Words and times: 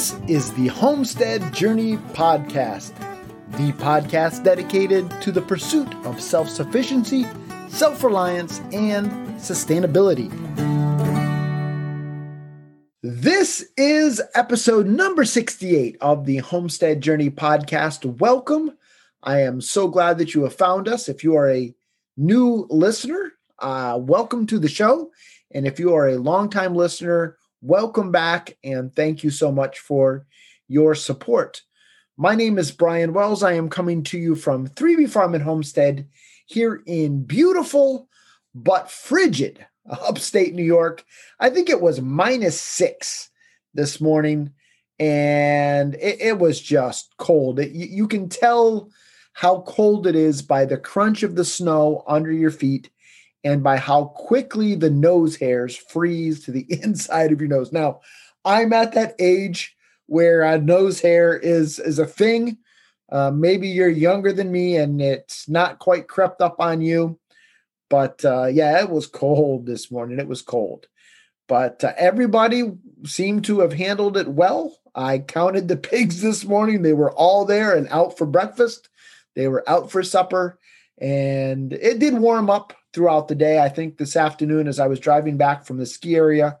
This 0.00 0.18
is 0.28 0.52
the 0.54 0.68
Homestead 0.68 1.52
Journey 1.52 1.98
Podcast, 2.14 2.96
the 3.58 3.70
podcast 3.72 4.42
dedicated 4.42 5.10
to 5.20 5.30
the 5.30 5.42
pursuit 5.42 5.94
of 6.06 6.22
self 6.22 6.48
sufficiency, 6.48 7.26
self 7.68 8.02
reliance, 8.02 8.60
and 8.72 9.10
sustainability. 9.38 10.30
This 13.02 13.70
is 13.76 14.22
episode 14.34 14.86
number 14.86 15.26
68 15.26 15.98
of 16.00 16.24
the 16.24 16.38
Homestead 16.38 17.02
Journey 17.02 17.28
Podcast. 17.28 18.06
Welcome. 18.06 18.78
I 19.22 19.42
am 19.42 19.60
so 19.60 19.86
glad 19.86 20.16
that 20.16 20.32
you 20.32 20.44
have 20.44 20.54
found 20.54 20.88
us. 20.88 21.10
If 21.10 21.22
you 21.22 21.36
are 21.36 21.50
a 21.50 21.74
new 22.16 22.66
listener, 22.70 23.34
uh, 23.58 23.98
welcome 24.00 24.46
to 24.46 24.58
the 24.58 24.66
show. 24.66 25.10
And 25.50 25.66
if 25.66 25.78
you 25.78 25.94
are 25.94 26.08
a 26.08 26.16
longtime 26.16 26.74
listener, 26.74 27.36
welcome 27.62 28.10
back 28.10 28.56
and 28.64 28.94
thank 28.94 29.22
you 29.22 29.30
so 29.30 29.52
much 29.52 29.78
for 29.80 30.26
your 30.68 30.94
support. 30.94 31.62
My 32.16 32.34
name 32.34 32.58
is 32.58 32.70
Brian 32.70 33.12
Wells. 33.12 33.42
I 33.42 33.52
am 33.52 33.68
coming 33.68 34.02
to 34.04 34.18
you 34.18 34.34
from 34.34 34.66
3B 34.66 35.10
Farm 35.10 35.34
and 35.34 35.44
Homestead 35.44 36.08
here 36.46 36.82
in 36.86 37.24
beautiful 37.24 38.08
but 38.54 38.90
frigid 38.90 39.64
upstate 39.90 40.54
New 40.54 40.64
York. 40.64 41.04
I 41.38 41.50
think 41.50 41.68
it 41.68 41.80
was 41.80 42.00
minus 42.00 42.60
six 42.60 43.30
this 43.74 44.00
morning, 44.00 44.52
and 44.98 45.94
it, 45.96 46.20
it 46.20 46.38
was 46.38 46.60
just 46.60 47.14
cold. 47.18 47.60
It, 47.60 47.72
you, 47.72 47.86
you 47.86 48.08
can 48.08 48.28
tell 48.28 48.90
how 49.32 49.62
cold 49.62 50.06
it 50.06 50.16
is 50.16 50.42
by 50.42 50.64
the 50.64 50.78
crunch 50.78 51.22
of 51.22 51.36
the 51.36 51.44
snow 51.44 52.04
under 52.06 52.32
your 52.32 52.50
feet 52.50 52.90
and 53.44 53.62
by 53.62 53.76
how 53.76 54.04
quickly 54.04 54.74
the 54.74 54.90
nose 54.90 55.36
hairs 55.36 55.76
freeze 55.76 56.44
to 56.44 56.52
the 56.52 56.66
inside 56.82 57.32
of 57.32 57.40
your 57.40 57.48
nose. 57.48 57.72
Now, 57.72 58.00
I'm 58.44 58.72
at 58.72 58.92
that 58.94 59.14
age 59.18 59.76
where 60.06 60.42
a 60.42 60.58
nose 60.58 61.00
hair 61.00 61.36
is 61.36 61.78
is 61.78 61.98
a 61.98 62.06
thing. 62.06 62.58
Uh, 63.10 63.30
maybe 63.30 63.68
you're 63.68 63.88
younger 63.88 64.32
than 64.32 64.52
me 64.52 64.76
and 64.76 65.00
it's 65.00 65.48
not 65.48 65.78
quite 65.80 66.08
crept 66.08 66.40
up 66.40 66.56
on 66.60 66.80
you, 66.80 67.18
but 67.88 68.24
uh, 68.24 68.46
yeah, 68.46 68.80
it 68.80 68.90
was 68.90 69.06
cold 69.06 69.66
this 69.66 69.90
morning. 69.90 70.18
It 70.18 70.28
was 70.28 70.42
cold, 70.42 70.86
but 71.48 71.82
uh, 71.82 71.92
everybody 71.96 72.72
seemed 73.04 73.44
to 73.46 73.60
have 73.60 73.72
handled 73.72 74.16
it 74.16 74.28
well. 74.28 74.76
I 74.94 75.18
counted 75.18 75.68
the 75.68 75.76
pigs 75.90 76.22
this 76.22 76.44
morning; 76.44 76.82
they 76.82 76.92
were 76.92 77.12
all 77.12 77.44
there 77.44 77.76
and 77.76 77.88
out 77.88 78.16
for 78.16 78.26
breakfast. 78.26 78.88
They 79.34 79.48
were 79.48 79.68
out 79.68 79.90
for 79.90 80.02
supper, 80.02 80.58
and 80.98 81.72
it 81.72 81.98
did 81.98 82.14
warm 82.14 82.48
up 82.48 82.74
throughout 82.92 83.28
the 83.28 83.34
day. 83.34 83.60
I 83.60 83.68
think 83.68 83.96
this 83.96 84.16
afternoon, 84.16 84.68
as 84.68 84.78
I 84.80 84.86
was 84.86 85.00
driving 85.00 85.36
back 85.36 85.64
from 85.64 85.78
the 85.78 85.86
ski 85.86 86.16
area 86.16 86.58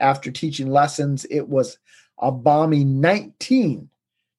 after 0.00 0.30
teaching 0.30 0.70
lessons, 0.70 1.24
it 1.26 1.48
was 1.48 1.78
a 2.18 2.30
balmy 2.30 2.84
19 2.84 3.88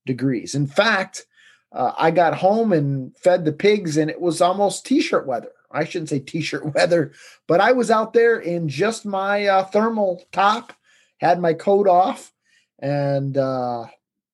degrees. 0.06 0.56
In 0.56 0.68
fact, 0.68 1.26
uh, 1.72 1.94
I 1.98 2.12
got 2.12 2.36
home 2.36 2.72
and 2.72 3.16
fed 3.18 3.46
the 3.46 3.52
pigs, 3.52 3.98
and 3.98 4.10
it 4.10 4.22
was 4.22 4.42
almost 4.42 4.86
t 4.86 5.02
shirt 5.02 5.26
weather. 5.26 5.52
I 5.72 5.86
shouldn't 5.86 6.10
say 6.10 6.20
t 6.20 6.42
shirt 6.42 6.74
weather, 6.76 7.12
but 7.48 7.60
I 7.60 7.72
was 7.72 7.92
out 7.92 8.14
there 8.14 8.40
in 8.40 8.70
just 8.70 9.06
my 9.06 9.48
uh, 9.48 9.64
thermal 9.66 10.24
top, 10.32 10.74
had 11.18 11.40
my 11.40 11.54
coat 11.54 11.88
off. 11.88 12.32
And 12.80 13.38
uh, 13.38 13.86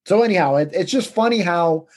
so, 0.05 0.23
anyhow, 0.23 0.55
it, 0.55 0.71
it's 0.73 0.91
just 0.91 1.13
funny 1.13 1.39
how 1.39 1.87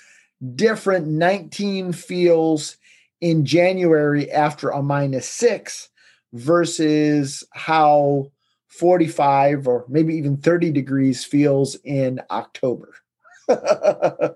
different 0.55 1.07
19 1.07 1.93
feels 1.93 2.77
in 3.23 3.47
January 3.47 4.31
after 4.31 4.71
a 4.71 4.83
minus 4.83 5.29
six 5.29 5.89
versus 6.35 7.45
how 7.53 8.31
45 8.67 9.69
or 9.69 9.87
maybe 9.89 10.15
even 10.17 10.37
30 10.37 10.73
degrees 10.73 11.25
feels 11.25 11.77
in 11.85 12.21
October. 12.31 12.93
uh, 13.49 14.35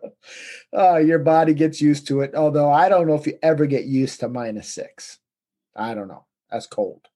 your 0.99 1.19
body 1.19 1.53
gets 1.53 1.81
used 1.81 2.07
to 2.07 2.21
it. 2.21 2.35
Although 2.35 2.71
I 2.71 2.89
don't 2.89 3.09
know 3.09 3.15
if 3.15 3.27
you 3.27 3.37
ever 3.43 3.67
get 3.67 3.85
used 3.85 4.21
to 4.21 4.29
minus 4.29 4.69
six. 4.73 5.19
I 5.75 5.95
don't 5.95 6.09
know. 6.09 6.25
That's 6.51 6.67
cold. 6.67 7.09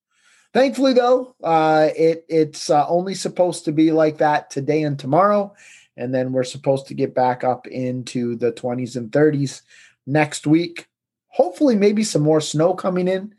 Thankfully, 0.53 0.95
though, 0.95 1.37
uh, 1.45 1.91
it 1.97 2.25
it's 2.29 2.71
uh, 2.71 2.85
only 2.89 3.15
supposed 3.15 3.65
to 3.67 3.73
be 3.73 3.93
like 3.93 4.19
that 4.19 4.51
today 4.51 4.83
and 4.83 4.99
tomorrow, 4.99 5.55
and 5.97 6.13
then 6.13 6.33
we're 6.33 6.43
supposed 6.43 6.89
to 6.89 6.95
get 6.95 7.15
back 7.15 7.45
up 7.45 7.69
into 7.69 8.35
the 8.35 8.51
20s 8.53 8.97
and 8.97 9.13
30s 9.13 9.63
next 10.09 10.49
week 10.49 10.89
hopefully 11.31 11.77
maybe 11.77 12.05
some 12.05 12.23
more 12.23 12.41
snow 12.41 12.75
coming 12.75 13.09
in 13.09 13.35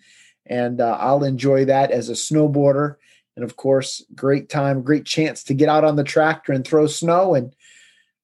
and 0.45 0.81
uh, 0.81 0.97
i'll 0.99 1.23
enjoy 1.23 1.65
that 1.65 1.91
as 1.91 2.09
a 2.09 2.13
snowboarder. 2.13 2.95
And 3.35 3.45
of 3.45 3.55
course 3.55 4.03
great 4.15 4.49
time 4.49 4.81
great 4.81 5.05
chance 5.05 5.43
to 5.45 5.53
get 5.53 5.69
out 5.69 5.83
on 5.83 5.95
the 5.95 6.03
tractor 6.03 6.51
and 6.51 6.65
throw 6.65 6.87
snow 6.87 7.35
and 7.35 7.55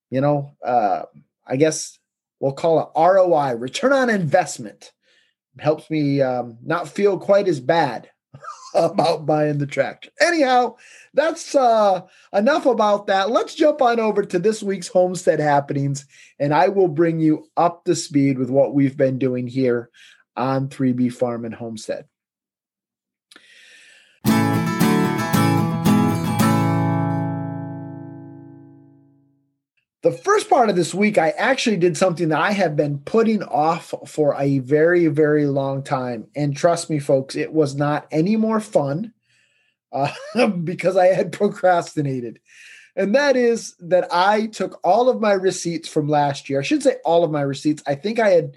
you 0.10 0.22
know 0.22 0.56
uh, 0.66 1.04
i 1.46 1.56
guess 1.56 1.98
we'll 2.40 2.54
call 2.54 2.80
it 2.80 2.90
roi 2.96 3.56
return 3.56 3.94
on 3.94 4.10
investment. 4.10 4.92
Helps 5.60 5.90
me 5.90 6.22
um, 6.22 6.58
not 6.64 6.88
feel 6.88 7.18
quite 7.18 7.48
as 7.48 7.60
bad 7.60 8.10
about 8.78 9.26
buying 9.26 9.58
the 9.58 9.68
tractor 9.68 10.10
anyhow 10.22 10.76
that's 11.18 11.56
uh, 11.56 12.02
enough 12.32 12.68
about 12.68 13.08
that. 13.08 13.32
Let's 13.32 13.56
jump 13.56 13.82
on 13.82 14.00
over 14.00 14.24
to 14.24 14.38
this 14.38 14.62
week's 14.62 14.88
homestead 14.88 15.40
happenings, 15.40 16.06
and 16.40 16.54
I 16.54 16.68
will 16.68 16.88
bring 16.88 17.20
you 17.20 17.50
up 17.58 17.86
to 17.86 17.96
speed 17.96 18.38
with 18.38 18.52
what 18.52 18.76
we've 18.76 18.96
been 18.96 19.18
doing 19.18 19.48
here 19.48 19.90
on 20.36 20.70
3B 20.70 21.12
Farm 21.12 21.44
and 21.44 21.56
Homestead. 21.56 22.06
The 30.08 30.14
first 30.14 30.50
part 30.50 30.70
of 30.70 30.78
this 30.78 30.94
week, 30.94 31.18
I 31.18 31.32
actually 31.32 31.76
did 31.76 31.98
something 31.98 32.30
that 32.30 32.40
I 32.40 32.54
have 32.54 32.78
been 32.78 33.00
putting 33.00 33.44
off 33.44 33.94
for 34.06 34.38
a 34.40 34.60
very, 34.60 35.08
very 35.08 35.46
long 35.48 35.84
time. 35.84 36.28
And 36.34 36.56
trust 36.56 36.90
me, 36.90 36.98
folks, 36.98 37.36
it 37.36 37.52
was 37.52 37.76
not 37.76 38.08
any 38.10 38.38
more 38.38 38.62
fun 38.62 39.12
uh, 39.92 40.14
because 40.64 40.96
I 40.96 41.08
had 41.08 41.34
procrastinated. 41.34 42.40
And 42.96 43.16
that 43.16 43.36
is 43.36 43.76
that 43.82 44.08
I 44.10 44.48
took 44.48 44.80
all 44.82 45.10
of 45.10 45.20
my 45.20 45.34
receipts 45.34 45.90
from 45.90 46.08
last 46.08 46.50
year. 46.50 46.62
I 46.62 46.64
should 46.64 46.84
say 46.84 46.96
all 47.04 47.26
of 47.26 47.32
my 47.32 47.42
receipts. 47.42 47.84
I 47.86 47.96
think 47.96 48.18
I 48.18 48.30
had 48.30 48.56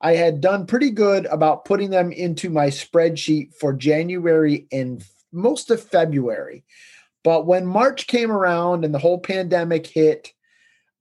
I 0.00 0.16
had 0.16 0.40
done 0.40 0.66
pretty 0.66 0.90
good 0.90 1.26
about 1.26 1.64
putting 1.64 1.90
them 1.90 2.10
into 2.10 2.50
my 2.50 2.70
spreadsheet 2.70 3.54
for 3.54 3.72
January 3.72 4.66
and 4.72 5.04
most 5.30 5.70
of 5.70 5.80
February. 5.80 6.64
But 7.22 7.46
when 7.46 7.66
March 7.66 8.08
came 8.08 8.32
around 8.32 8.84
and 8.84 8.92
the 8.92 8.98
whole 8.98 9.20
pandemic 9.20 9.86
hit, 9.86 10.32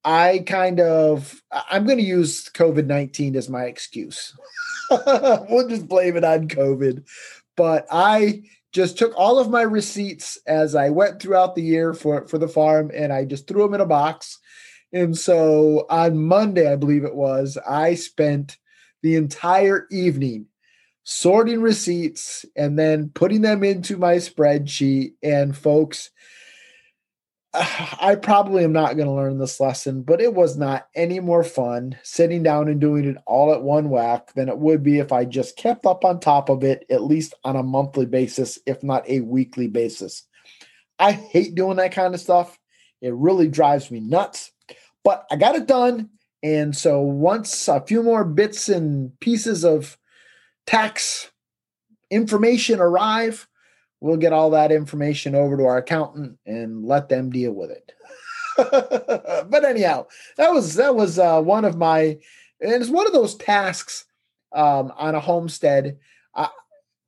I 0.03 0.43
kind 0.45 0.79
of 0.79 1.41
I'm 1.51 1.85
going 1.85 1.97
to 1.97 2.03
use 2.03 2.49
COVID-19 2.49 3.35
as 3.35 3.49
my 3.49 3.63
excuse. 3.63 4.37
we'll 4.89 5.67
just 5.67 5.87
blame 5.87 6.15
it 6.15 6.23
on 6.23 6.47
COVID. 6.47 7.05
But 7.55 7.87
I 7.91 8.43
just 8.71 8.97
took 8.97 9.13
all 9.17 9.39
of 9.39 9.49
my 9.49 9.63
receipts 9.63 10.37
as 10.45 10.75
I 10.75 10.89
went 10.89 11.21
throughout 11.21 11.55
the 11.55 11.63
year 11.63 11.93
for 11.93 12.27
for 12.27 12.37
the 12.37 12.47
farm, 12.47 12.91
and 12.93 13.11
I 13.11 13.25
just 13.25 13.47
threw 13.47 13.63
them 13.63 13.73
in 13.73 13.81
a 13.81 13.85
box. 13.85 14.39
And 14.93 15.17
so 15.17 15.85
on 15.89 16.17
Monday, 16.17 16.71
I 16.71 16.75
believe 16.75 17.03
it 17.03 17.15
was, 17.15 17.57
I 17.67 17.95
spent 17.95 18.57
the 19.03 19.15
entire 19.15 19.85
evening 19.91 20.47
sorting 21.03 21.61
receipts 21.61 22.45
and 22.55 22.77
then 22.77 23.09
putting 23.13 23.41
them 23.41 23.63
into 23.63 23.97
my 23.97 24.15
spreadsheet. 24.15 25.13
And 25.21 25.55
folks, 25.55 26.09
I 27.59 28.15
probably 28.21 28.63
am 28.63 28.73
not 28.73 28.97
going 28.97 29.07
to 29.07 29.13
learn 29.13 29.39
this 29.39 29.59
lesson, 29.59 30.03
but 30.03 30.21
it 30.21 30.33
was 30.33 30.57
not 30.57 30.87
any 30.95 31.19
more 31.19 31.43
fun 31.43 31.97
sitting 32.03 32.43
down 32.43 32.67
and 32.67 32.79
doing 32.79 33.05
it 33.05 33.17
all 33.25 33.51
at 33.53 33.63
one 33.63 33.89
whack 33.89 34.33
than 34.33 34.47
it 34.47 34.59
would 34.59 34.83
be 34.83 34.99
if 34.99 35.11
I 35.11 35.25
just 35.25 35.57
kept 35.57 35.85
up 35.85 36.05
on 36.05 36.19
top 36.19 36.49
of 36.49 36.63
it, 36.63 36.85
at 36.89 37.03
least 37.03 37.33
on 37.43 37.55
a 37.55 37.63
monthly 37.63 38.05
basis, 38.05 38.59
if 38.67 38.83
not 38.83 39.09
a 39.09 39.21
weekly 39.21 39.67
basis. 39.67 40.23
I 40.99 41.13
hate 41.13 41.55
doing 41.55 41.77
that 41.77 41.93
kind 41.93 42.13
of 42.13 42.19
stuff. 42.19 42.59
It 43.01 43.13
really 43.13 43.47
drives 43.47 43.89
me 43.89 44.01
nuts, 44.01 44.51
but 45.03 45.25
I 45.31 45.35
got 45.35 45.55
it 45.55 45.67
done. 45.67 46.09
And 46.43 46.75
so 46.75 47.01
once 47.01 47.67
a 47.67 47.81
few 47.81 48.03
more 48.03 48.23
bits 48.23 48.69
and 48.69 49.19
pieces 49.19 49.65
of 49.65 49.97
tax 50.67 51.31
information 52.11 52.79
arrive, 52.79 53.46
we'll 53.99 54.17
get 54.17 54.33
all 54.33 54.51
that 54.51 54.71
information 54.71 55.35
over 55.35 55.57
to 55.57 55.65
our 55.65 55.77
accountant 55.77 56.37
and 56.45 56.85
let 56.85 57.09
them 57.09 57.29
deal 57.29 57.51
with 57.51 57.71
it. 57.71 57.91
but 59.49 59.63
anyhow, 59.63 60.05
that 60.37 60.51
was 60.51 60.75
that 60.75 60.95
was 60.95 61.19
uh, 61.19 61.41
one 61.41 61.65
of 61.65 61.77
my 61.77 62.17
and 62.59 62.81
it's 62.81 62.89
one 62.89 63.05
of 63.05 63.13
those 63.13 63.35
tasks 63.35 64.05
um, 64.53 64.91
on 64.97 65.15
a 65.15 65.19
homestead. 65.19 65.97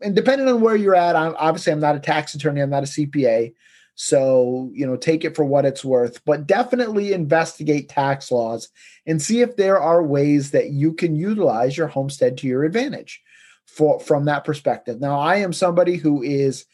And 0.01 0.15
depending 0.15 0.47
on 0.47 0.62
where 0.62 0.75
you're 0.75 0.95
at, 0.95 1.15
I'm 1.15 1.36
obviously 1.38 1.74
I'm 1.74 1.80
not 1.80 1.95
a 1.95 2.00
tax 2.00 2.33
attorney, 2.33 2.62
I'm 2.62 2.69
not 2.69 2.83
a 2.83 2.88
CPA. 2.88 3.53
So, 3.95 4.71
you 4.74 4.88
know, 4.88 4.95
take 4.95 5.25
it 5.25 5.36
for 5.36 5.44
what 5.44 5.65
it's 5.65 5.83
worth, 5.83 6.24
but 6.24 6.47
definitely 6.47 7.12
investigate 7.12 7.89
tax 7.89 8.31
laws 8.31 8.69
and 9.06 9.21
see 9.21 9.41
if 9.41 9.57
there 9.57 9.77
are 9.77 10.01
ways 10.01 10.51
that 10.51 10.69
you 10.69 10.94
can 10.94 11.18
utilize 11.18 11.77
your 11.77 11.88
homestead 11.88 12.38
to 12.38 12.47
your 12.47 12.63
advantage 12.63 13.21
for 13.74 14.00
from 14.00 14.25
that 14.25 14.44
perspective. 14.44 15.00
Now, 15.00 15.19
I 15.19 15.38
am 15.38 15.54
somebody 15.54 15.95
who 15.95 16.21
is 16.21 16.66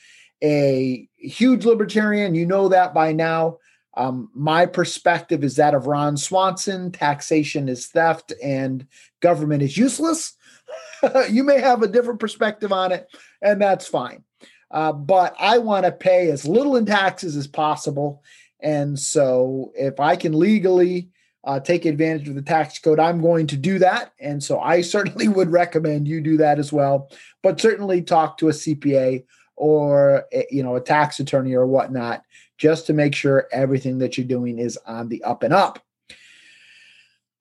a 0.44 1.08
huge 1.18 1.66
libertarian. 1.66 2.36
You 2.36 2.46
know 2.46 2.70
that 2.70 2.94
by 2.94 3.14
now. 3.14 3.58
Um, 3.98 4.30
my 4.34 4.66
perspective 4.66 5.44
is 5.44 5.56
that 5.56 5.74
of 5.74 5.88
Ron 5.88 6.18
Swanson 6.18 6.92
taxation 6.92 7.70
is 7.70 7.88
theft 7.88 8.34
and 8.44 8.86
government 9.22 9.64
is 9.64 9.78
useless. 9.78 10.36
you 11.30 11.44
may 11.44 11.62
have 11.62 11.82
a 11.82 11.88
different 11.88 12.20
perspective 12.20 12.74
on 12.74 12.92
it, 12.92 13.08
and 13.42 13.62
that's 13.62 13.88
fine. 13.88 14.24
Uh, 14.70 14.92
but 14.92 15.34
I 15.40 15.60
want 15.60 15.86
to 15.86 15.92
pay 15.92 16.30
as 16.30 16.46
little 16.46 16.76
in 16.76 16.86
taxes 16.86 17.38
as 17.38 17.48
possible. 17.48 18.22
And 18.60 19.00
so 19.00 19.72
if 19.76 20.00
I 20.00 20.16
can 20.16 20.38
legally 20.38 21.10
uh, 21.46 21.60
take 21.60 21.86
advantage 21.86 22.28
of 22.28 22.36
the 22.36 22.42
tax 22.42 22.80
code, 22.80 23.00
I'm 23.00 23.22
going 23.22 23.48
to 23.48 23.58
do 23.58 23.80
that. 23.80 24.12
And 24.20 24.44
so 24.44 24.60
I 24.60 24.82
certainly 24.96 25.28
would 25.28 25.52
recommend 25.52 26.08
you 26.08 26.22
do 26.22 26.38
that 26.38 26.60
as 26.60 26.74
well. 26.74 27.10
But 27.44 27.62
certainly 27.62 28.02
talk 28.02 28.38
to 28.40 28.50
a 28.50 28.54
CPA 28.54 29.24
or 29.56 30.26
you 30.52 30.64
know 30.64 30.76
a 30.76 30.82
tax 30.82 31.20
attorney 31.20 31.54
or 31.54 31.66
whatnot 31.66 32.24
just 32.58 32.88
to 32.88 32.94
make 32.94 33.16
sure 33.16 33.48
everything 33.52 34.00
that 34.00 34.18
you're 34.18 34.28
doing 34.28 34.60
is 34.60 34.78
on 34.86 35.10
the 35.10 35.24
up 35.24 35.44
and 35.44 35.54
up. 35.54 35.80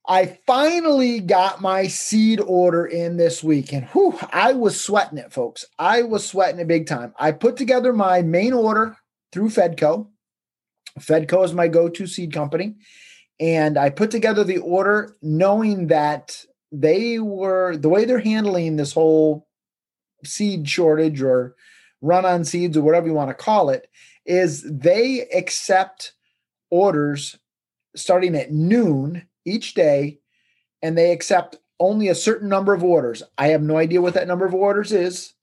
I 0.06 0.38
finally 0.46 1.20
got 1.20 1.62
my 1.62 1.86
seed 1.86 2.38
order 2.40 2.84
in 2.84 3.16
this 3.16 3.42
week, 3.42 3.72
and 3.72 3.86
whew, 3.86 4.18
I 4.32 4.52
was 4.52 4.78
sweating 4.78 5.16
it, 5.16 5.32
folks. 5.32 5.64
I 5.78 6.02
was 6.02 6.26
sweating 6.26 6.60
it 6.60 6.68
big 6.68 6.86
time. 6.86 7.14
I 7.18 7.32
put 7.32 7.56
together 7.56 7.92
my 7.92 8.20
main 8.20 8.52
order 8.52 8.98
through 9.32 9.48
Fedco. 9.48 10.08
Fedco 11.00 11.42
is 11.44 11.54
my 11.54 11.68
go 11.68 11.88
to 11.88 12.06
seed 12.06 12.34
company. 12.34 12.76
And 13.40 13.76
I 13.76 13.90
put 13.90 14.10
together 14.10 14.44
the 14.44 14.58
order 14.58 15.16
knowing 15.22 15.88
that 15.88 16.44
they 16.70 17.18
were 17.18 17.76
the 17.76 17.88
way 17.88 18.04
they're 18.04 18.18
handling 18.18 18.76
this 18.76 18.92
whole 18.92 19.46
seed 20.24 20.68
shortage 20.68 21.20
or 21.22 21.54
run 22.00 22.24
on 22.24 22.44
seeds 22.44 22.76
or 22.76 22.82
whatever 22.82 23.06
you 23.06 23.14
want 23.14 23.30
to 23.30 23.34
call 23.34 23.70
it 23.70 23.88
is 24.26 24.62
they 24.70 25.22
accept 25.34 26.12
orders 26.70 27.38
starting 27.96 28.34
at 28.34 28.52
noon 28.52 29.26
each 29.44 29.74
day 29.74 30.18
and 30.82 30.96
they 30.96 31.12
accept 31.12 31.56
only 31.80 32.08
a 32.08 32.14
certain 32.14 32.48
number 32.48 32.74
of 32.74 32.84
orders. 32.84 33.22
I 33.38 33.48
have 33.48 33.62
no 33.62 33.76
idea 33.76 34.00
what 34.00 34.14
that 34.14 34.28
number 34.28 34.46
of 34.46 34.54
orders 34.54 34.92
is, 34.92 35.34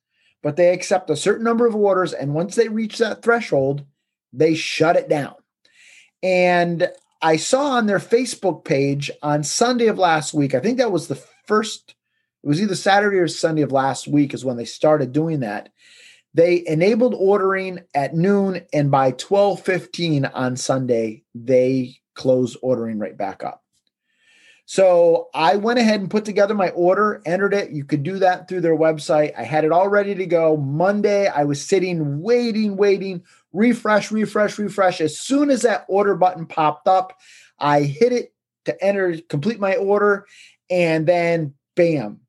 but 0.42 0.56
they 0.56 0.74
accept 0.74 1.10
a 1.10 1.16
certain 1.16 1.44
number 1.44 1.66
of 1.66 1.76
orders. 1.76 2.14
And 2.14 2.34
once 2.34 2.56
they 2.56 2.68
reach 2.68 2.98
that 2.98 3.22
threshold, 3.22 3.86
they 4.34 4.56
shut 4.56 4.96
it 4.96 5.10
down. 5.10 5.36
And 6.24 6.90
I 7.22 7.38
saw 7.38 7.72
on 7.72 7.86
their 7.86 8.00
Facebook 8.00 8.66
page 8.66 9.12
on 9.22 9.44
Sunday 9.44 9.88
of 9.88 9.98
last 9.98 10.34
week, 10.34 10.56
I 10.56 10.60
think 10.60 10.78
that 10.80 10.92
was 10.92 11.08
the 11.08 11.22
first, 11.46 11.96
it 12.44 12.48
was 12.48 12.62
either 12.62 12.76
Saturday 12.76 13.18
or 13.18 13.28
Sunday 13.28 13.62
of 13.62 13.72
last 13.72 14.08
week, 14.08 14.34
is 14.34 14.44
when 14.44 14.58
they 14.58 14.66
started 14.66 15.12
doing 15.12 15.42
that. 15.42 15.70
They 16.34 16.64
enabled 16.66 17.14
ordering 17.14 17.80
at 17.94 18.16
noon, 18.16 18.62
and 18.74 18.90
by 18.90 19.12
12:15 19.12 20.26
on 20.34 20.56
Sunday, 20.56 21.24
they 21.36 21.98
closed 22.16 22.58
ordering 22.62 23.00
right 23.00 23.18
back 23.18 23.44
up. 23.44 23.64
So 24.72 25.28
I 25.34 25.58
went 25.58 25.80
ahead 25.80 26.00
and 26.00 26.10
put 26.10 26.24
together 26.24 26.54
my 26.54 26.70
order, 26.70 27.22
entered 27.26 27.54
it. 27.54 27.72
You 27.72 27.84
could 27.84 28.04
do 28.04 28.20
that 28.20 28.48
through 28.48 28.62
their 28.62 28.78
website. 28.78 29.38
I 29.38 29.44
had 29.44 29.66
it 29.66 29.74
all 29.74 29.90
ready 29.90 30.16
to 30.16 30.26
go. 30.26 30.56
Monday, 30.56 31.28
I 31.28 31.44
was 31.44 31.62
sitting, 31.62 32.22
waiting, 32.22 32.78
waiting, 32.78 33.22
refresh, 33.52 34.12
refresh, 34.14 34.58
refresh. 34.58 35.02
As 35.02 35.20
soon 35.20 35.50
as 35.50 35.64
that 35.64 35.84
order 35.90 36.16
button 36.16 36.46
popped 36.46 36.88
up, 36.88 37.20
I 37.60 37.82
hit 37.82 38.14
it 38.14 38.34
to 38.64 38.82
enter, 38.82 39.18
complete 39.28 39.60
my 39.60 39.76
order, 39.76 40.26
and 40.70 41.06
then 41.06 41.54
bam, 41.76 42.22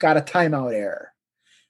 got 0.00 0.16
a 0.16 0.20
timeout 0.20 0.74
error. 0.74 1.12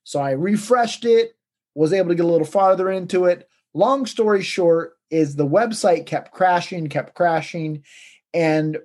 So 0.04 0.20
I 0.20 0.30
refreshed 0.30 1.04
it, 1.04 1.36
was 1.74 1.92
able 1.92 2.08
to 2.08 2.14
get 2.14 2.24
a 2.24 2.28
little 2.28 2.46
farther 2.46 2.90
into 2.90 3.26
it. 3.26 3.46
Long 3.74 4.06
story 4.06 4.42
short, 4.42 4.94
is 5.10 5.36
the 5.36 5.46
website 5.46 6.06
kept 6.06 6.32
crashing, 6.32 6.88
kept 6.88 7.14
crashing. 7.14 7.84
And 8.32 8.78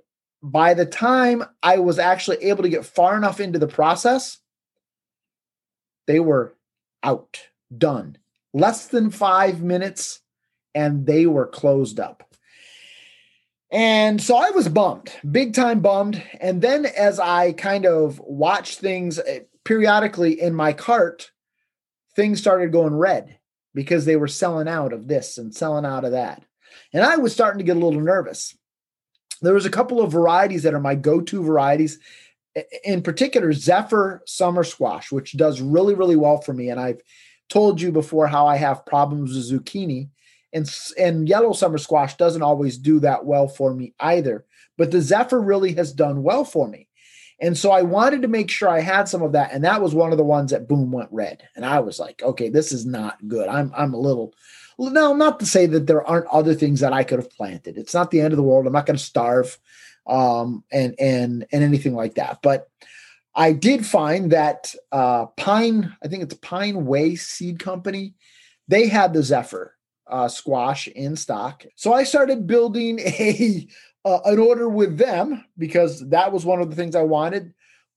by 0.44 0.74
the 0.74 0.86
time 0.86 1.44
I 1.63 1.78
was 1.80 1.98
actually 1.98 2.44
able 2.44 2.63
to 2.63 2.69
get 2.69 2.86
far 2.86 3.16
enough 3.16 3.40
into 3.40 3.57
the 3.57 3.68
process, 3.68 4.40
they 6.06 6.19
were 6.19 6.54
out, 7.01 7.40
done. 7.75 8.18
Less 8.54 8.88
than 8.88 9.10
five 9.10 9.62
minutes, 9.62 10.19
and 10.75 11.07
they 11.07 11.25
were 11.25 11.48
closed 11.48 12.00
up. 12.00 12.30
And 13.72 14.22
so 14.22 14.36
I 14.36 14.51
was 14.51 14.68
bummed, 14.68 15.12
big 15.31 15.54
time 15.56 15.80
bummed. 15.80 16.22
And 16.40 16.62
then 16.62 16.86
as 16.86 17.19
I 17.19 17.54
kind 17.54 17.86
of 17.86 18.19
watched 18.19 18.80
things 18.80 19.18
eh, 19.18 19.40
periodically 19.63 20.40
in 20.40 20.54
my 20.54 20.74
cart, 20.74 21.31
things 22.16 22.40
started 22.40 22.72
going 22.72 22.94
red 22.94 23.40
because 23.74 24.06
they 24.06 24.16
were 24.16 24.28
selling 24.28 24.68
out 24.68 24.94
of 24.94 25.07
this 25.07 25.40
and 25.40 25.56
selling 25.56 25.86
out 25.86 26.06
of 26.06 26.12
that. 26.12 26.44
And 26.92 27.04
I 27.04 27.16
was 27.16 27.34
starting 27.34 27.57
to 27.57 27.63
get 27.63 27.78
a 27.78 27.80
little 27.80 28.01
nervous. 28.01 28.56
There 29.44 29.54
was 29.54 29.66
a 29.66 29.72
couple 29.72 30.01
of 30.01 30.12
varieties 30.12 30.63
that 30.63 30.74
are 30.74 30.80
my 30.80 30.95
go-to 30.95 31.44
varieties. 31.44 32.00
In 32.84 33.01
particular, 33.01 33.54
Zephyr 33.54 34.22
Summer 34.25 34.63
Squash, 34.63 35.12
which 35.12 35.38
does 35.38 35.62
really, 35.62 35.95
really 35.95 36.16
well 36.16 36.42
for 36.42 36.54
me. 36.54 36.69
And 36.69 36.80
I've 36.80 37.01
told 37.50 37.81
you 37.81 37.92
before 37.92 38.28
how 38.28 38.48
I 38.48 38.57
have 38.57 38.86
problems 38.86 39.36
with 39.36 39.66
zucchini. 39.66 40.10
And, 40.54 40.69
and 41.00 41.28
yellow 41.28 41.54
summer 41.54 41.80
squash 41.80 42.16
doesn't 42.16 42.44
always 42.44 42.78
do 42.78 43.00
that 43.00 43.25
well 43.25 43.48
for 43.48 43.74
me 43.74 43.94
either. 44.00 44.45
But 44.78 44.92
the 44.92 45.01
Zephyr 45.01 45.42
really 45.42 45.74
has 45.74 45.92
done 45.94 46.24
well 46.24 46.45
for 46.45 46.68
me. 46.68 46.88
And 47.40 47.57
so 47.57 47.72
I 47.72 47.81
wanted 47.81 48.22
to 48.22 48.28
make 48.28 48.50
sure 48.50 48.69
I 48.69 48.80
had 48.80 49.07
some 49.07 49.22
of 49.22 49.34
that. 49.34 49.51
And 49.51 49.63
that 49.63 49.81
was 49.81 49.95
one 49.95 50.12
of 50.12 50.18
the 50.18 50.24
ones 50.24 50.51
that 50.51 50.68
boom 50.68 50.92
went 50.92 51.10
red. 51.12 51.44
And 51.56 51.66
I 51.66 51.80
was 51.80 52.00
like, 52.00 52.22
okay, 52.22 52.50
this 52.50 52.72
is 52.72 52.86
not 52.86 53.28
good. 53.28 53.50
I'm 53.50 53.72
I'm 53.75 53.94
a 53.94 54.00
little 54.00 54.34
now, 54.79 55.13
not 55.13 55.39
to 55.39 55.45
say 55.45 55.65
that 55.67 55.87
there 55.87 56.05
aren't 56.05 56.27
other 56.27 56.53
things 56.53 56.79
that 56.79 56.93
I 56.93 57.03
could 57.03 57.19
have 57.19 57.29
planted. 57.29 57.77
It's 57.77 57.93
not 57.93 58.11
the 58.11 58.21
end 58.21 58.33
of 58.33 58.37
the 58.37 58.43
world. 58.43 58.65
I'm 58.67 58.73
not 58.73 58.85
going 58.85 58.97
to 58.97 59.03
starve 59.03 59.57
um 60.05 60.65
and 60.69 60.95
and 60.99 61.45
and 61.51 61.63
anything 61.63 61.93
like 61.93 62.15
that. 62.15 62.39
But 62.41 62.67
I 63.35 63.53
did 63.53 63.85
find 63.85 64.31
that 64.31 64.75
uh 64.91 65.27
Pine, 65.37 65.95
I 66.03 66.07
think 66.07 66.23
it's 66.23 66.33
Pine 66.35 66.85
Way 66.85 67.15
Seed 67.15 67.59
Company, 67.59 68.13
they 68.67 68.87
had 68.87 69.13
the 69.13 69.23
Zephyr 69.23 69.75
uh, 70.07 70.27
squash 70.27 70.87
in 70.87 71.15
stock. 71.15 71.65
So 71.75 71.93
I 71.93 72.03
started 72.03 72.47
building 72.47 72.99
a 73.05 73.67
uh, 74.05 74.19
an 74.25 74.39
order 74.39 74.67
with 74.67 74.97
them 74.97 75.45
because 75.57 76.07
that 76.09 76.31
was 76.31 76.45
one 76.45 76.61
of 76.61 76.69
the 76.69 76.75
things 76.75 76.95
I 76.95 77.03
wanted. 77.03 77.53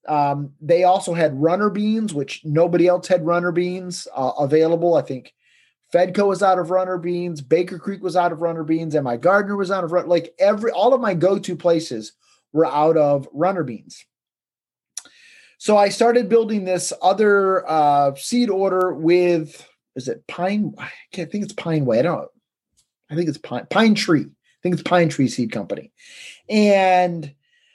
Um, 0.07 0.53
they 0.61 0.85
also 0.85 1.15
had 1.15 1.41
runner 1.41 1.69
beans, 1.69 2.15
which 2.15 2.43
nobody 2.45 2.87
else 2.87 3.09
had 3.09 3.27
runner 3.27 3.51
beans 3.51 4.07
uh, 4.15 4.33
available. 4.39 4.95
I 4.95 5.03
think 5.03 5.35
Fedco 5.93 6.27
was 6.29 6.43
out 6.43 6.59
of 6.59 6.71
runner 6.71 6.99
beans, 6.99 7.41
Baker 7.41 7.79
Creek 7.79 8.03
was 8.03 8.17
out 8.17 8.33
of 8.33 8.41
runner 8.41 8.65
beans, 8.65 8.95
and 8.95 9.07
MIgardener 9.07 9.57
was 9.57 9.71
out 9.71 9.85
of 9.85 9.93
run- 9.93 10.09
like 10.09 10.35
every 10.39 10.71
all 10.71 10.95
of 10.95 11.01
my 11.01 11.15
go-to 11.15 11.57
places 11.57 12.13
were 12.53 12.67
out 12.67 12.97
of 12.97 13.29
runner 13.33 13.63
beans. 13.63 14.05
So 15.59 15.77
I 15.77 15.89
started 15.89 16.29
building 16.29 16.65
this 16.65 16.93
other 17.01 17.69
uh, 17.69 18.15
seed 18.15 18.51
order 18.51 18.93
with 18.93 19.67
is 19.95 20.09
it 20.09 20.27
pine? 20.27 20.75
I 20.79 20.91
can't 21.13 21.33
think 21.33 21.45
it's 21.45 21.55
Pine 21.55 21.87
Way. 21.87 22.01
I 22.01 22.03
don't. 22.03 22.29
I 23.11 23.15
think 23.15 23.29
it's 23.29 23.39
Pine 23.39 23.67
Pine 23.71 23.95
Tree 23.95 24.27
I 24.27 24.63
think 24.63 24.75
it's 24.75 24.83
Pine 24.83 25.09
Tree 25.09 25.29
Seed 25.29 25.53
Company. 25.53 25.93
And 26.49 27.35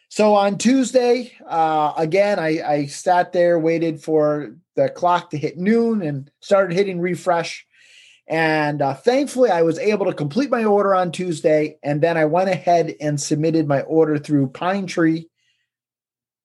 so 0.10 0.36
on 0.36 0.58
Tuesday, 0.58 1.32
uh, 1.48 1.94
again, 1.96 2.38
I, 2.38 2.62
I 2.62 2.86
sat 2.88 3.32
there, 3.32 3.60
waited 3.60 4.02
for 4.02 4.56
the 4.76 4.90
clock 4.90 5.30
to 5.30 5.38
hit 5.38 5.58
noon 5.58 6.02
and 6.02 6.30
started 6.42 6.76
hitting 6.76 7.00
refresh. 7.00 7.66
And 8.32 8.82
uh, 8.82 8.94
thankfully, 8.94 9.50
I 9.50 9.62
was 9.62 9.78
able 9.78 10.06
to 10.06 10.14
complete 10.14 10.50
my 10.50 10.64
order 10.64 10.96
on 10.96 11.12
Tuesday. 11.12 11.78
And 11.84 12.02
then 12.02 12.16
I 12.16 12.24
went 12.24 12.50
ahead 12.50 12.96
and 13.02 13.20
submitted 13.20 13.68
my 13.68 13.82
order 13.82 14.18
through 14.18 14.48
Pine 14.48 14.88
Tree. 14.88 15.30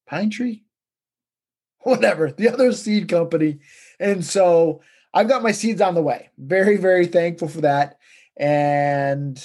Pine 0.05 0.29
Tree? 0.29 0.65
Whatever, 1.83 2.29
the 2.29 2.49
other 2.49 2.73
seed 2.73 3.07
company. 3.07 3.59
And 4.01 4.25
so 4.25 4.81
I've 5.13 5.29
got 5.29 5.43
my 5.43 5.53
seeds 5.53 5.79
on 5.79 5.95
the 5.95 6.01
way. 6.01 6.29
Very, 6.37 6.75
very 6.75 7.07
thankful 7.07 7.47
for 7.47 7.61
that. 7.61 7.97
And 8.35 9.41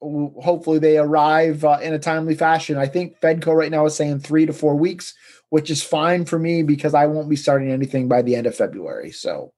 hopefully 0.00 0.78
they 0.78 0.96
arrive 0.96 1.62
uh, 1.62 1.78
in 1.82 1.92
a 1.92 1.98
timely 1.98 2.36
fashion. 2.36 2.78
I 2.78 2.86
think 2.86 3.20
Fedco 3.20 3.54
right 3.54 3.70
now 3.70 3.84
is 3.84 3.94
saying 3.94 4.20
three 4.20 4.46
to 4.46 4.54
four 4.54 4.76
weeks, 4.76 5.12
which 5.50 5.70
is 5.70 5.82
fine 5.82 6.24
for 6.24 6.38
me 6.38 6.62
because 6.62 6.94
I 6.94 7.04
won't 7.04 7.28
be 7.28 7.36
starting 7.36 7.70
anything 7.70 8.08
by 8.08 8.22
the 8.22 8.34
end 8.34 8.46
of 8.46 8.56
February. 8.56 9.10
So 9.10 9.52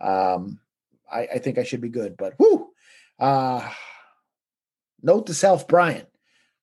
um, 0.00 0.58
I, 1.10 1.28
I, 1.34 1.38
think 1.38 1.58
I 1.58 1.64
should 1.64 1.80
be 1.80 1.88
good. 1.88 2.16
But 2.16 2.34
whoo, 2.38 2.70
uh, 3.18 3.68
note 5.02 5.26
to 5.26 5.34
self, 5.34 5.68
Brian, 5.68 6.06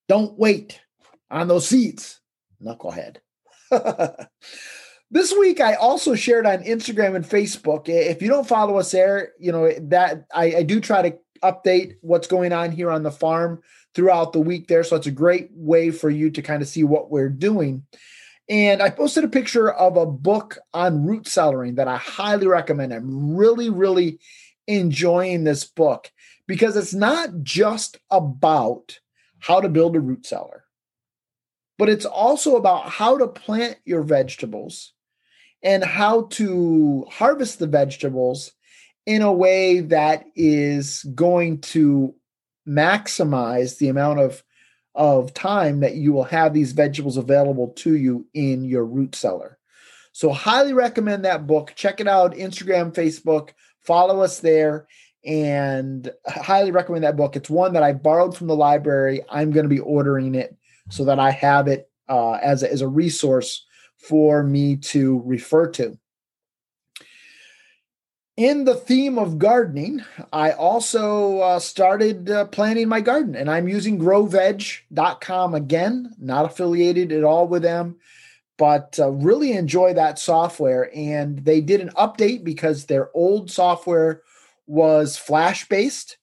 don't 0.08 0.38
wait 0.38 0.80
on 1.30 1.48
those 1.48 1.68
seats, 1.68 2.20
knucklehead. 2.62 3.18
this 5.10 5.32
week 5.32 5.60
I 5.60 5.74
also 5.74 6.14
shared 6.14 6.46
on 6.46 6.64
Instagram 6.64 7.16
and 7.16 7.24
Facebook. 7.24 7.88
If 7.88 8.22
you 8.22 8.28
don't 8.28 8.48
follow 8.48 8.78
us 8.78 8.90
there, 8.90 9.32
you 9.38 9.52
know 9.52 9.70
that 9.88 10.24
I, 10.34 10.56
I 10.56 10.62
do 10.62 10.80
try 10.80 11.10
to 11.10 11.18
update 11.42 11.94
what's 12.00 12.26
going 12.26 12.52
on 12.52 12.72
here 12.72 12.90
on 12.90 13.02
the 13.02 13.10
farm 13.10 13.62
throughout 13.94 14.32
the 14.32 14.40
week 14.40 14.68
there. 14.68 14.84
So 14.84 14.96
it's 14.96 15.06
a 15.06 15.12
great 15.12 15.48
way 15.52 15.90
for 15.90 16.10
you 16.10 16.30
to 16.30 16.42
kind 16.42 16.62
of 16.62 16.68
see 16.68 16.84
what 16.84 17.10
we're 17.10 17.28
doing. 17.28 17.84
And 18.48 18.82
I 18.82 18.88
posted 18.90 19.24
a 19.24 19.28
picture 19.28 19.70
of 19.70 19.96
a 19.96 20.06
book 20.06 20.58
on 20.72 21.04
root 21.04 21.24
cellaring 21.24 21.76
that 21.76 21.88
I 21.88 21.96
highly 21.96 22.46
recommend. 22.46 22.94
I'm 22.94 23.36
really, 23.36 23.68
really 23.68 24.18
enjoying 24.66 25.44
this 25.44 25.64
book 25.64 26.10
because 26.46 26.76
it's 26.76 26.94
not 26.94 27.42
just 27.42 27.98
about 28.10 29.00
how 29.38 29.60
to 29.60 29.68
build 29.68 29.96
a 29.96 30.00
root 30.00 30.26
cellar, 30.26 30.64
but 31.76 31.88
it's 31.88 32.06
also 32.06 32.56
about 32.56 32.88
how 32.88 33.18
to 33.18 33.28
plant 33.28 33.76
your 33.84 34.02
vegetables 34.02 34.94
and 35.62 35.84
how 35.84 36.22
to 36.22 37.04
harvest 37.10 37.58
the 37.58 37.66
vegetables 37.66 38.52
in 39.06 39.22
a 39.22 39.32
way 39.32 39.80
that 39.80 40.24
is 40.34 41.02
going 41.14 41.60
to 41.60 42.14
maximize 42.66 43.78
the 43.78 43.88
amount 43.88 44.20
of 44.20 44.42
of 44.94 45.34
time 45.34 45.80
that 45.80 45.94
you 45.94 46.12
will 46.12 46.24
have 46.24 46.52
these 46.52 46.72
vegetables 46.72 47.16
available 47.16 47.68
to 47.68 47.96
you 47.96 48.26
in 48.34 48.64
your 48.64 48.84
root 48.84 49.14
cellar. 49.14 49.58
So 50.12 50.32
highly 50.32 50.72
recommend 50.72 51.24
that 51.24 51.46
book. 51.46 51.72
Check 51.76 52.00
it 52.00 52.08
out 52.08 52.34
Instagram, 52.34 52.92
Facebook, 52.92 53.50
follow 53.80 54.20
us 54.20 54.40
there 54.40 54.88
and 55.24 56.10
highly 56.26 56.70
recommend 56.70 57.04
that 57.04 57.16
book. 57.16 57.36
It's 57.36 57.50
one 57.50 57.72
that 57.74 57.82
I 57.82 57.92
borrowed 57.92 58.36
from 58.36 58.46
the 58.46 58.56
library. 58.56 59.20
I'm 59.30 59.50
going 59.50 59.64
to 59.64 59.74
be 59.74 59.80
ordering 59.80 60.34
it 60.34 60.56
so 60.90 61.04
that 61.04 61.18
I 61.18 61.30
have 61.30 61.68
it 61.68 61.90
uh, 62.08 62.32
as, 62.34 62.62
a, 62.62 62.72
as 62.72 62.80
a 62.80 62.88
resource 62.88 63.66
for 63.98 64.42
me 64.42 64.76
to 64.76 65.22
refer 65.24 65.68
to. 65.72 65.98
In 68.38 68.62
the 68.62 68.76
theme 68.76 69.18
of 69.18 69.40
gardening, 69.40 70.04
I 70.32 70.52
also 70.52 71.40
uh, 71.40 71.58
started 71.58 72.30
uh, 72.30 72.44
planting 72.44 72.86
my 72.86 73.00
garden 73.00 73.34
and 73.34 73.50
I'm 73.50 73.66
using 73.66 73.98
growveg.com 73.98 75.54
again, 75.56 76.14
not 76.20 76.44
affiliated 76.44 77.10
at 77.10 77.24
all 77.24 77.48
with 77.48 77.62
them, 77.62 77.96
but 78.56 78.96
uh, 79.00 79.10
really 79.10 79.54
enjoy 79.54 79.92
that 79.94 80.20
software. 80.20 80.88
And 80.94 81.40
they 81.40 81.60
did 81.60 81.80
an 81.80 81.90
update 81.96 82.44
because 82.44 82.86
their 82.86 83.10
old 83.12 83.50
software 83.50 84.22
was 84.68 85.16
Flash 85.16 85.68
based. 85.68 86.16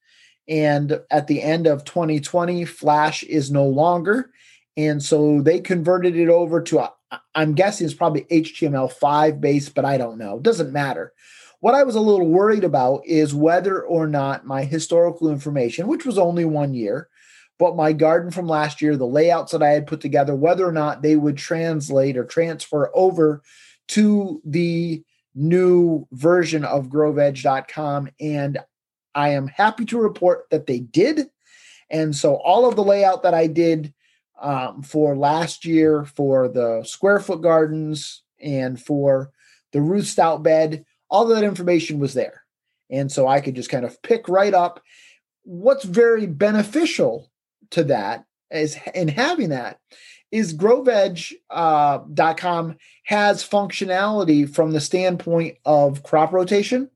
And 0.48 1.02
at 1.12 1.28
the 1.28 1.42
end 1.42 1.68
of 1.68 1.84
2020, 1.84 2.64
Flash 2.64 3.24
is 3.24 3.52
no 3.52 3.66
longer. 3.66 4.32
And 4.78 5.04
so 5.04 5.42
they 5.42 5.60
converted 5.60 6.16
it 6.16 6.30
over 6.30 6.62
to, 6.62 6.90
I'm 7.36 7.56
guessing 7.56 7.84
it's 7.84 7.94
probably 7.94 8.22
HTML5 8.32 9.42
based, 9.42 9.76
but 9.76 9.84
I 9.84 9.98
don't 9.98 10.18
know. 10.18 10.38
It 10.38 10.44
doesn't 10.44 10.72
matter. 10.72 11.12
What 11.60 11.76
I 11.76 11.84
was 11.84 11.96
a 11.96 12.02
little 12.02 12.28
worried 12.28 12.64
about 12.64 13.06
is 13.06 13.34
whether 13.34 13.82
or 13.82 14.08
not 14.08 14.46
my 14.46 14.64
historical 14.64 15.30
information, 15.30 15.88
which 15.88 16.06
was 16.06 16.18
only 16.18 16.46
one 16.46 16.74
year, 16.74 17.10
but 17.58 17.76
my 17.76 17.94
garden 17.94 18.32
from 18.32 18.48
last 18.48 18.82
year, 18.82 18.98
the 18.98 19.08
layouts 19.08 19.52
that 19.52 19.64
I 19.64 19.70
had 19.70 19.88
put 19.88 20.02
together, 20.02 20.36
whether 20.36 20.68
or 20.68 20.72
not 20.72 21.02
they 21.02 21.16
would 21.16 21.38
translate 21.38 22.18
or 22.18 22.26
transfer 22.26 22.92
over 22.94 23.42
to 23.90 24.42
the 24.46 25.04
new 25.34 26.08
version 26.12 26.64
of 26.64 26.88
growveg.com. 26.88 28.10
And 28.20 28.60
I 29.14 29.30
am 29.30 29.48
happy 29.48 29.86
to 29.86 29.98
report 29.98 30.50
that 30.52 30.66
they 30.66 30.80
did. 30.80 31.30
And 31.90 32.16
so 32.16 32.36
all 32.36 32.68
of 32.68 32.76
the 32.76 32.84
layout 32.84 33.24
that 33.24 33.34
I 33.34 33.48
did 33.48 33.94
um, 34.42 34.82
for 34.82 35.16
last 35.16 35.66
year 35.66 36.04
for 36.04 36.48
the 36.48 36.84
square 36.84 37.20
foot 37.20 37.42
gardens 37.42 38.24
and 38.40 38.82
for 38.82 39.32
the 39.72 39.82
Ruth 39.82 40.08
Stout 40.08 40.44
bed, 40.44 40.86
all 41.10 41.28
that 41.28 41.44
information 41.44 42.00
was 42.00 42.14
there. 42.14 42.44
And 42.90 43.12
so 43.12 43.28
I 43.28 43.42
could 43.42 43.56
just 43.56 43.70
kind 43.70 43.86
of 43.86 44.02
pick 44.02 44.30
right 44.30 44.54
up. 44.54 44.82
What's 45.44 45.86
very 45.86 46.28
beneficial 46.28 47.32
to 47.72 47.84
that 47.86 48.26
is 48.52 48.78
in 48.94 49.08
having 49.08 49.50
that 49.50 49.80
is 50.32 50.54
growveg.com 50.54 52.70
uh, 52.70 52.74
has 53.04 53.48
functionality 53.48 54.50
from 54.50 54.72
the 54.72 54.82
standpoint 54.82 55.58
of 55.66 56.04
crop 56.04 56.34
rotation, 56.34 56.90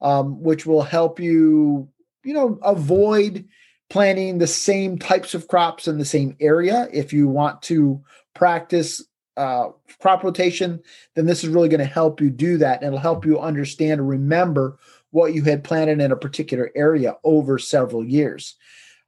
um, 0.00 0.42
which 0.42 0.66
will 0.66 0.82
help 0.82 1.18
you, 1.18 1.88
you 2.24 2.34
know, 2.34 2.58
avoid 2.62 3.46
planting 3.90 4.38
the 4.38 4.46
same 4.46 4.98
types 4.98 5.34
of 5.34 5.48
crops 5.48 5.88
in 5.88 5.98
the 5.98 6.04
same 6.04 6.36
area. 6.40 6.88
If 6.92 7.12
you 7.12 7.26
want 7.26 7.62
to 7.62 8.02
practice 8.34 9.02
uh, 9.38 9.70
crop 10.00 10.24
rotation, 10.24 10.80
then 11.14 11.26
this 11.26 11.44
is 11.44 11.50
really 11.50 11.68
going 11.68 11.78
to 11.78 11.86
help 11.86 12.20
you 12.20 12.28
do 12.28 12.58
that. 12.58 12.78
And 12.78 12.88
it'll 12.88 12.98
help 12.98 13.24
you 13.24 13.38
understand 13.38 14.00
and 14.00 14.08
remember 14.08 14.78
what 15.10 15.32
you 15.32 15.42
had 15.44 15.64
planted 15.64 16.00
in 16.00 16.12
a 16.12 16.16
particular 16.16 16.70
area 16.74 17.16
over 17.24 17.58
several 17.58 18.04
years. 18.04 18.56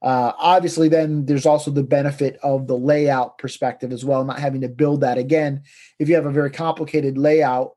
Uh, 0.01 0.31
obviously, 0.39 0.89
then 0.89 1.25
there's 1.25 1.45
also 1.45 1.69
the 1.69 1.83
benefit 1.83 2.39
of 2.41 2.65
the 2.65 2.77
layout 2.77 3.37
perspective 3.37 3.91
as 3.91 4.03
well, 4.03 4.25
not 4.25 4.39
having 4.39 4.61
to 4.61 4.67
build 4.67 5.01
that 5.01 5.19
again. 5.19 5.61
If 5.99 6.09
you 6.09 6.15
have 6.15 6.25
a 6.25 6.31
very 6.31 6.49
complicated 6.49 7.19
layout, 7.19 7.75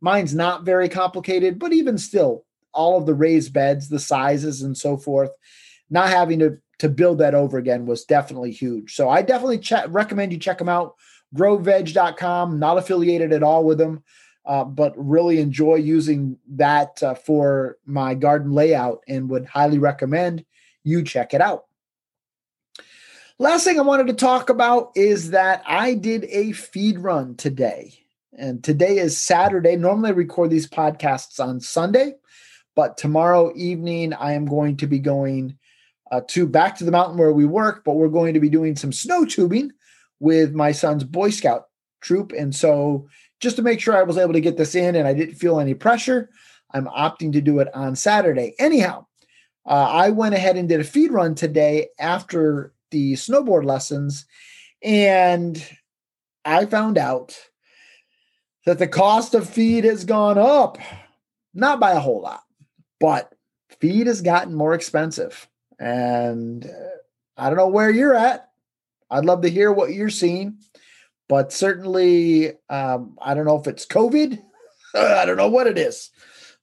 mine's 0.00 0.34
not 0.34 0.64
very 0.64 0.88
complicated, 0.88 1.58
but 1.58 1.74
even 1.74 1.98
still, 1.98 2.44
all 2.72 2.98
of 2.98 3.06
the 3.06 3.14
raised 3.14 3.52
beds, 3.52 3.88
the 3.88 3.98
sizes, 3.98 4.62
and 4.62 4.76
so 4.76 4.96
forth, 4.96 5.30
not 5.90 6.08
having 6.08 6.38
to 6.38 6.58
to 6.78 6.88
build 6.88 7.18
that 7.18 7.34
over 7.34 7.56
again 7.58 7.86
was 7.86 8.04
definitely 8.04 8.52
huge. 8.52 8.94
So 8.94 9.08
I 9.08 9.22
definitely 9.22 9.62
recommend 9.88 10.32
you 10.32 10.38
check 10.38 10.58
them 10.58 10.68
out. 10.68 10.94
Growveg.com, 11.34 12.58
not 12.58 12.78
affiliated 12.78 13.32
at 13.32 13.42
all 13.42 13.64
with 13.64 13.78
them, 13.78 14.02
uh, 14.44 14.64
but 14.64 14.94
really 14.96 15.40
enjoy 15.40 15.74
using 15.74 16.38
that 16.50 17.02
uh, 17.02 17.14
for 17.14 17.76
my 17.84 18.14
garden 18.14 18.52
layout 18.52 19.00
and 19.08 19.28
would 19.28 19.46
highly 19.46 19.78
recommend 19.78 20.44
you 20.84 21.02
check 21.02 21.34
it 21.34 21.40
out. 21.40 21.64
Last 23.38 23.64
thing 23.64 23.78
I 23.78 23.82
wanted 23.82 24.06
to 24.06 24.14
talk 24.14 24.48
about 24.48 24.92
is 24.94 25.32
that 25.32 25.62
I 25.66 25.94
did 25.94 26.24
a 26.30 26.52
feed 26.52 26.98
run 27.00 27.34
today. 27.34 27.92
And 28.38 28.62
today 28.62 28.98
is 28.98 29.20
Saturday. 29.20 29.76
Normally 29.76 30.10
I 30.10 30.12
record 30.12 30.50
these 30.50 30.68
podcasts 30.68 31.40
on 31.40 31.60
Sunday, 31.60 32.14
but 32.74 32.96
tomorrow 32.96 33.52
evening 33.54 34.14
I 34.14 34.32
am 34.32 34.46
going 34.46 34.76
to 34.78 34.86
be 34.86 34.98
going 34.98 35.58
uh, 36.10 36.20
to 36.28 36.46
back 36.46 36.76
to 36.76 36.84
the 36.84 36.92
mountain 36.92 37.18
where 37.18 37.32
we 37.32 37.44
work, 37.44 37.82
but 37.84 37.96
we're 37.96 38.08
going 38.08 38.34
to 38.34 38.40
be 38.40 38.48
doing 38.48 38.76
some 38.76 38.92
snow 38.92 39.24
tubing 39.24 39.72
with 40.20 40.54
my 40.54 40.72
son's 40.72 41.04
Boy 41.04 41.30
Scout 41.30 41.64
troop. 42.00 42.32
And 42.36 42.54
so 42.54 43.08
just 43.40 43.56
to 43.56 43.62
make 43.62 43.80
sure 43.80 43.96
I 43.96 44.02
was 44.02 44.18
able 44.18 44.32
to 44.32 44.40
get 44.40 44.56
this 44.56 44.74
in 44.74 44.96
and 44.96 45.06
I 45.06 45.14
didn't 45.14 45.34
feel 45.34 45.60
any 45.60 45.74
pressure, 45.74 46.30
I'm 46.72 46.86
opting 46.86 47.32
to 47.32 47.40
do 47.40 47.58
it 47.60 47.68
on 47.74 47.96
Saturday. 47.96 48.54
Anyhow, 48.58 49.06
uh, 49.66 49.88
I 49.90 50.10
went 50.10 50.34
ahead 50.34 50.56
and 50.56 50.68
did 50.68 50.80
a 50.80 50.84
feed 50.84 51.10
run 51.10 51.34
today 51.34 51.88
after 51.98 52.72
the 52.90 53.14
snowboard 53.14 53.64
lessons, 53.64 54.26
and 54.82 55.62
I 56.44 56.66
found 56.66 56.98
out 56.98 57.36
that 58.64 58.78
the 58.78 58.86
cost 58.86 59.34
of 59.34 59.48
feed 59.48 59.84
has 59.84 60.04
gone 60.04 60.38
up, 60.38 60.78
not 61.52 61.80
by 61.80 61.92
a 61.92 62.00
whole 62.00 62.20
lot, 62.20 62.42
but 63.00 63.32
feed 63.80 64.06
has 64.06 64.20
gotten 64.22 64.54
more 64.54 64.74
expensive. 64.74 65.48
And 65.78 66.64
uh, 66.66 66.96
I 67.36 67.48
don't 67.48 67.58
know 67.58 67.68
where 67.68 67.90
you're 67.90 68.14
at. 68.14 68.50
I'd 69.10 69.24
love 69.24 69.42
to 69.42 69.50
hear 69.50 69.72
what 69.72 69.92
you're 69.92 70.10
seeing, 70.10 70.58
but 71.28 71.52
certainly, 71.52 72.52
um, 72.68 73.16
I 73.20 73.34
don't 73.34 73.46
know 73.46 73.58
if 73.58 73.66
it's 73.66 73.86
COVID. 73.86 74.40
I 74.94 75.24
don't 75.24 75.36
know 75.36 75.48
what 75.48 75.66
it 75.66 75.78
is, 75.78 76.10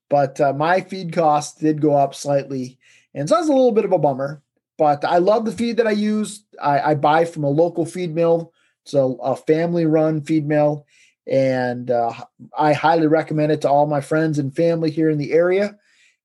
but 0.10 0.40
uh, 0.42 0.54
my 0.54 0.82
feed 0.82 1.14
costs 1.14 1.60
did 1.60 1.82
go 1.82 1.96
up 1.96 2.16
slightly. 2.16 2.78
And 3.14 3.30
so 3.30 3.36
that's 3.36 3.48
a 3.48 3.54
little 3.54 3.72
bit 3.72 3.86
of 3.86 3.92
a 3.92 4.00
bummer, 4.00 4.42
but 4.78 5.06
I 5.06 5.20
love 5.20 5.46
the 5.46 5.52
feed 5.52 5.78
that 5.78 5.88
I 5.88 5.92
use. 5.92 6.44
I, 6.62 6.80
I 6.80 6.96
buy 6.96 7.26
from 7.26 7.44
a 7.44 7.50
local 7.50 7.86
feed 7.86 8.14
mill. 8.14 8.54
It's 8.84 8.94
a, 8.94 9.02
a 9.02 9.36
family 9.36 9.86
run 9.86 10.22
feed 10.22 10.48
mill. 10.48 10.86
And 11.26 11.90
uh, 11.90 12.14
I 12.58 12.74
highly 12.74 13.08
recommend 13.08 13.52
it 13.52 13.62
to 13.62 13.70
all 13.70 13.88
my 13.88 14.02
friends 14.02 14.40
and 14.40 14.54
family 14.54 14.92
here 14.92 15.10
in 15.10 15.18
the 15.18 15.32
area. 15.32 15.78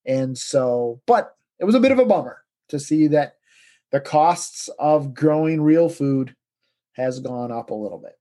And 0.04 0.37
so, 0.37 1.00
but 1.06 1.37
it 1.60 1.64
was 1.64 1.75
a 1.75 1.80
bit 1.80 1.92
of 1.92 1.98
a 1.98 2.04
bummer 2.04 2.42
to 2.70 2.80
see 2.80 3.08
that 3.08 3.38
the 3.90 4.00
costs 4.00 4.68
of 4.78 5.14
growing 5.14 5.61
real 5.61 5.88
food 5.88 6.35
has 6.92 7.21
gone 7.21 7.52
up 7.52 7.71
a 7.71 7.75
little 7.75 7.99
bit. 7.99 8.12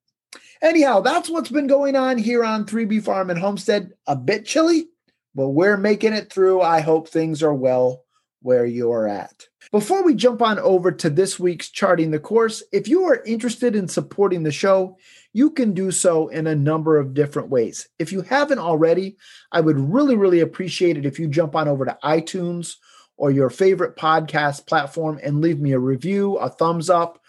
Anyhow, 0.62 1.02
that's 1.02 1.30
what's 1.30 1.50
been 1.50 1.68
going 1.68 1.96
on 1.96 2.18
here 2.18 2.44
on 2.44 2.66
3B 2.66 3.04
Farm 3.04 3.30
and 3.30 3.40
Homestead. 3.40 3.92
A 4.08 4.16
bit 4.16 4.46
chilly, 4.46 4.88
but 5.36 5.50
we're 5.50 5.78
making 5.78 6.14
it 6.14 6.32
through. 6.32 6.62
I 6.62 6.82
hope 6.82 7.08
things 7.08 7.44
are 7.44 7.54
well 7.54 8.04
where 8.42 8.66
you're 8.66 9.08
at. 9.08 9.48
Before 9.72 10.04
we 10.04 10.16
jump 10.16 10.42
on 10.42 10.60
over 10.60 10.92
to 10.92 11.10
this 11.10 11.40
week's 11.40 11.70
Charting 11.70 12.12
the 12.12 12.20
Course, 12.20 12.64
if 12.72 12.88
you 12.88 13.04
are 13.04 13.22
interested 13.26 13.76
in 13.76 13.88
supporting 13.88 14.44
the 14.44 14.52
show, 14.52 14.98
you 15.34 15.52
can 15.52 15.74
do 15.74 15.92
so 15.92 16.30
in 16.30 16.48
a 16.48 16.56
number 16.56 16.98
of 16.98 17.14
different 17.14 17.50
ways. 17.50 17.90
If 18.00 18.12
you 18.12 18.22
haven't 18.22 18.60
already, 18.60 19.18
I 19.52 19.60
would 19.60 19.78
really, 19.78 20.16
really 20.16 20.40
appreciate 20.40 20.98
it 20.98 21.06
if 21.06 21.20
you 21.20 21.28
jump 21.28 21.56
on 21.56 21.68
over 21.68 21.86
to 21.86 21.98
iTunes 22.04 22.76
or 23.18 23.32
your 23.32 23.50
favorite 23.50 23.96
podcast 23.96 24.66
platform 24.68 25.20
and 25.22 25.42
leave 25.42 25.60
me 25.60 25.74
a 25.74 25.80
review, 25.80 26.38
a 26.38 26.50
thumbs 26.50 26.90
up, 26.90 27.22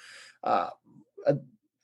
uh, 0.45 0.69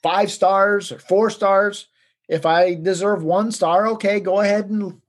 five 0.02 0.30
stars 0.30 0.92
or 0.92 0.99
four 0.99 1.30
stars. 1.30 1.88
If 2.28 2.46
I 2.46 2.75
deserve 2.75 3.25
one 3.25 3.50
star, 3.50 3.88
okay, 3.88 4.20
go 4.20 4.40
ahead 4.40 4.68
and 4.68 5.00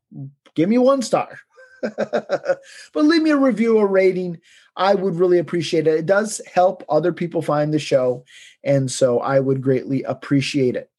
give 0.56 0.70
me 0.70 0.78
one 0.78 1.02
star. 1.02 1.38
but 1.82 2.60
leave 2.94 3.22
me 3.22 3.32
a 3.32 3.38
review 3.38 3.78
or 3.78 3.88
rating. 3.88 4.40
I 4.78 4.96
would 4.96 5.16
really 5.16 5.40
appreciate 5.40 5.88
it. 5.88 5.96
It 5.96 6.06
does 6.06 6.42
help 6.52 6.84
other 6.90 7.14
people 7.14 7.42
find 7.42 7.74
the 7.74 7.80
show. 7.80 8.26
And 8.64 8.92
so 8.92 9.20
I 9.20 9.40
would 9.40 9.62
greatly 9.62 10.04
appreciate 10.04 10.76
it. 10.76 10.90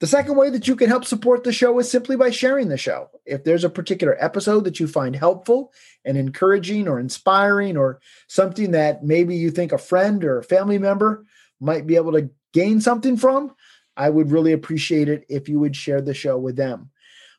The 0.00 0.06
second 0.06 0.36
way 0.36 0.48
that 0.48 0.66
you 0.66 0.76
can 0.76 0.88
help 0.88 1.04
support 1.04 1.44
the 1.44 1.52
show 1.52 1.78
is 1.78 1.90
simply 1.90 2.16
by 2.16 2.30
sharing 2.30 2.68
the 2.68 2.78
show. 2.78 3.10
If 3.26 3.44
there's 3.44 3.64
a 3.64 3.70
particular 3.70 4.16
episode 4.18 4.64
that 4.64 4.80
you 4.80 4.88
find 4.88 5.14
helpful 5.14 5.72
and 6.06 6.16
encouraging 6.16 6.88
or 6.88 6.98
inspiring, 6.98 7.76
or 7.76 8.00
something 8.26 8.70
that 8.70 9.04
maybe 9.04 9.36
you 9.36 9.50
think 9.50 9.72
a 9.72 9.78
friend 9.78 10.24
or 10.24 10.38
a 10.38 10.44
family 10.44 10.78
member 10.78 11.26
might 11.60 11.86
be 11.86 11.96
able 11.96 12.12
to 12.12 12.30
gain 12.54 12.80
something 12.80 13.18
from, 13.18 13.54
I 13.94 14.08
would 14.08 14.30
really 14.30 14.52
appreciate 14.52 15.10
it 15.10 15.26
if 15.28 15.50
you 15.50 15.60
would 15.60 15.76
share 15.76 16.00
the 16.00 16.14
show 16.14 16.38
with 16.38 16.56
them. 16.56 16.90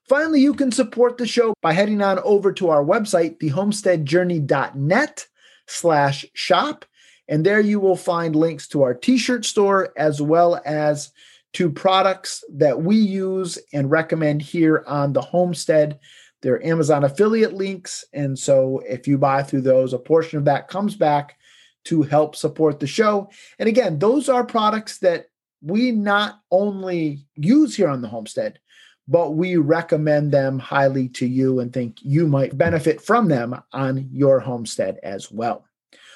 Finally, 0.07 0.41
you 0.41 0.53
can 0.53 0.71
support 0.71 1.17
the 1.17 1.25
show 1.25 1.55
by 1.63 1.73
heading 1.73 2.01
on 2.01 2.19
over 2.19 2.53
to 2.53 2.69
our 2.69 2.83
website, 2.83 3.39
thehomesteadjourney.net 3.39 5.27
slash 5.67 6.25
shop. 6.35 6.85
And 7.27 7.43
there 7.45 7.61
you 7.61 7.79
will 7.79 7.95
find 7.95 8.35
links 8.35 8.67
to 8.69 8.83
our 8.83 8.93
t-shirt 8.93 9.45
store 9.45 9.93
as 9.97 10.21
well 10.21 10.61
as 10.65 11.11
to 11.53 11.69
products 11.69 12.43
that 12.53 12.81
we 12.81 12.95
use 12.95 13.57
and 13.73 13.91
recommend 13.91 14.41
here 14.41 14.83
on 14.87 15.13
the 15.13 15.21
homestead. 15.21 15.99
They're 16.41 16.65
Amazon 16.65 17.03
affiliate 17.03 17.53
links. 17.53 18.05
And 18.13 18.37
so 18.37 18.81
if 18.87 19.07
you 19.07 19.17
buy 19.17 19.43
through 19.43 19.61
those, 19.61 19.93
a 19.93 19.99
portion 19.99 20.39
of 20.39 20.45
that 20.45 20.67
comes 20.67 20.95
back 20.95 21.37
to 21.85 22.01
help 22.03 22.35
support 22.35 22.79
the 22.79 22.87
show. 22.87 23.29
And 23.59 23.67
again, 23.67 23.99
those 23.99 24.29
are 24.29 24.43
products 24.43 24.99
that 24.99 25.27
we 25.61 25.91
not 25.91 26.39
only 26.51 27.25
use 27.35 27.75
here 27.75 27.89
on 27.89 28.01
the 28.01 28.07
homestead, 28.07 28.59
but 29.07 29.31
we 29.31 29.57
recommend 29.57 30.31
them 30.31 30.57
highly 30.57 31.09
to 31.09 31.27
you 31.27 31.59
and 31.59 31.73
think 31.73 31.97
you 32.01 32.27
might 32.27 32.57
benefit 32.57 33.01
from 33.01 33.27
them 33.27 33.61
on 33.73 34.07
your 34.11 34.39
homestead 34.39 34.99
as 35.03 35.31
well. 35.31 35.65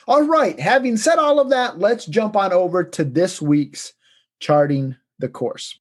All 0.08 0.24
right, 0.24 0.60
having 0.60 0.98
said 0.98 1.18
all 1.18 1.40
of 1.40 1.50
that, 1.50 1.80
let's 1.80 2.06
jump 2.06 2.36
on 2.36 2.54
over 2.54 2.84
to 2.84 3.04
this 3.04 3.42
week's 3.42 3.94
charting 4.40 4.96
the 5.20 5.30
course. 5.30 5.80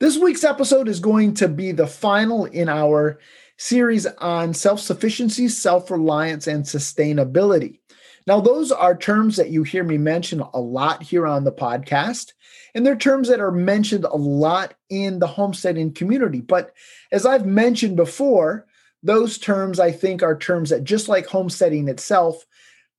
This 0.00 0.16
week's 0.16 0.44
episode 0.44 0.88
is 0.88 0.98
going 0.98 1.34
to 1.34 1.48
be 1.48 1.72
the 1.72 1.86
final 1.86 2.46
in 2.46 2.70
our 2.70 3.18
series 3.58 4.06
on 4.06 4.54
self 4.54 4.80
sufficiency, 4.80 5.48
self 5.48 5.90
reliance, 5.90 6.46
and 6.46 6.64
sustainability. 6.64 7.80
Now, 8.26 8.40
those 8.40 8.72
are 8.72 8.96
terms 8.96 9.36
that 9.36 9.50
you 9.50 9.62
hear 9.62 9.84
me 9.84 9.98
mention 9.98 10.40
a 10.40 10.60
lot 10.60 11.02
here 11.02 11.26
on 11.26 11.44
the 11.44 11.52
podcast, 11.52 12.32
and 12.74 12.86
they're 12.86 12.96
terms 12.96 13.28
that 13.28 13.40
are 13.40 13.52
mentioned 13.52 14.04
a 14.04 14.16
lot 14.16 14.74
in 14.88 15.18
the 15.18 15.26
homesteading 15.26 15.92
community. 15.92 16.40
But 16.40 16.72
as 17.12 17.26
I've 17.26 17.44
mentioned 17.44 17.96
before, 17.96 18.66
those 19.02 19.38
terms 19.38 19.78
I 19.78 19.92
think 19.92 20.22
are 20.22 20.36
terms 20.36 20.70
that, 20.70 20.84
just 20.84 21.08
like 21.08 21.26
homesteading 21.26 21.88
itself, 21.88 22.46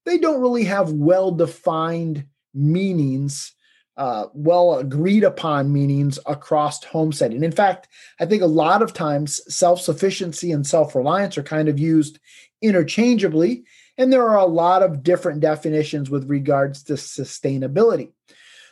they 0.06 0.18
don't 0.18 0.42
really 0.42 0.64
have 0.64 0.92
well 0.92 1.32
defined 1.32 2.26
meanings, 2.54 3.54
uh, 3.98 4.26
well 4.34 4.76
agreed 4.76 5.24
upon 5.24 5.72
meanings 5.72 6.20
across 6.26 6.84
homesteading. 6.84 7.44
In 7.44 7.52
fact, 7.52 7.88
I 8.20 8.26
think 8.26 8.42
a 8.42 8.48
lot 8.48 8.82
of 8.82 8.94
times 8.94 9.42
self 9.54 9.82
sufficiency 9.82 10.52
and 10.52 10.66
self 10.66 10.96
reliance 10.96 11.38
are 11.38 11.44
kind 11.44 11.70
of 11.70 11.80
used 11.80 12.20
interchangeably. 12.62 13.64
And 13.98 14.12
there 14.12 14.28
are 14.28 14.38
a 14.38 14.46
lot 14.46 14.84
of 14.84 15.04
different 15.04 15.42
definitions 15.42 16.10
with 16.10 16.30
regards 16.30 16.84
to 16.84 16.94
sustainability. 16.94 18.12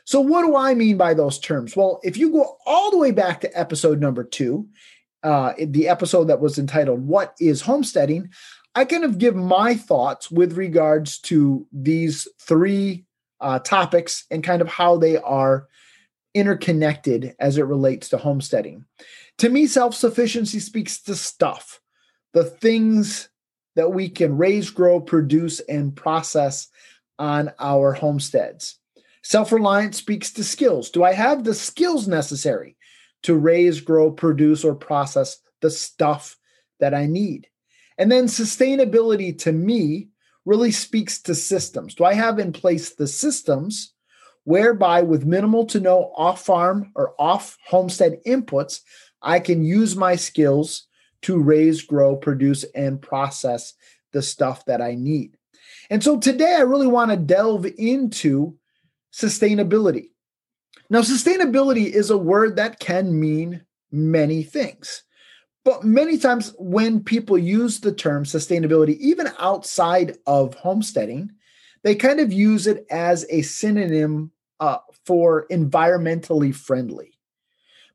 So, 0.06 0.22
what 0.22 0.44
do 0.44 0.56
I 0.56 0.74
mean 0.74 0.98
by 0.98 1.14
those 1.14 1.38
terms? 1.38 1.76
Well, 1.76 2.00
if 2.04 2.18
you 2.18 2.32
go 2.32 2.58
all 2.66 2.90
the 2.90 2.98
way 2.98 3.12
back 3.12 3.42
to 3.42 3.60
episode 3.60 4.00
number 4.00 4.24
two, 4.24 4.68
uh, 5.22 5.54
the 5.60 5.88
episode 5.88 6.26
that 6.26 6.40
was 6.40 6.58
entitled 6.58 7.06
What 7.06 7.36
is 7.40 7.62
Homesteading? 7.62 8.30
I 8.76 8.86
kind 8.86 9.04
of 9.04 9.18
give 9.18 9.36
my 9.36 9.76
thoughts 9.76 10.30
with 10.30 10.58
regards 10.58 11.20
to 11.22 11.66
these 11.72 12.28
three 12.40 13.06
uh, 13.42 13.60
topics 13.60 14.26
and 14.30 14.44
kind 14.44 14.62
of 14.62 14.68
how 14.68 14.98
they 14.98 15.18
are 15.18 15.68
interconnected 16.34 17.36
as 17.40 17.58
it 17.58 17.64
relates 17.64 18.10
to 18.10 18.18
homesteading. 18.18 18.86
To 19.40 19.50
me, 19.50 19.68
self 19.68 19.96
sufficiency 19.96 20.60
speaks 20.60 21.02
to 21.04 21.16
stuff, 21.16 21.82
the 22.34 22.44
things 22.44 23.30
that 23.76 23.94
we 23.94 24.10
can 24.10 24.38
raise, 24.38 24.70
grow, 24.70 25.00
produce, 25.00 25.60
and 25.62 25.96
process 25.96 26.68
on 27.18 27.52
our 27.60 27.94
homesteads. 27.94 28.78
Self 29.24 29.52
reliance 29.52 29.98
speaks 29.98 30.32
to 30.34 30.44
skills. 30.44 30.90
Do 30.90 31.04
I 31.04 31.14
have 31.14 31.44
the 31.44 31.54
skills 31.54 32.08
necessary 32.08 32.78
to 33.24 33.36
raise, 33.36 33.82
grow, 33.82 34.12
produce, 34.12 34.64
or 34.64 34.76
process 34.76 35.38
the 35.62 35.70
stuff 35.70 36.38
that 36.80 36.94
I 36.94 37.06
need? 37.06 37.48
And 38.00 38.12
then 38.12 38.26
sustainability 38.26 39.38
to 39.40 39.52
me 39.52 40.08
really 40.46 40.72
speaks 40.72 41.22
to 41.24 41.36
systems. 41.36 41.94
Do 41.94 42.06
I 42.06 42.14
have 42.14 42.40
in 42.40 42.54
place 42.54 42.96
the 42.96 43.06
systems 43.06 43.94
whereby, 44.46 45.04
with 45.04 45.26
minimal 45.26 45.66
to 45.68 45.80
no 45.80 46.12
off 46.16 46.46
farm 46.46 46.92
or 46.96 47.14
off 47.20 47.58
homestead 47.68 48.20
inputs, 48.26 48.80
I 49.22 49.40
can 49.40 49.64
use 49.64 49.96
my 49.96 50.16
skills 50.16 50.88
to 51.24 51.38
raise, 51.38 51.84
grow, 51.84 52.16
produce, 52.16 52.64
and 52.74 53.02
process 53.02 53.74
the 54.14 54.22
stuff 54.22 54.66
that 54.66 54.82
I 54.82 54.96
need? 54.96 55.36
And 55.90 56.04
so 56.04 56.18
today 56.18 56.56
I 56.56 56.62
really 56.62 56.88
want 56.88 57.12
to 57.12 57.18
delve 57.18 57.68
into 57.78 58.56
sustainability. 59.14 60.12
Now, 60.90 61.02
sustainability 61.02 61.86
is 61.86 62.10
a 62.10 62.18
word 62.18 62.56
that 62.56 62.80
can 62.80 63.20
mean 63.20 63.66
many 63.92 64.42
things. 64.44 65.04
But 65.66 65.84
many 65.84 66.18
times 66.18 66.54
when 66.58 67.04
people 67.04 67.38
use 67.38 67.80
the 67.80 67.92
term 67.92 68.24
sustainability, 68.24 68.98
even 68.98 69.30
outside 69.40 70.18
of 70.26 70.56
homesteading, 70.56 71.32
they 71.84 71.96
kind 71.96 72.20
of 72.20 72.34
use 72.34 72.68
it 72.68 72.86
as 72.90 73.26
a 73.30 73.42
synonym 73.42 74.32
uh, 74.60 74.80
for 75.06 75.48
environmentally 75.48 76.54
friendly. 76.54 77.14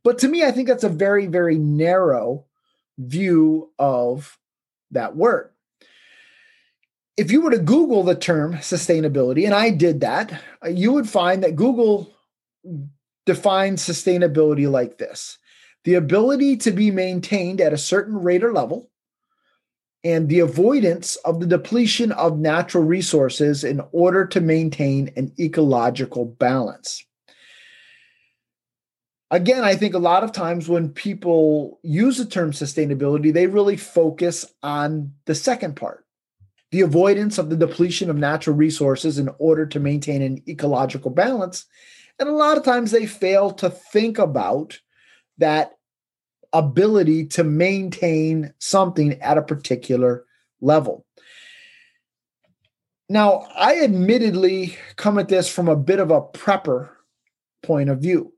But 0.03 0.19
to 0.19 0.29
me, 0.29 0.45
I 0.45 0.53
think 0.53 0.69
that's 0.69 0.85
a 0.85 0.89
very, 0.89 1.27
very 1.27 1.59
narrow 1.59 2.45
view 2.99 3.71
of 3.79 4.39
that 4.91 5.17
word. 5.17 5.51
If 7.17 7.31
you 7.31 7.41
were 7.41 7.51
to 7.51 7.59
Google 7.59 8.03
the 8.03 8.15
term 8.15 8.55
sustainability, 8.55 9.45
and 9.45 9.55
I 9.55 9.71
did 9.71 10.01
that, 10.01 10.41
uh, 10.65 10.69
you 10.69 10.93
would 10.93 11.09
find 11.09 11.43
that 11.43 11.57
Google 11.57 12.13
defines 13.25 13.87
sustainability 13.87 14.71
like 14.71 14.99
this 14.99 15.39
the 15.85 15.95
ability 15.95 16.57
to 16.59 16.71
be 16.71 16.91
maintained 16.91 17.61
at 17.61 17.73
a 17.73 17.79
certain 17.79 18.17
rate 18.17 18.43
or 18.43 18.53
level, 18.53 18.91
and 20.03 20.29
the 20.29 20.41
avoidance 20.41 21.17
of 21.17 21.41
the 21.41 21.47
depletion 21.47 22.13
of 22.13 22.39
natural 22.39 22.85
resources 22.85 23.65
in 23.65 23.81
order 23.93 24.27
to 24.27 24.41
maintain 24.41 25.11
an 25.17 25.33
ecological 25.39 26.27
balance. 26.27 27.05
Again, 29.31 29.65
I 29.65 29.75
think 29.75 29.95
a 29.95 29.99
lot 29.99 30.23
of 30.23 30.33
times 30.33 30.69
when 30.69 30.91
people 30.91 31.81
use 31.83 32.19
the 32.19 32.27
term 32.27 32.53
sustainability, 32.53 33.33
they 33.33 33.47
really 33.47 33.77
focus 33.77 34.45
on 34.63 35.13
the 35.25 35.35
second 35.35 35.77
part 35.77 36.05
the 36.75 36.81
avoidance 36.81 37.39
of 37.39 37.51
the 37.51 37.57
depletion 37.57 38.11
of 38.11 38.17
natural 38.17 38.57
resources 38.57 39.17
in 39.17 39.31
order 39.39 39.65
to 39.65 39.79
maintain 39.79 40.21
an 40.23 40.43
ecological 40.49 41.09
balance. 41.09 41.67
And 42.19 42.29
a 42.29 42.33
lot 42.33 42.57
of 42.57 42.65
times 42.65 42.91
they 42.91 43.07
fail 43.07 43.53
to 43.53 43.71
think 43.71 44.19
about 44.19 44.81
that 45.39 45.73
ability 46.53 47.27
to 47.27 47.45
maintain 47.45 48.53
something 48.59 49.21
at 49.21 49.39
a 49.39 49.43
particular 49.43 50.25
level. 50.61 51.05
Now, 53.09 53.47
I 53.55 53.83
admittedly 53.83 54.77
come 54.97 55.19
at 55.19 55.29
this 55.29 55.49
from 55.49 55.69
a 55.69 55.77
bit 55.77 55.99
of 55.99 56.11
a 56.11 56.23
prepper 56.23 56.91
point 57.63 57.91
of 57.91 58.01
view. 58.01 58.33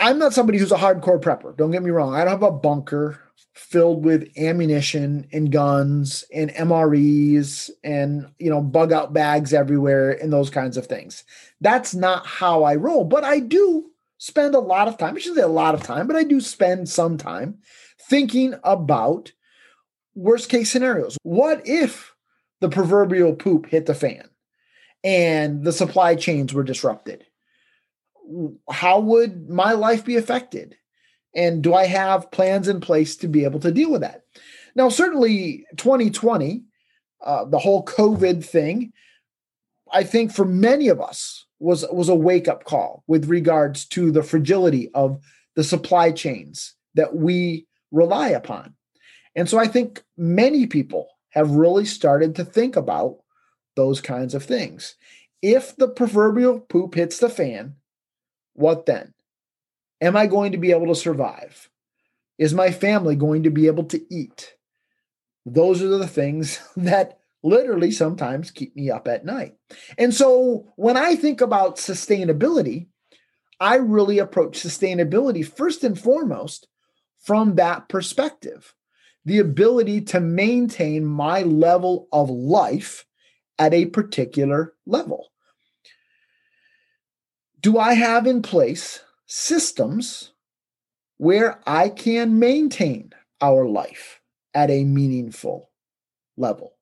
I'm 0.00 0.18
not 0.18 0.34
somebody 0.34 0.58
who's 0.58 0.72
a 0.72 0.76
hardcore 0.76 1.20
prepper. 1.20 1.56
Don't 1.56 1.70
get 1.70 1.82
me 1.82 1.90
wrong. 1.90 2.14
I 2.14 2.24
don't 2.24 2.32
have 2.32 2.42
a 2.42 2.50
bunker 2.50 3.20
filled 3.54 4.04
with 4.04 4.28
ammunition 4.36 5.28
and 5.32 5.52
guns 5.52 6.24
and 6.34 6.50
MREs 6.50 7.70
and 7.84 8.26
you 8.38 8.50
know 8.50 8.60
bug 8.60 8.92
out 8.92 9.12
bags 9.12 9.54
everywhere 9.54 10.10
and 10.10 10.32
those 10.32 10.50
kinds 10.50 10.76
of 10.76 10.86
things. 10.86 11.22
That's 11.60 11.94
not 11.94 12.26
how 12.26 12.64
I 12.64 12.74
roll, 12.74 13.04
but 13.04 13.22
I 13.22 13.38
do 13.38 13.90
spend 14.18 14.54
a 14.54 14.60
lot 14.60 14.88
of 14.88 14.98
time, 14.98 15.16
I 15.16 15.18
shouldn't 15.18 15.38
say 15.38 15.44
a 15.44 15.48
lot 15.48 15.74
of 15.74 15.82
time, 15.82 16.06
but 16.06 16.16
I 16.16 16.24
do 16.24 16.40
spend 16.40 16.88
some 16.88 17.16
time 17.18 17.58
thinking 18.08 18.54
about 18.64 19.32
worst 20.14 20.48
case 20.48 20.70
scenarios. 20.70 21.18
What 21.22 21.62
if 21.66 22.14
the 22.60 22.68
proverbial 22.68 23.34
poop 23.34 23.66
hit 23.66 23.86
the 23.86 23.94
fan 23.94 24.28
and 25.02 25.64
the 25.64 25.72
supply 25.72 26.14
chains 26.14 26.54
were 26.54 26.64
disrupted? 26.64 27.24
How 28.70 29.00
would 29.00 29.50
my 29.50 29.72
life 29.72 30.04
be 30.04 30.16
affected? 30.16 30.76
And 31.34 31.62
do 31.62 31.74
I 31.74 31.86
have 31.86 32.30
plans 32.30 32.68
in 32.68 32.80
place 32.80 33.16
to 33.16 33.28
be 33.28 33.44
able 33.44 33.60
to 33.60 33.72
deal 33.72 33.90
with 33.90 34.02
that? 34.02 34.22
Now, 34.76 34.88
certainly 34.88 35.66
2020, 35.76 36.64
uh, 37.24 37.44
the 37.46 37.58
whole 37.58 37.84
COVID 37.84 38.44
thing, 38.44 38.92
I 39.94 40.02
think 40.04 40.32
for 40.32 40.44
many 40.44 40.88
of 40.88 41.00
us, 41.00 41.44
was 41.64 41.84
was 41.90 42.08
a 42.08 42.14
wake 42.14 42.46
up 42.46 42.64
call 42.64 43.02
with 43.06 43.26
regards 43.26 43.86
to 43.86 44.10
the 44.10 44.22
fragility 44.22 44.90
of 44.94 45.18
the 45.56 45.64
supply 45.64 46.12
chains 46.12 46.74
that 46.94 47.16
we 47.16 47.66
rely 47.90 48.28
upon. 48.28 48.74
And 49.34 49.48
so 49.48 49.58
I 49.58 49.66
think 49.66 50.02
many 50.16 50.66
people 50.66 51.08
have 51.30 51.50
really 51.50 51.86
started 51.86 52.36
to 52.36 52.44
think 52.44 52.76
about 52.76 53.16
those 53.76 54.00
kinds 54.00 54.34
of 54.34 54.44
things. 54.44 54.96
If 55.42 55.74
the 55.76 55.88
proverbial 55.88 56.60
poop 56.60 56.94
hits 56.94 57.18
the 57.18 57.28
fan, 57.28 57.76
what 58.52 58.86
then? 58.86 59.14
Am 60.00 60.16
I 60.16 60.26
going 60.26 60.52
to 60.52 60.58
be 60.58 60.70
able 60.70 60.86
to 60.88 60.94
survive? 60.94 61.70
Is 62.38 62.52
my 62.52 62.70
family 62.70 63.16
going 63.16 63.44
to 63.44 63.50
be 63.50 63.68
able 63.68 63.84
to 63.84 64.14
eat? 64.14 64.54
Those 65.46 65.82
are 65.82 65.88
the 65.88 66.06
things 66.06 66.60
that 66.76 67.18
literally 67.44 67.92
sometimes 67.92 68.50
keep 68.50 68.74
me 68.74 68.90
up 68.90 69.06
at 69.06 69.24
night. 69.24 69.54
And 69.98 70.12
so 70.12 70.72
when 70.76 70.96
I 70.96 71.14
think 71.14 71.40
about 71.40 71.76
sustainability, 71.76 72.88
I 73.60 73.76
really 73.76 74.18
approach 74.18 74.58
sustainability 74.58 75.46
first 75.46 75.84
and 75.84 75.98
foremost 75.98 76.66
from 77.20 77.54
that 77.54 77.88
perspective 77.88 78.74
the 79.26 79.38
ability 79.38 80.02
to 80.02 80.20
maintain 80.20 81.04
my 81.04 81.42
level 81.42 82.08
of 82.12 82.28
life 82.28 83.06
at 83.58 83.72
a 83.72 83.86
particular 83.86 84.74
level. 84.86 85.30
Do 87.60 87.78
I 87.78 87.94
have 87.94 88.26
in 88.26 88.42
place 88.42 89.00
systems 89.26 90.32
where 91.16 91.60
I 91.66 91.88
can 91.88 92.38
maintain 92.38 93.12
our 93.40 93.66
life 93.66 94.20
at 94.52 94.70
a 94.70 94.84
meaningful 94.84 95.70
level? 96.36 96.73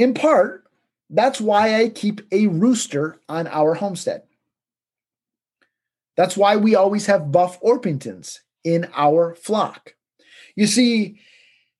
In 0.00 0.14
part, 0.14 0.64
that's 1.10 1.42
why 1.42 1.78
I 1.78 1.90
keep 1.90 2.22
a 2.32 2.46
rooster 2.46 3.20
on 3.28 3.46
our 3.46 3.74
homestead. 3.74 4.22
That's 6.16 6.38
why 6.38 6.56
we 6.56 6.74
always 6.74 7.04
have 7.04 7.30
buff 7.30 7.60
Orpingtons 7.60 8.38
in 8.64 8.88
our 8.94 9.34
flock. 9.34 9.94
You 10.56 10.66
see, 10.66 11.20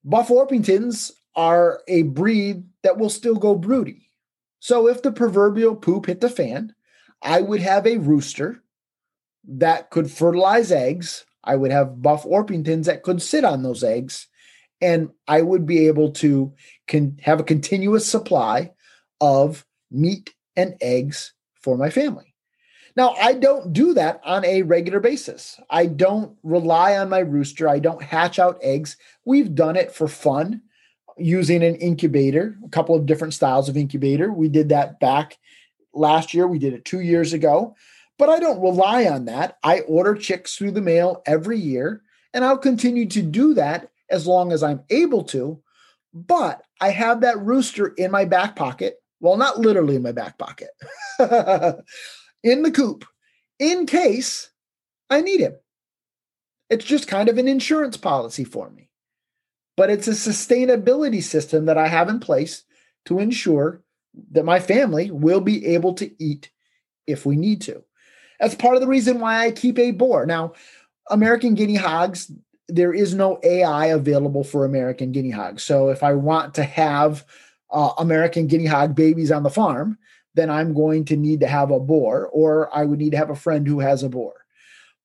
buff 0.04 0.28
Orpingtons 0.28 1.12
are 1.34 1.80
a 1.88 2.02
breed 2.02 2.64
that 2.82 2.98
will 2.98 3.08
still 3.08 3.36
go 3.36 3.54
broody. 3.54 4.10
So 4.58 4.86
if 4.86 5.00
the 5.00 5.12
proverbial 5.12 5.74
poop 5.74 6.04
hit 6.04 6.20
the 6.20 6.28
fan, 6.28 6.74
I 7.22 7.40
would 7.40 7.62
have 7.62 7.86
a 7.86 7.96
rooster 7.96 8.62
that 9.48 9.88
could 9.88 10.10
fertilize 10.10 10.70
eggs. 10.70 11.24
I 11.42 11.56
would 11.56 11.70
have 11.70 12.02
buff 12.02 12.24
Orpingtons 12.24 12.84
that 12.84 13.02
could 13.02 13.22
sit 13.22 13.46
on 13.46 13.62
those 13.62 13.82
eggs. 13.82 14.26
And 14.80 15.10
I 15.28 15.42
would 15.42 15.66
be 15.66 15.86
able 15.88 16.12
to 16.12 16.52
can 16.86 17.18
have 17.22 17.40
a 17.40 17.44
continuous 17.44 18.06
supply 18.06 18.72
of 19.20 19.66
meat 19.90 20.34
and 20.56 20.76
eggs 20.80 21.34
for 21.60 21.76
my 21.76 21.90
family. 21.90 22.34
Now, 22.96 23.14
I 23.20 23.34
don't 23.34 23.72
do 23.72 23.94
that 23.94 24.20
on 24.24 24.44
a 24.44 24.62
regular 24.62 25.00
basis. 25.00 25.60
I 25.70 25.86
don't 25.86 26.36
rely 26.42 26.96
on 26.98 27.08
my 27.08 27.20
rooster. 27.20 27.68
I 27.68 27.78
don't 27.78 28.02
hatch 28.02 28.38
out 28.38 28.58
eggs. 28.62 28.96
We've 29.24 29.54
done 29.54 29.76
it 29.76 29.92
for 29.92 30.08
fun 30.08 30.62
using 31.16 31.62
an 31.62 31.76
incubator, 31.76 32.56
a 32.64 32.68
couple 32.68 32.94
of 32.96 33.06
different 33.06 33.34
styles 33.34 33.68
of 33.68 33.76
incubator. 33.76 34.32
We 34.32 34.48
did 34.48 34.70
that 34.70 34.98
back 34.98 35.38
last 35.92 36.34
year. 36.34 36.46
We 36.46 36.58
did 36.58 36.72
it 36.72 36.84
two 36.84 37.00
years 37.00 37.32
ago, 37.32 37.76
but 38.18 38.28
I 38.28 38.40
don't 38.40 38.62
rely 38.62 39.06
on 39.06 39.26
that. 39.26 39.58
I 39.62 39.80
order 39.80 40.14
chicks 40.14 40.56
through 40.56 40.72
the 40.72 40.80
mail 40.80 41.22
every 41.26 41.58
year, 41.58 42.02
and 42.34 42.44
I'll 42.44 42.58
continue 42.58 43.06
to 43.06 43.22
do 43.22 43.54
that 43.54 43.90
as 44.10 44.26
long 44.26 44.52
as 44.52 44.62
I'm 44.62 44.82
able 44.90 45.24
to. 45.24 45.60
But 46.12 46.62
I 46.80 46.90
have 46.90 47.20
that 47.20 47.40
rooster 47.40 47.88
in 47.88 48.10
my 48.10 48.24
back 48.24 48.56
pocket. 48.56 48.96
Well, 49.20 49.36
not 49.36 49.58
literally 49.58 49.96
in 49.96 50.02
my 50.02 50.12
back 50.12 50.38
pocket, 50.38 50.70
in 52.42 52.62
the 52.62 52.72
coop, 52.74 53.04
in 53.58 53.84
case 53.86 54.50
I 55.10 55.20
need 55.20 55.40
him. 55.40 55.56
It's 56.70 56.84
just 56.84 57.06
kind 57.06 57.28
of 57.28 57.36
an 57.36 57.46
insurance 57.46 57.96
policy 57.96 58.44
for 58.44 58.70
me. 58.70 58.88
But 59.76 59.90
it's 59.90 60.08
a 60.08 60.12
sustainability 60.12 61.22
system 61.22 61.66
that 61.66 61.76
I 61.76 61.88
have 61.88 62.08
in 62.08 62.18
place 62.18 62.64
to 63.06 63.18
ensure 63.18 63.82
that 64.32 64.44
my 64.44 64.60
family 64.60 65.10
will 65.10 65.40
be 65.40 65.66
able 65.66 65.94
to 65.94 66.10
eat 66.22 66.50
if 67.06 67.26
we 67.26 67.36
need 67.36 67.60
to. 67.62 67.84
That's 68.38 68.54
part 68.54 68.74
of 68.74 68.80
the 68.80 68.88
reason 68.88 69.20
why 69.20 69.44
I 69.44 69.50
keep 69.50 69.78
a 69.78 69.90
boar. 69.90 70.26
Now, 70.26 70.54
American 71.10 71.54
guinea 71.54 71.74
hogs, 71.74 72.32
there 72.72 72.92
is 72.92 73.14
no 73.14 73.38
AI 73.42 73.86
available 73.86 74.44
for 74.44 74.64
American 74.64 75.12
guinea 75.12 75.30
hogs. 75.30 75.62
So 75.62 75.88
if 75.88 76.02
I 76.02 76.14
want 76.14 76.54
to 76.54 76.62
have 76.62 77.24
uh, 77.70 77.92
American 77.98 78.46
guinea 78.46 78.66
hog 78.66 78.94
babies 78.94 79.30
on 79.30 79.42
the 79.42 79.50
farm, 79.50 79.98
then 80.34 80.50
I'm 80.50 80.74
going 80.74 81.04
to 81.06 81.16
need 81.16 81.40
to 81.40 81.48
have 81.48 81.70
a 81.70 81.80
boar, 81.80 82.28
or 82.32 82.74
I 82.74 82.84
would 82.84 82.98
need 82.98 83.10
to 83.10 83.16
have 83.16 83.30
a 83.30 83.36
friend 83.36 83.66
who 83.66 83.80
has 83.80 84.02
a 84.02 84.08
boar. 84.08 84.34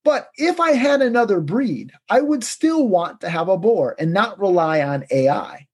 But 0.03 0.29
if 0.37 0.59
I 0.59 0.73
had 0.73 1.01
another 1.01 1.41
breed, 1.41 1.91
I 2.09 2.21
would 2.21 2.43
still 2.43 2.87
want 2.87 3.21
to 3.21 3.29
have 3.29 3.49
a 3.49 3.57
boar 3.57 3.95
and 3.97 4.13
not 4.13 4.39
rely 4.39 4.81
on 4.81 5.05
AI, 5.09 5.67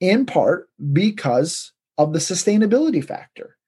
in 0.00 0.24
part 0.24 0.70
because 0.92 1.72
of 1.98 2.14
the 2.14 2.18
sustainability 2.18 3.04
factor. 3.04 3.58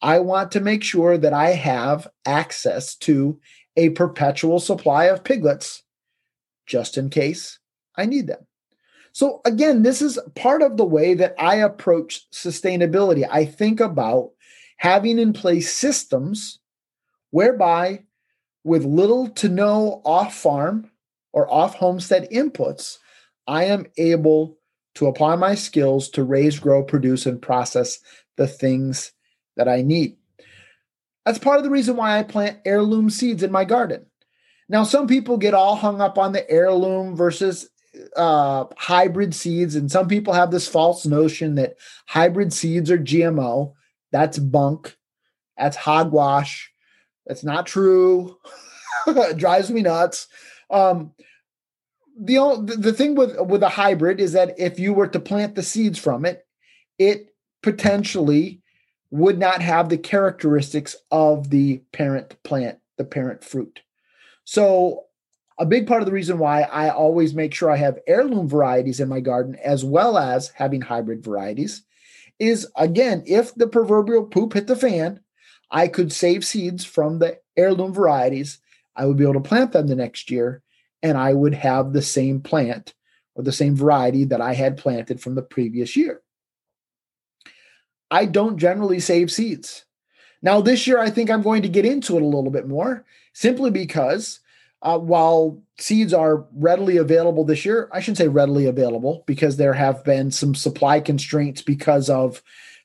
I 0.00 0.18
want 0.20 0.52
to 0.52 0.60
make 0.60 0.82
sure 0.82 1.18
that 1.18 1.34
I 1.34 1.50
have 1.50 2.08
access 2.24 2.96
to 2.96 3.38
a 3.76 3.90
perpetual 3.90 4.60
supply 4.60 5.04
of 5.04 5.24
piglets 5.24 5.83
just 6.66 6.96
in 6.98 7.10
case 7.10 7.58
I 7.96 8.06
need 8.06 8.26
them. 8.26 8.46
So, 9.12 9.40
again, 9.44 9.82
this 9.82 10.02
is 10.02 10.18
part 10.34 10.60
of 10.60 10.76
the 10.76 10.84
way 10.84 11.14
that 11.14 11.34
I 11.38 11.56
approach 11.56 12.28
sustainability. 12.32 13.24
I 13.30 13.44
think 13.44 13.78
about 13.80 14.30
having 14.76 15.18
in 15.18 15.32
place 15.32 15.72
systems 15.72 16.58
whereby, 17.30 18.04
with 18.64 18.84
little 18.84 19.28
to 19.28 19.48
no 19.48 20.02
off 20.04 20.34
farm 20.34 20.90
or 21.32 21.52
off 21.52 21.74
homestead 21.74 22.28
inputs, 22.32 22.98
I 23.46 23.64
am 23.64 23.86
able 23.96 24.58
to 24.96 25.06
apply 25.06 25.36
my 25.36 25.54
skills 25.54 26.08
to 26.10 26.24
raise, 26.24 26.58
grow, 26.58 26.82
produce, 26.82 27.26
and 27.26 27.40
process 27.40 28.00
the 28.36 28.46
things 28.46 29.12
that 29.56 29.68
I 29.68 29.82
need. 29.82 30.16
That's 31.24 31.38
part 31.38 31.58
of 31.58 31.64
the 31.64 31.70
reason 31.70 31.96
why 31.96 32.18
I 32.18 32.22
plant 32.22 32.58
heirloom 32.64 33.10
seeds 33.10 33.42
in 33.42 33.52
my 33.52 33.64
garden. 33.64 34.06
Now, 34.68 34.84
some 34.84 35.06
people 35.06 35.36
get 35.36 35.54
all 35.54 35.76
hung 35.76 36.00
up 36.00 36.18
on 36.18 36.32
the 36.32 36.48
heirloom 36.50 37.16
versus 37.16 37.68
uh, 38.16 38.64
hybrid 38.76 39.34
seeds, 39.34 39.74
and 39.74 39.90
some 39.90 40.08
people 40.08 40.32
have 40.32 40.50
this 40.50 40.68
false 40.68 41.06
notion 41.06 41.54
that 41.56 41.76
hybrid 42.06 42.52
seeds 42.52 42.90
are 42.90 42.98
GMO. 42.98 43.74
That's 44.10 44.38
bunk. 44.38 44.96
That's 45.58 45.76
hogwash. 45.76 46.72
That's 47.26 47.44
not 47.44 47.66
true. 47.66 48.38
it 49.06 49.36
drives 49.36 49.70
me 49.70 49.82
nuts. 49.82 50.26
Um, 50.70 51.12
the 52.18 52.76
the 52.78 52.92
thing 52.92 53.14
with 53.16 53.38
with 53.40 53.62
a 53.62 53.68
hybrid 53.68 54.20
is 54.20 54.32
that 54.32 54.58
if 54.58 54.78
you 54.78 54.92
were 54.92 55.08
to 55.08 55.20
plant 55.20 55.54
the 55.54 55.62
seeds 55.62 55.98
from 55.98 56.24
it, 56.24 56.46
it 56.98 57.34
potentially 57.62 58.62
would 59.10 59.38
not 59.38 59.62
have 59.62 59.88
the 59.88 59.98
characteristics 59.98 60.96
of 61.10 61.50
the 61.50 61.78
parent 61.92 62.40
plant, 62.42 62.78
the 62.98 63.04
parent 63.04 63.42
fruit. 63.44 63.80
So 64.44 65.04
a 65.58 65.66
big 65.66 65.86
part 65.86 66.02
of 66.02 66.06
the 66.06 66.12
reason 66.12 66.38
why 66.38 66.62
I 66.62 66.90
always 66.90 67.34
make 67.34 67.54
sure 67.54 67.70
I 67.70 67.76
have 67.76 67.98
heirloom 68.06 68.48
varieties 68.48 69.00
in 69.00 69.08
my 69.08 69.20
garden 69.20 69.56
as 69.56 69.84
well 69.84 70.18
as 70.18 70.48
having 70.48 70.80
hybrid 70.80 71.22
varieties 71.22 71.82
is 72.38 72.66
again, 72.76 73.22
if 73.26 73.54
the 73.54 73.68
proverbial 73.68 74.24
poop 74.24 74.54
hit 74.54 74.66
the 74.66 74.76
fan, 74.76 75.20
I 75.70 75.88
could 75.88 76.12
save 76.12 76.44
seeds 76.44 76.84
from 76.84 77.18
the 77.18 77.38
heirloom 77.56 77.92
varieties. 77.92 78.58
I 78.96 79.06
would 79.06 79.16
be 79.16 79.24
able 79.24 79.34
to 79.34 79.40
plant 79.40 79.72
them 79.72 79.86
the 79.86 79.96
next 79.96 80.30
year 80.30 80.62
and 81.02 81.16
I 81.16 81.32
would 81.32 81.54
have 81.54 81.92
the 81.92 82.02
same 82.02 82.40
plant 82.40 82.94
or 83.34 83.42
the 83.42 83.52
same 83.52 83.76
variety 83.76 84.24
that 84.24 84.40
I 84.40 84.54
had 84.54 84.76
planted 84.76 85.20
from 85.20 85.34
the 85.34 85.42
previous 85.42 85.96
year. 85.96 86.22
I 88.10 88.26
don't 88.26 88.58
generally 88.58 89.00
save 89.00 89.30
seeds. 89.30 89.84
Now, 90.42 90.60
this 90.60 90.86
year, 90.86 90.98
I 90.98 91.10
think 91.10 91.30
I'm 91.30 91.42
going 91.42 91.62
to 91.62 91.68
get 91.68 91.86
into 91.86 92.16
it 92.16 92.22
a 92.22 92.26
little 92.26 92.50
bit 92.50 92.68
more 92.68 93.04
simply 93.34 93.70
because 93.70 94.40
uh, 94.82 94.98
while 94.98 95.62
seeds 95.78 96.14
are 96.14 96.46
readily 96.54 96.96
available 96.96 97.44
this 97.44 97.64
year, 97.64 97.88
I 97.92 98.00
shouldn't 98.00 98.18
say 98.18 98.28
readily 98.28 98.66
available 98.66 99.24
because 99.26 99.56
there 99.56 99.74
have 99.74 100.04
been 100.04 100.30
some 100.30 100.54
supply 100.54 101.00
constraints 101.00 101.60
because 101.60 102.08
of 102.08 102.42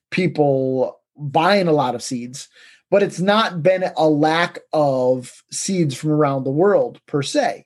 people 0.09 0.99
buying 1.15 1.67
a 1.67 1.73
lot 1.73 1.95
of 1.95 2.03
seeds, 2.03 2.49
but 2.89 3.03
it's 3.03 3.19
not 3.19 3.61
been 3.61 3.85
a 3.95 4.09
lack 4.09 4.59
of 4.73 5.43
seeds 5.51 5.95
from 5.95 6.11
around 6.11 6.43
the 6.43 6.51
world 6.51 6.99
per 7.05 7.21
se 7.21 7.65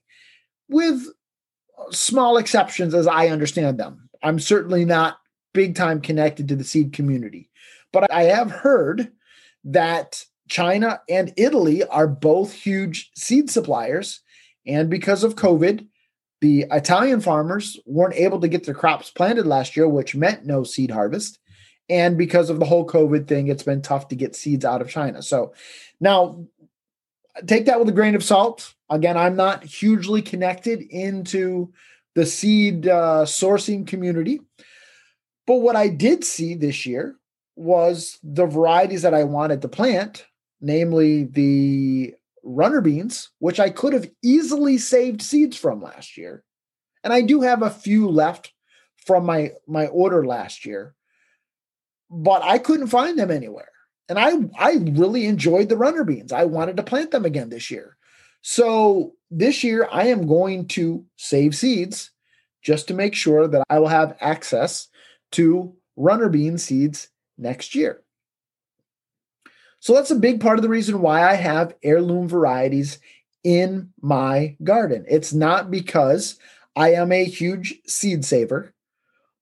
with 0.67 1.05
small 1.91 2.37
exceptions 2.37 2.93
as 2.93 3.07
I 3.07 3.27
understand 3.27 3.79
them. 3.79 4.09
I'm 4.23 4.39
certainly 4.39 4.85
not 4.85 5.17
big 5.53 5.75
time 5.75 6.01
connected 6.01 6.47
to 6.47 6.55
the 6.55 6.63
seed 6.63 6.93
community, 6.93 7.49
but 7.91 8.11
I 8.11 8.23
have 8.23 8.51
heard 8.51 9.11
that 9.65 10.25
China 10.49 11.01
and 11.09 11.33
Italy 11.37 11.83
are 11.85 12.07
both 12.07 12.51
huge 12.51 13.11
seed 13.15 13.49
suppliers. 13.49 14.21
And 14.65 14.89
because 14.89 15.23
of 15.23 15.35
COVID, 15.35 15.87
the 16.41 16.65
Italian 16.71 17.21
farmers 17.21 17.79
weren't 17.85 18.15
able 18.15 18.41
to 18.41 18.47
get 18.47 18.65
their 18.65 18.73
crops 18.73 19.09
planted 19.09 19.47
last 19.47 19.77
year, 19.77 19.87
which 19.87 20.15
meant 20.15 20.45
no 20.45 20.63
seed 20.63 20.91
harvest. 20.91 21.39
And 21.89 22.17
because 22.17 22.49
of 22.49 22.59
the 22.59 22.65
whole 22.65 22.87
COVID 22.87 23.27
thing, 23.27 23.47
it's 23.47 23.63
been 23.63 23.81
tough 23.81 24.07
to 24.09 24.15
get 24.15 24.35
seeds 24.35 24.65
out 24.65 24.81
of 24.81 24.89
China. 24.89 25.21
So 25.21 25.53
now 25.99 26.45
take 27.47 27.65
that 27.65 27.79
with 27.79 27.89
a 27.89 27.93
grain 27.93 28.15
of 28.15 28.23
salt. 28.23 28.73
Again, 28.89 29.17
I'm 29.17 29.35
not 29.35 29.63
hugely 29.63 30.21
connected 30.21 30.81
into 30.81 31.73
the 32.15 32.25
seed 32.25 32.87
uh, 32.87 33.25
sourcing 33.25 33.87
community, 33.87 34.39
But 35.45 35.57
what 35.57 35.75
I 35.75 35.89
did 35.89 36.23
see 36.23 36.55
this 36.55 36.85
year 36.85 37.15
was 37.55 38.19
the 38.23 38.45
varieties 38.45 39.01
that 39.01 39.13
I 39.13 39.23
wanted 39.23 39.61
to 39.61 39.67
plant, 39.67 40.25
namely 40.63 41.25
the 41.25 42.15
runner 42.41 42.81
beans, 42.81 43.29
which 43.39 43.59
I 43.59 43.69
could 43.69 43.93
have 43.93 44.09
easily 44.23 44.77
saved 44.77 45.21
seeds 45.21 45.57
from 45.57 45.81
last 45.81 46.17
year. 46.17 46.43
And 47.03 47.13
I 47.13 47.21
do 47.21 47.41
have 47.41 47.61
a 47.61 47.69
few 47.69 48.09
left 48.09 48.51
from 49.05 49.25
my 49.25 49.51
my 49.67 49.87
order 49.87 50.25
last 50.25 50.65
year. 50.65 50.95
But 52.09 52.43
I 52.43 52.57
couldn't 52.57 52.87
find 52.87 53.19
them 53.19 53.29
anywhere. 53.29 53.69
And 54.07 54.17
I 54.17 54.31
I 54.57 54.77
really 54.91 55.25
enjoyed 55.25 55.69
the 55.69 55.77
runner 55.77 56.05
beans. 56.05 56.31
I 56.31 56.45
wanted 56.45 56.77
to 56.77 56.83
plant 56.83 57.11
them 57.11 57.25
again 57.25 57.49
this 57.49 57.69
year. 57.69 57.97
So 58.41 59.13
this 59.29 59.63
year 59.63 59.87
I 59.91 60.07
am 60.07 60.27
going 60.27 60.67
to 60.69 61.05
save 61.17 61.55
seeds 61.55 62.11
just 62.61 62.87
to 62.87 62.93
make 62.93 63.15
sure 63.15 63.47
that 63.47 63.63
I 63.69 63.79
will 63.79 63.87
have 63.87 64.17
access 64.21 64.87
to 65.33 65.75
runner 65.97 66.29
bean 66.29 66.57
seeds 66.57 67.09
next 67.37 67.75
year. 67.75 68.01
So 69.83 69.93
that's 69.93 70.11
a 70.11 70.15
big 70.15 70.39
part 70.39 70.57
of 70.57 70.61
the 70.61 70.69
reason 70.69 71.01
why 71.01 71.29
I 71.29 71.33
have 71.33 71.75
heirloom 71.83 72.29
varieties 72.29 72.99
in 73.43 73.89
my 74.01 74.55
garden. 74.63 75.03
It's 75.09 75.33
not 75.33 75.71
because 75.71 76.39
I 76.73 76.93
am 76.93 77.11
a 77.11 77.25
huge 77.25 77.81
seed 77.85 78.23
saver, 78.23 78.73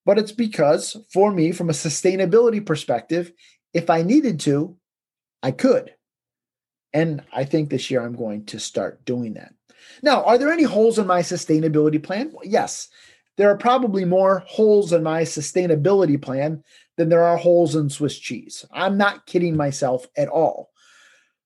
but 0.04 0.18
it's 0.18 0.32
because 0.32 0.98
for 1.14 1.32
me, 1.32 1.52
from 1.52 1.70
a 1.70 1.74
sustainability 1.74 2.66
perspective, 2.66 3.32
if 3.76 3.92
I 3.92 4.02
needed 4.02 4.40
to, 4.40 4.76
I 5.44 5.52
could. 5.52 5.94
And 6.92 7.22
I 7.32 7.46
think 7.46 7.70
this 7.70 7.92
year 7.92 8.04
I'm 8.04 8.16
going 8.16 8.46
to 8.46 8.60
start 8.60 9.06
doing 9.06 9.36
that. 9.36 9.54
Now, 10.02 10.24
are 10.24 10.40
there 10.40 10.52
any 10.52 10.64
holes 10.64 10.98
in 10.98 11.06
my 11.06 11.22
sustainability 11.22 12.02
plan? 12.02 12.32
Well, 12.34 12.48
yes, 12.48 12.90
there 13.38 13.52
are 13.52 13.58
probably 13.58 14.06
more 14.06 14.40
holes 14.48 14.92
in 14.92 15.04
my 15.04 15.22
sustainability 15.22 16.20
plan 16.20 16.64
than 17.02 17.10
there 17.10 17.24
are 17.24 17.38
holes 17.38 17.76
in 17.76 17.90
Swiss 17.90 18.20
cheese. 18.20 18.64
I'm 18.72 18.96
not 18.96 19.26
kidding 19.26 19.58
myself 19.58 20.06
at 20.16 20.28
all. 20.28 20.70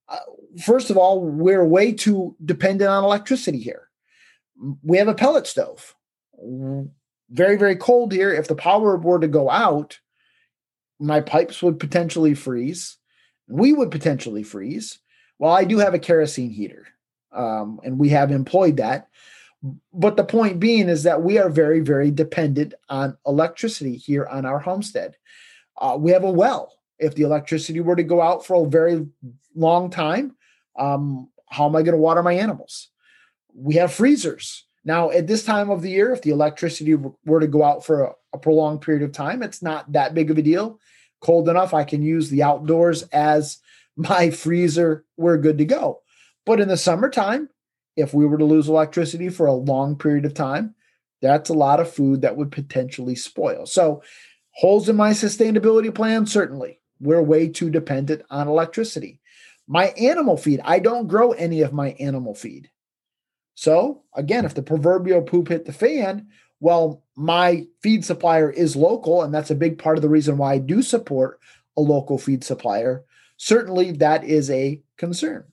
Uh, 0.09 0.19
first 0.61 0.89
of 0.89 0.97
all, 0.97 1.21
we're 1.21 1.65
way 1.65 1.93
too 1.93 2.35
dependent 2.43 2.89
on 2.89 3.05
electricity 3.05 3.59
here. 3.59 3.87
We 4.83 4.97
have 4.97 5.07
a 5.07 5.15
pellet 5.15 5.47
stove. 5.47 5.95
Very, 7.29 7.55
very 7.55 7.77
cold 7.77 8.11
here. 8.11 8.33
If 8.33 8.49
the 8.49 8.55
power 8.55 8.97
were 8.97 9.19
to 9.19 9.29
go 9.29 9.49
out, 9.49 9.97
my 10.99 11.21
pipes 11.21 11.63
would 11.63 11.79
potentially 11.79 12.33
freeze. 12.33 12.97
We 13.47 13.71
would 13.71 13.91
potentially 13.91 14.43
freeze. 14.43 14.99
Well, 15.39 15.53
I 15.53 15.63
do 15.63 15.77
have 15.77 15.93
a 15.93 15.99
kerosene 15.99 16.51
heater, 16.51 16.85
um, 17.31 17.79
and 17.85 17.97
we 17.97 18.09
have 18.09 18.29
employed 18.29 18.77
that. 18.77 19.07
But 19.93 20.17
the 20.17 20.23
point 20.23 20.59
being 20.59 20.89
is 20.89 21.03
that 21.03 21.23
we 21.23 21.37
are 21.37 21.49
very, 21.49 21.79
very 21.79 22.11
dependent 22.11 22.73
on 22.89 23.17
electricity 23.25 23.95
here 23.95 24.25
on 24.25 24.45
our 24.45 24.59
homestead. 24.59 25.15
Uh, 25.77 25.97
we 25.99 26.11
have 26.11 26.23
a 26.23 26.31
well. 26.31 26.73
If 26.99 27.15
the 27.15 27.23
electricity 27.23 27.81
were 27.81 27.95
to 27.95 28.03
go 28.03 28.21
out 28.21 28.45
for 28.45 28.65
a 28.65 28.69
very 28.69 29.07
long 29.55 29.89
time, 29.89 30.35
um, 30.77 31.29
how 31.49 31.67
am 31.67 31.75
I 31.75 31.81
going 31.81 31.95
to 31.95 32.01
water 32.01 32.23
my 32.23 32.33
animals? 32.33 32.89
We 33.53 33.75
have 33.75 33.93
freezers. 33.93 34.65
Now, 34.83 35.09
at 35.09 35.27
this 35.27 35.43
time 35.43 35.69
of 35.69 35.81
the 35.81 35.89
year, 35.89 36.13
if 36.13 36.21
the 36.21 36.29
electricity 36.29 36.95
were 37.25 37.39
to 37.39 37.47
go 37.47 37.63
out 37.63 37.83
for 37.83 38.03
a, 38.03 38.11
a 38.33 38.37
prolonged 38.37 38.81
period 38.81 39.03
of 39.03 39.11
time, 39.11 39.41
it's 39.41 39.63
not 39.63 39.91
that 39.93 40.13
big 40.13 40.29
of 40.29 40.37
a 40.37 40.41
deal. 40.41 40.79
Cold 41.21 41.49
enough, 41.49 41.73
I 41.73 41.83
can 41.83 42.03
use 42.03 42.29
the 42.29 42.43
outdoors 42.43 43.03
as 43.11 43.57
my 43.95 44.29
freezer. 44.29 45.05
We're 45.17 45.37
good 45.37 45.57
to 45.57 45.65
go. 45.65 46.01
But 46.45 46.59
in 46.59 46.67
the 46.67 46.77
summertime, 46.77 47.49
if 47.95 48.13
we 48.13 48.25
were 48.25 48.37
to 48.37 48.45
lose 48.45 48.67
electricity 48.67 49.29
for 49.29 49.45
a 49.45 49.53
long 49.53 49.95
period 49.97 50.25
of 50.25 50.33
time, 50.33 50.75
that's 51.21 51.49
a 51.49 51.53
lot 51.53 51.79
of 51.79 51.91
food 51.91 52.21
that 52.21 52.35
would 52.35 52.51
potentially 52.51 53.15
spoil. 53.15 53.65
So, 53.65 54.03
holes 54.51 54.87
in 54.89 54.95
my 54.95 55.11
sustainability 55.11 55.93
plan, 55.93 56.25
certainly. 56.25 56.79
We're 56.99 57.21
way 57.21 57.49
too 57.49 57.69
dependent 57.69 58.23
on 58.29 58.47
electricity. 58.47 59.19
My 59.67 59.87
animal 59.97 60.37
feed, 60.37 60.61
I 60.63 60.79
don't 60.79 61.07
grow 61.07 61.31
any 61.31 61.61
of 61.61 61.73
my 61.73 61.91
animal 61.99 62.35
feed. 62.35 62.69
So, 63.55 64.03
again, 64.13 64.45
if 64.45 64.53
the 64.53 64.61
proverbial 64.61 65.23
poop 65.23 65.47
hit 65.47 65.65
the 65.65 65.73
fan, 65.73 66.27
well, 66.59 67.03
my 67.15 67.65
feed 67.81 68.05
supplier 68.05 68.49
is 68.49 68.75
local, 68.75 69.23
and 69.23 69.33
that's 69.33 69.51
a 69.51 69.55
big 69.55 69.77
part 69.77 69.97
of 69.97 70.01
the 70.01 70.09
reason 70.09 70.37
why 70.37 70.53
I 70.53 70.57
do 70.59 70.81
support 70.81 71.39
a 71.77 71.81
local 71.81 72.17
feed 72.17 72.43
supplier. 72.43 73.03
Certainly, 73.37 73.93
that 73.93 74.23
is 74.23 74.49
a 74.49 74.81
concern. 74.97 75.45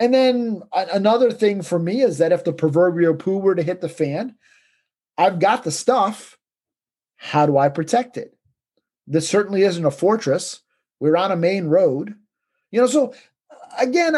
And 0.00 0.12
then 0.12 0.62
another 0.72 1.30
thing 1.30 1.62
for 1.62 1.78
me 1.78 2.00
is 2.00 2.18
that 2.18 2.32
if 2.32 2.44
the 2.44 2.52
proverbial 2.52 3.14
poo 3.14 3.38
were 3.38 3.54
to 3.54 3.62
hit 3.62 3.80
the 3.80 3.88
fan, 3.88 4.34
I've 5.16 5.38
got 5.38 5.64
the 5.64 5.70
stuff. 5.70 6.38
How 7.16 7.46
do 7.46 7.56
I 7.56 7.68
protect 7.68 8.16
it? 8.16 8.36
This 9.06 9.28
certainly 9.28 9.62
isn't 9.62 9.84
a 9.84 9.90
fortress. 9.90 10.60
We're 10.98 11.16
on 11.16 11.30
a 11.30 11.36
main 11.36 11.66
road. 11.66 12.14
You 12.70 12.80
know, 12.80 12.86
so 12.86 13.14
again, 13.78 14.16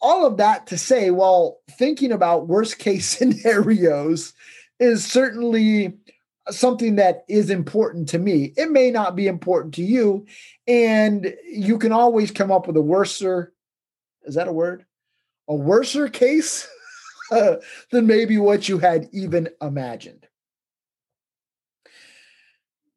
all 0.00 0.26
of 0.26 0.36
that 0.38 0.66
to 0.66 0.78
say, 0.78 1.10
well, 1.10 1.60
thinking 1.70 2.12
about 2.12 2.48
worst 2.48 2.78
case 2.78 3.08
scenarios 3.18 4.34
is 4.78 5.04
certainly 5.04 5.94
something 6.50 6.96
that 6.96 7.24
is 7.28 7.50
important 7.50 8.08
to 8.08 8.18
me. 8.18 8.52
It 8.56 8.70
may 8.70 8.90
not 8.90 9.14
be 9.14 9.28
important 9.28 9.74
to 9.74 9.82
you, 9.82 10.26
and 10.66 11.32
you 11.46 11.78
can 11.78 11.92
always 11.92 12.32
come 12.32 12.50
up 12.50 12.66
with 12.66 12.76
a 12.76 12.82
worser 12.82 13.52
is 14.24 14.34
that 14.34 14.48
a 14.48 14.52
word? 14.52 14.84
A 15.48 15.54
worser 15.54 16.08
case 16.08 16.68
than 17.30 18.06
maybe 18.06 18.38
what 18.38 18.68
you 18.68 18.78
had 18.78 19.08
even 19.12 19.48
imagined. 19.60 20.26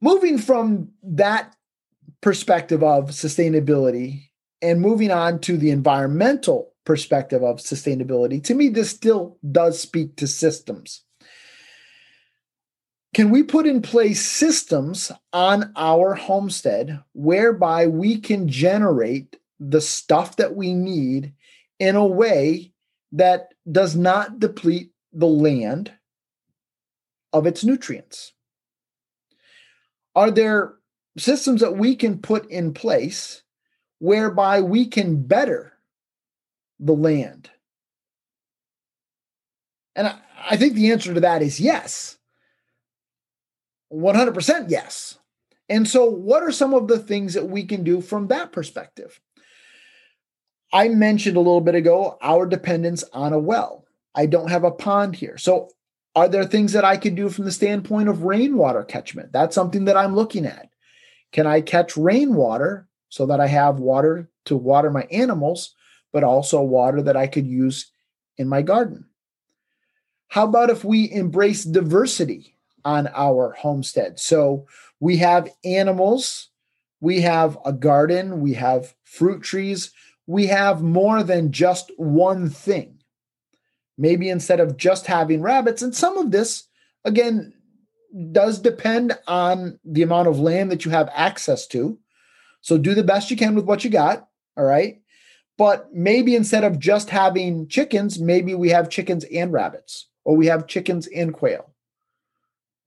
Moving 0.01 0.37
from 0.37 0.89
that 1.03 1.55
perspective 2.21 2.83
of 2.83 3.09
sustainability 3.09 4.29
and 4.61 4.81
moving 4.81 5.11
on 5.11 5.39
to 5.39 5.57
the 5.57 5.71
environmental 5.71 6.73
perspective 6.85 7.43
of 7.43 7.57
sustainability, 7.57 8.43
to 8.43 8.53
me, 8.53 8.69
this 8.69 8.89
still 8.89 9.37
does 9.51 9.79
speak 9.79 10.15
to 10.17 10.27
systems. 10.27 11.03
Can 13.15 13.29
we 13.29 13.43
put 13.43 13.65
in 13.65 13.81
place 13.81 14.25
systems 14.25 15.09
on 15.31 15.71
our 15.77 16.15
homestead 16.15 17.01
whereby 17.13 17.87
we 17.87 18.19
can 18.19 18.49
generate 18.49 19.37
the 19.59 19.81
stuff 19.81 20.35
that 20.37 20.55
we 20.55 20.73
need 20.73 21.33
in 21.79 21.95
a 21.95 22.05
way 22.05 22.73
that 23.11 23.53
does 23.71 23.95
not 23.95 24.39
deplete 24.39 24.91
the 25.13 25.27
land 25.27 25.91
of 27.33 27.45
its 27.45 27.63
nutrients? 27.63 28.33
Are 30.15 30.31
there 30.31 30.75
systems 31.17 31.61
that 31.61 31.77
we 31.77 31.95
can 31.95 32.19
put 32.19 32.49
in 32.49 32.73
place 32.73 33.43
whereby 33.99 34.61
we 34.61 34.87
can 34.87 35.23
better 35.23 35.73
the 36.79 36.93
land? 36.93 37.49
And 39.95 40.07
I, 40.07 40.19
I 40.51 40.57
think 40.57 40.73
the 40.73 40.91
answer 40.91 41.13
to 41.13 41.19
that 41.21 41.41
is 41.41 41.59
yes. 41.59 42.17
100% 43.91 44.69
yes. 44.69 45.17
And 45.67 45.87
so, 45.87 46.05
what 46.05 46.43
are 46.43 46.51
some 46.51 46.73
of 46.73 46.87
the 46.87 46.99
things 46.99 47.33
that 47.33 47.49
we 47.49 47.63
can 47.63 47.83
do 47.83 48.01
from 48.01 48.27
that 48.27 48.51
perspective? 48.51 49.19
I 50.73 50.89
mentioned 50.89 51.37
a 51.37 51.41
little 51.41 51.61
bit 51.61 51.75
ago 51.75 52.17
our 52.21 52.45
dependence 52.45 53.03
on 53.13 53.33
a 53.33 53.39
well. 53.39 53.85
I 54.13 54.25
don't 54.25 54.49
have 54.49 54.63
a 54.63 54.71
pond 54.71 55.15
here. 55.15 55.37
So, 55.37 55.69
are 56.15 56.29
there 56.29 56.45
things 56.45 56.71
that 56.71 56.85
I 56.85 56.95
could 56.95 57.15
do 57.15 57.29
from 57.29 57.43
the 57.43 57.51
standpoint 57.51 58.07
of 58.07 58.23
rainwater 58.23 58.85
catchment? 58.85 59.33
That's 59.33 59.53
something 59.53 59.85
that 59.85 59.97
I'm 59.97 60.15
looking 60.15 60.45
at. 60.45 60.69
Can 61.33 61.45
I 61.45 61.59
catch 61.59 61.97
rainwater 61.97 62.87
so 63.09 63.25
that 63.25 63.41
I 63.41 63.47
have 63.47 63.79
water 63.79 64.29
to 64.45 64.55
water 64.55 64.89
my 64.89 65.03
animals, 65.11 65.75
but 66.13 66.23
also 66.23 66.61
water 66.61 67.01
that 67.01 67.17
I 67.17 67.27
could 67.27 67.45
use 67.45 67.91
in 68.37 68.47
my 68.47 68.61
garden? 68.61 69.05
How 70.29 70.45
about 70.45 70.69
if 70.69 70.85
we 70.85 71.11
embrace 71.11 71.65
diversity 71.65 72.55
on 72.85 73.09
our 73.13 73.51
homestead? 73.51 74.17
So, 74.17 74.67
we 75.01 75.17
have 75.17 75.49
animals, 75.65 76.49
we 77.01 77.21
have 77.21 77.57
a 77.65 77.73
garden, 77.73 78.39
we 78.39 78.53
have 78.53 78.93
fruit 79.03 79.43
trees, 79.43 79.91
we 80.27 80.47
have 80.47 80.81
more 80.81 81.23
than 81.23 81.51
just 81.51 81.91
one 81.97 82.49
thing. 82.49 82.99
Maybe 83.97 84.29
instead 84.29 84.59
of 84.59 84.77
just 84.77 85.05
having 85.05 85.41
rabbits, 85.41 85.81
and 85.81 85.95
some 85.95 86.17
of 86.17 86.31
this, 86.31 86.67
again, 87.05 87.53
does 88.31 88.59
depend 88.59 89.17
on 89.27 89.79
the 89.83 90.01
amount 90.01 90.27
of 90.27 90.39
land 90.39 90.71
that 90.71 90.85
you 90.85 90.91
have 90.91 91.09
access 91.13 91.67
to. 91.67 91.97
So 92.61 92.77
do 92.77 92.93
the 92.93 93.03
best 93.03 93.29
you 93.29 93.37
can 93.37 93.55
with 93.55 93.65
what 93.65 93.83
you 93.83 93.89
got. 93.89 94.27
All 94.57 94.63
right. 94.63 95.01
But 95.57 95.93
maybe 95.93 96.35
instead 96.35 96.63
of 96.63 96.79
just 96.79 97.09
having 97.09 97.67
chickens, 97.67 98.19
maybe 98.19 98.53
we 98.55 98.69
have 98.69 98.89
chickens 98.89 99.23
and 99.25 99.53
rabbits, 99.53 100.09
or 100.23 100.35
we 100.35 100.47
have 100.47 100.67
chickens 100.67 101.07
and 101.07 101.33
quail. 101.33 101.73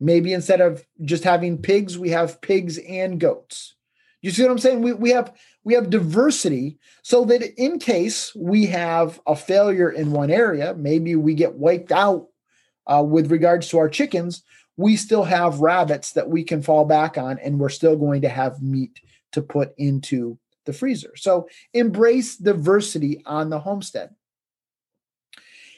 Maybe 0.01 0.33
instead 0.33 0.61
of 0.61 0.85
just 1.03 1.25
having 1.25 1.59
pigs, 1.59 1.99
we 1.99 2.11
have 2.11 2.41
pigs 2.41 2.79
and 2.79 3.19
goats. 3.19 3.75
You 4.21 4.31
see 4.31 4.43
what 4.43 4.51
I'm 4.51 4.59
saying? 4.59 4.83
We, 4.83 4.93
we 4.93 5.11
have 5.11 5.33
we 5.65 5.75
have 5.75 5.91
diversity 5.91 6.79
so 7.03 7.25
that 7.27 7.43
in 7.61 7.79
case 7.79 8.35
we 8.35 8.67
have 8.67 9.21
a 9.27 9.37
failure 9.37 9.91
in 9.91 10.13
one 10.13 10.31
area, 10.31 10.75
maybe 10.75 11.15
we 11.15 11.35
get 11.35 11.55
wiped 11.55 11.93
out 11.93 12.29
uh, 12.87 13.03
with 13.03 13.31
regards 13.31 13.69
to 13.69 13.79
our 13.79 13.89
chickens, 13.89 14.43
we 14.77 14.97
still 14.97 15.25
have 15.25 15.61
rabbits 15.61 16.13
that 16.13 16.29
we 16.29 16.43
can 16.43 16.63
fall 16.63 16.85
back 16.85 17.19
on, 17.19 17.39
and 17.39 17.59
we're 17.59 17.69
still 17.69 17.97
going 17.97 18.23
to 18.23 18.29
have 18.29 18.63
meat 18.63 19.01
to 19.33 19.43
put 19.43 19.75
into 19.77 20.39
the 20.65 20.73
freezer. 20.73 21.13
So 21.17 21.49
embrace 21.75 22.37
diversity 22.37 23.23
on 23.27 23.51
the 23.51 23.61
homestead. 23.61 24.15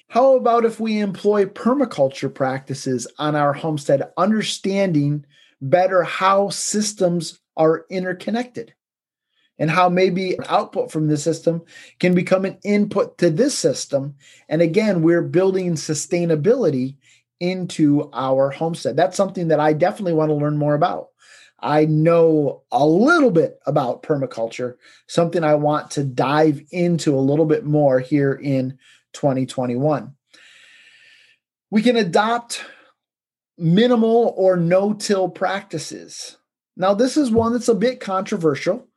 How 0.09 0.37
about 0.37 0.64
if 0.64 0.81
we 0.81 0.98
employ 0.98 1.44
permaculture 1.46 2.33
practices 2.35 3.07
on 3.18 3.37
our 3.37 3.53
homestead, 3.53 4.11
understanding 4.16 5.24
better 5.61 6.03
how 6.03 6.50
systems 6.50 7.38
are 7.60 7.84
interconnected 7.90 8.72
and 9.58 9.70
how 9.70 9.90
maybe 9.90 10.32
an 10.32 10.44
output 10.48 10.90
from 10.90 11.08
the 11.08 11.18
system 11.18 11.62
can 11.98 12.14
become 12.14 12.46
an 12.46 12.58
input 12.64 13.18
to 13.18 13.28
this 13.28 13.56
system. 13.56 14.14
And 14.48 14.62
again, 14.62 15.02
we're 15.02 15.22
building 15.22 15.74
sustainability 15.74 16.96
into 17.38 18.08
our 18.14 18.48
homestead. 18.50 18.96
That's 18.96 19.16
something 19.16 19.48
that 19.48 19.60
I 19.60 19.74
definitely 19.74 20.14
want 20.14 20.30
to 20.30 20.34
learn 20.34 20.56
more 20.56 20.74
about. 20.74 21.08
I 21.60 21.84
know 21.84 22.62
a 22.72 22.86
little 22.86 23.30
bit 23.30 23.60
about 23.66 24.02
permaculture, 24.02 24.76
something 25.06 25.44
I 25.44 25.56
want 25.56 25.90
to 25.92 26.04
dive 26.04 26.62
into 26.70 27.14
a 27.14 27.20
little 27.20 27.44
bit 27.44 27.66
more 27.66 28.00
here 28.00 28.32
in 28.32 28.78
2021. 29.12 30.14
We 31.70 31.82
can 31.82 31.96
adopt 31.96 32.64
minimal 33.58 34.32
or 34.38 34.56
no 34.56 34.94
till 34.94 35.28
practices. 35.28 36.38
Now, 36.80 36.94
this 36.94 37.18
is 37.18 37.30
one 37.30 37.52
that's 37.52 37.68
a 37.68 37.74
bit 37.74 38.00
controversial, 38.00 38.88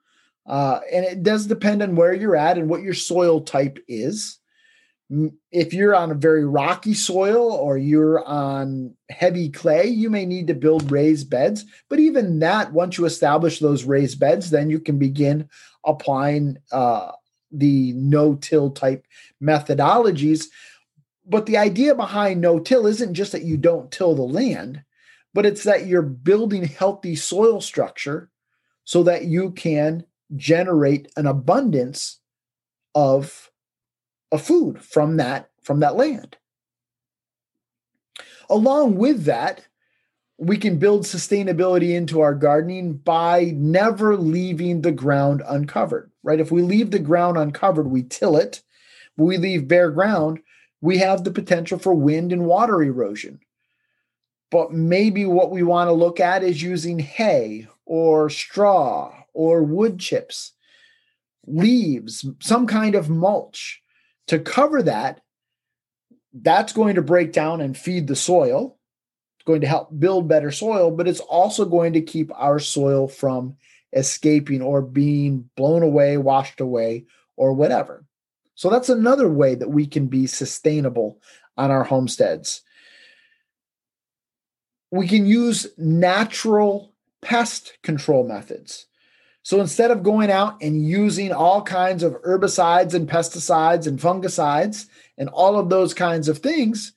uh, 0.45 0.79
and 0.89 1.03
it 1.03 1.21
does 1.21 1.47
depend 1.47 1.83
on 1.83 1.97
where 1.97 2.13
you're 2.13 2.37
at 2.37 2.57
and 2.57 2.69
what 2.69 2.81
your 2.81 2.93
soil 2.93 3.41
type 3.41 3.77
is. 3.89 4.39
If 5.51 5.73
you're 5.73 5.93
on 5.93 6.09
a 6.09 6.15
very 6.15 6.45
rocky 6.45 6.93
soil 6.93 7.51
or 7.51 7.77
you're 7.77 8.23
on 8.23 8.95
heavy 9.09 9.49
clay, 9.49 9.87
you 9.87 10.09
may 10.09 10.25
need 10.25 10.47
to 10.47 10.53
build 10.53 10.91
raised 10.91 11.29
beds. 11.29 11.65
But 11.89 11.99
even 11.99 12.39
that, 12.39 12.71
once 12.71 12.97
you 12.97 13.03
establish 13.03 13.59
those 13.59 13.83
raised 13.83 14.17
beds, 14.17 14.49
then 14.49 14.69
you 14.69 14.79
can 14.79 14.97
begin 14.97 15.49
applying 15.85 16.57
uh, 16.71 17.11
the 17.51 17.91
no 17.97 18.35
till 18.35 18.71
type 18.71 19.05
methodologies. 19.41 20.45
But 21.25 21.47
the 21.47 21.57
idea 21.57 21.95
behind 21.95 22.39
no 22.39 22.59
till 22.59 22.87
isn't 22.87 23.13
just 23.13 23.33
that 23.33 23.43
you 23.43 23.57
don't 23.57 23.91
till 23.91 24.15
the 24.15 24.23
land, 24.23 24.83
but 25.33 25.45
it's 25.45 25.63
that 25.63 25.87
you're 25.87 26.01
building 26.01 26.65
healthy 26.65 27.15
soil 27.15 27.61
structure 27.61 28.29
so 28.83 29.03
that 29.03 29.25
you 29.25 29.51
can 29.51 30.05
generate 30.35 31.11
an 31.15 31.27
abundance 31.27 32.19
of, 32.95 33.51
of 34.31 34.41
food 34.41 34.81
from 34.83 35.17
that 35.17 35.49
from 35.63 35.79
that 35.79 35.95
land. 35.95 36.37
Along 38.49 38.95
with 38.97 39.23
that, 39.23 39.65
we 40.37 40.57
can 40.57 40.77
build 40.77 41.03
sustainability 41.03 41.95
into 41.95 42.19
our 42.19 42.35
gardening 42.35 42.93
by 42.93 43.53
never 43.55 44.17
leaving 44.17 44.81
the 44.81 44.91
ground 44.91 45.41
uncovered, 45.47 46.11
right? 46.21 46.39
If 46.39 46.51
we 46.51 46.61
leave 46.61 46.91
the 46.91 46.99
ground 46.99 47.37
uncovered, 47.37 47.87
we 47.87 48.03
till 48.03 48.35
it. 48.35 48.61
we 49.15 49.37
leave 49.37 49.67
bare 49.67 49.91
ground, 49.91 50.39
we 50.81 50.97
have 50.97 51.23
the 51.23 51.31
potential 51.31 51.79
for 51.79 51.93
wind 51.93 52.33
and 52.33 52.45
water 52.45 52.83
erosion. 52.83 53.39
But 54.53 54.71
maybe 54.71 55.25
what 55.25 55.49
we 55.49 55.63
want 55.63 55.87
to 55.87 55.93
look 55.93 56.19
at 56.19 56.43
is 56.43 56.61
using 56.61 56.99
hay 56.99 57.67
or 57.87 58.29
straw 58.29 59.11
or 59.33 59.63
wood 59.63 59.97
chips, 59.97 60.51
leaves, 61.47 62.23
some 62.39 62.67
kind 62.67 62.93
of 62.93 63.09
mulch 63.09 63.81
to 64.27 64.37
cover 64.37 64.83
that. 64.83 65.21
That's 66.33 66.71
going 66.71 66.93
to 66.95 67.01
break 67.01 67.33
down 67.33 67.61
and 67.61 67.75
feed 67.75 68.05
the 68.05 68.15
soil. 68.15 68.77
It's 69.37 69.43
going 69.43 69.61
to 69.61 69.67
help 69.67 69.89
build 69.97 70.27
better 70.27 70.51
soil, 70.51 70.91
but 70.91 71.07
it's 71.07 71.19
also 71.19 71.65
going 71.65 71.93
to 71.93 72.01
keep 72.01 72.29
our 72.35 72.59
soil 72.59 73.07
from 73.07 73.55
escaping 73.91 74.61
or 74.61 74.83
being 74.83 75.49
blown 75.57 75.81
away, 75.81 76.17
washed 76.17 76.61
away, 76.61 77.07
or 77.37 77.53
whatever. 77.53 78.05
So 78.53 78.69
that's 78.69 78.89
another 78.89 79.29
way 79.29 79.55
that 79.55 79.71
we 79.71 79.87
can 79.87 80.09
be 80.09 80.27
sustainable 80.27 81.19
on 81.57 81.71
our 81.71 81.83
homesteads. 81.83 82.61
We 84.93 85.07
can 85.07 85.25
use 85.25 85.65
natural 85.75 86.93
pest 87.23 87.79
control 87.81 88.27
methods. 88.27 88.85
So 89.41 89.59
instead 89.59 89.89
of 89.89 90.03
going 90.03 90.29
out 90.29 90.61
and 90.61 90.87
using 90.87 91.31
all 91.31 91.63
kinds 91.63 92.03
of 92.03 92.13
herbicides 92.21 92.93
and 92.93 93.09
pesticides 93.09 93.87
and 93.87 93.97
fungicides 93.99 94.85
and 95.17 95.29
all 95.29 95.57
of 95.57 95.69
those 95.69 95.95
kinds 95.95 96.27
of 96.27 96.37
things, 96.37 96.93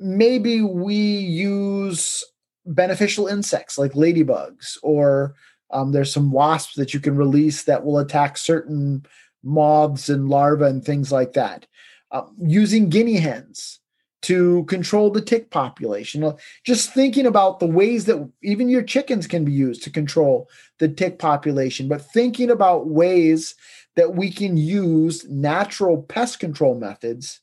maybe 0.00 0.62
we 0.62 0.96
use 0.96 2.24
beneficial 2.64 3.26
insects 3.26 3.76
like 3.76 3.92
ladybugs, 3.92 4.78
or 4.82 5.34
um, 5.70 5.92
there's 5.92 6.14
some 6.14 6.32
wasps 6.32 6.76
that 6.76 6.94
you 6.94 7.00
can 7.00 7.16
release 7.16 7.64
that 7.64 7.84
will 7.84 7.98
attack 7.98 8.38
certain 8.38 9.04
moths 9.44 10.08
and 10.08 10.30
larvae 10.30 10.64
and 10.64 10.86
things 10.86 11.12
like 11.12 11.34
that. 11.34 11.66
Uh, 12.10 12.22
using 12.40 12.88
guinea 12.88 13.18
hens 13.18 13.78
to 14.26 14.64
control 14.64 15.08
the 15.08 15.20
tick 15.20 15.50
population. 15.50 16.32
Just 16.64 16.92
thinking 16.92 17.26
about 17.26 17.60
the 17.60 17.66
ways 17.66 18.06
that 18.06 18.28
even 18.42 18.68
your 18.68 18.82
chickens 18.82 19.28
can 19.28 19.44
be 19.44 19.52
used 19.52 19.84
to 19.84 19.90
control 19.90 20.50
the 20.80 20.88
tick 20.88 21.20
population, 21.20 21.86
but 21.86 22.10
thinking 22.10 22.50
about 22.50 22.88
ways 22.88 23.54
that 23.94 24.16
we 24.16 24.32
can 24.32 24.56
use 24.56 25.24
natural 25.28 26.02
pest 26.02 26.40
control 26.40 26.74
methods 26.74 27.40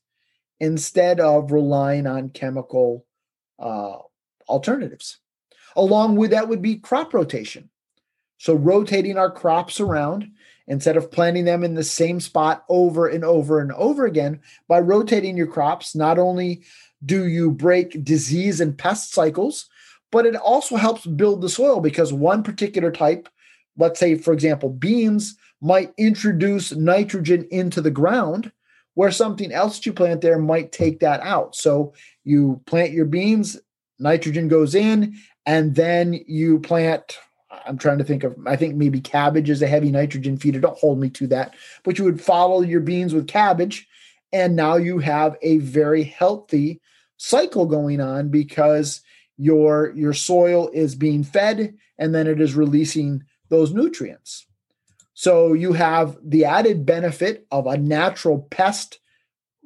instead 0.60 1.22
of 1.22 1.54
relying 1.54 2.06
on 2.06 2.28
chemical 2.28 3.06
uh, 3.60 3.96
alternatives. 4.50 5.20
Along 5.78 6.18
with 6.18 6.32
that 6.32 6.50
would 6.50 6.62
be 6.62 6.76
crop 6.76 7.14
rotation. 7.14 7.70
So, 8.40 8.56
rotating 8.56 9.18
our 9.18 9.32
crops 9.32 9.80
around 9.80 10.30
instead 10.68 10.98
of 10.98 11.12
planting 11.12 11.46
them 11.46 11.64
in 11.64 11.74
the 11.74 11.84
same 11.84 12.20
spot 12.20 12.64
over 12.70 13.08
and 13.08 13.24
over 13.24 13.60
and 13.60 13.72
over 13.74 14.06
again 14.06 14.40
by 14.68 14.80
rotating 14.80 15.38
your 15.38 15.48
crops 15.48 15.96
not 15.96 16.18
only 16.18 16.64
do 17.06 17.28
you 17.28 17.52
break 17.52 18.04
disease 18.04 18.62
and 18.62 18.78
pest 18.78 19.14
cycles 19.14 19.68
but 20.12 20.26
it 20.26 20.36
also 20.36 20.76
helps 20.76 21.06
build 21.06 21.42
the 21.42 21.50
soil 21.50 21.80
because 21.80 22.14
one 22.14 22.44
particular 22.44 22.92
type 22.92 23.28
let's 23.78 24.00
say 24.00 24.16
for 24.16 24.34
example 24.34 24.70
beans 24.70 25.36
might 25.62 25.94
introduce 25.98 26.74
nitrogen 26.74 27.48
into 27.50 27.80
the 27.80 27.92
ground 27.92 28.52
where 28.96 29.12
something 29.12 29.52
else 29.52 29.86
you 29.86 29.94
plant 29.94 30.22
there 30.22 30.38
might 30.38 30.72
take 30.72 31.00
that 31.00 31.22
out. 31.22 31.56
So 31.56 31.94
you 32.24 32.62
plant 32.66 32.92
your 32.92 33.06
beans 33.06 33.58
nitrogen 34.00 34.48
goes 34.48 34.76
in 34.76 35.16
and 35.46 35.76
then 35.76 36.20
you 36.28 36.60
plant 36.60 37.18
I'm 37.66 37.78
trying 37.78 37.98
to 37.98 38.04
think 38.04 38.24
of, 38.24 38.36
I 38.46 38.56
think 38.56 38.76
maybe 38.76 39.00
cabbage 39.00 39.50
is 39.50 39.62
a 39.62 39.68
heavy 39.68 39.92
nitrogen 39.92 40.38
feeder. 40.38 40.60
Don't 40.60 40.78
hold 40.78 41.00
me 41.00 41.10
to 41.12 41.28
that. 41.28 41.56
But 41.84 41.98
you 41.98 42.06
would 42.06 42.22
follow 42.22 42.62
your 42.62 42.82
beans 42.82 43.14
with 43.14 43.28
cabbage. 43.28 43.88
And 44.32 44.56
now 44.56 44.76
you 44.76 45.00
have 45.00 45.38
a 45.42 45.58
very 45.60 46.04
healthy 46.04 46.82
cycle 47.18 47.66
going 47.66 48.02
on 48.02 48.30
because 48.30 49.02
your 49.38 49.94
your 49.96 50.14
soil 50.14 50.70
is 50.74 50.96
being 50.96 51.24
fed 51.24 51.76
and 51.98 52.14
then 52.14 52.28
it 52.28 52.42
is 52.42 52.56
releasing 52.56 53.24
those 53.50 53.74
nutrients. 53.74 54.46
So 55.14 55.54
you 55.54 55.74
have 55.74 56.18
the 56.24 56.46
added 56.46 56.86
benefit 56.86 57.46
of 57.52 57.68
a 57.68 57.78
natural 57.78 58.48
pest 58.50 59.00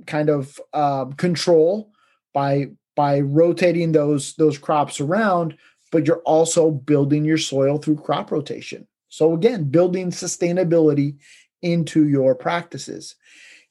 kind 0.06 0.30
of 0.30 0.60
um, 0.74 1.14
control 1.14 1.92
by 2.34 2.72
by 2.96 3.22
rotating 3.22 3.94
those 3.94 4.36
those 4.36 4.58
crops 4.58 5.00
around 5.00 5.58
but 5.92 6.06
you're 6.06 6.22
also 6.26 6.72
building 6.72 7.26
your 7.26 7.38
soil 7.38 7.78
through 7.78 7.98
crop 7.98 8.32
rotation. 8.32 8.88
So, 9.10 9.34
again, 9.34 9.66
building 9.66 10.12
sustainability 10.12 11.18
into 11.62 12.08
your 12.08 12.36
practices. 12.36 13.16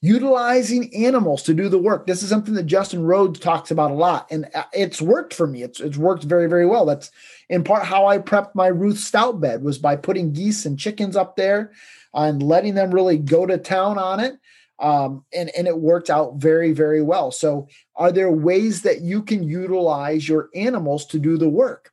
Utilizing 0.01 0.93
animals 0.93 1.41
to 1.43 1.53
do 1.53 1.69
the 1.69 1.79
work. 1.79 2.05
This 2.05 2.21
is 2.21 2.29
something 2.29 2.53
that 2.53 2.67
Justin 2.67 3.03
Rhodes 3.03 3.39
talks 3.39 3.71
about 3.71 3.91
a 3.91 3.95
lot, 3.95 4.27
and 4.29 4.47
uh, 4.53 4.63
it's 4.73 5.01
worked 5.01 5.33
for 5.33 5.47
me. 5.47 5.63
It's, 5.63 5.79
it's 5.79 5.97
worked 5.97 6.23
very, 6.23 6.47
very 6.47 6.67
well. 6.67 6.85
That's 6.85 7.09
in 7.49 7.63
part 7.63 7.83
how 7.83 8.05
I 8.05 8.19
prepped 8.19 8.53
my 8.53 8.67
Ruth 8.67 8.99
Stout 8.99 9.41
bed 9.41 9.63
was 9.63 9.79
by 9.79 9.95
putting 9.95 10.33
geese 10.33 10.65
and 10.65 10.77
chickens 10.77 11.15
up 11.15 11.35
there 11.35 11.71
and 12.13 12.43
letting 12.43 12.75
them 12.75 12.93
really 12.93 13.17
go 13.17 13.45
to 13.45 13.57
town 13.57 13.97
on 13.97 14.19
it. 14.19 14.37
Um, 14.79 15.25
and, 15.33 15.49
and 15.57 15.67
it 15.67 15.79
worked 15.79 16.11
out 16.11 16.35
very, 16.35 16.71
very 16.71 17.01
well. 17.01 17.31
So, 17.31 17.67
are 17.95 18.11
there 18.11 18.31
ways 18.31 18.83
that 18.83 19.01
you 19.01 19.23
can 19.23 19.41
utilize 19.41 20.29
your 20.29 20.49
animals 20.53 21.07
to 21.07 21.19
do 21.19 21.37
the 21.37 21.49
work? 21.49 21.91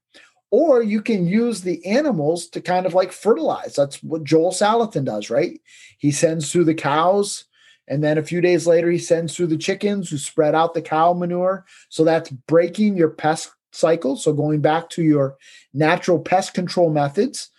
Or 0.57 0.85
you 0.85 1.03
can 1.03 1.27
use 1.27 1.63
the 1.63 1.85
animals 1.85 2.47
to 2.47 2.61
kind 2.61 2.87
of 2.87 2.95
like 2.95 3.11
fertilize. 3.11 3.75
That's 3.75 4.01
what 4.05 4.23
Joel 4.23 4.53
Salatin 4.53 5.05
does, 5.05 5.29
right? 5.29 5.61
He 5.99 6.13
sends 6.13 6.53
through 6.53 6.67
the 6.67 6.75
cows, 6.75 7.47
and 7.89 8.05
then 8.05 8.19
a 8.19 8.23
few 8.23 8.41
days 8.41 8.65
later, 8.65 8.89
he 8.89 8.99
sends 8.99 9.35
through 9.35 9.49
the 9.49 9.57
chickens 9.57 10.09
who 10.09 10.17
spread 10.17 10.55
out 10.55 10.73
the 10.73 10.81
cow 10.81 11.13
manure. 11.13 11.67
So 11.89 12.05
that's 12.05 12.31
breaking 12.31 12.97
your 12.97 13.11
pest 13.11 13.51
cycle. 13.73 14.15
So 14.15 14.33
going 14.33 14.61
back 14.61 14.91
to 14.91 15.03
your 15.03 15.37
natural 15.73 16.21
pest 16.21 16.55
control 16.55 16.89
methods. 16.89 17.51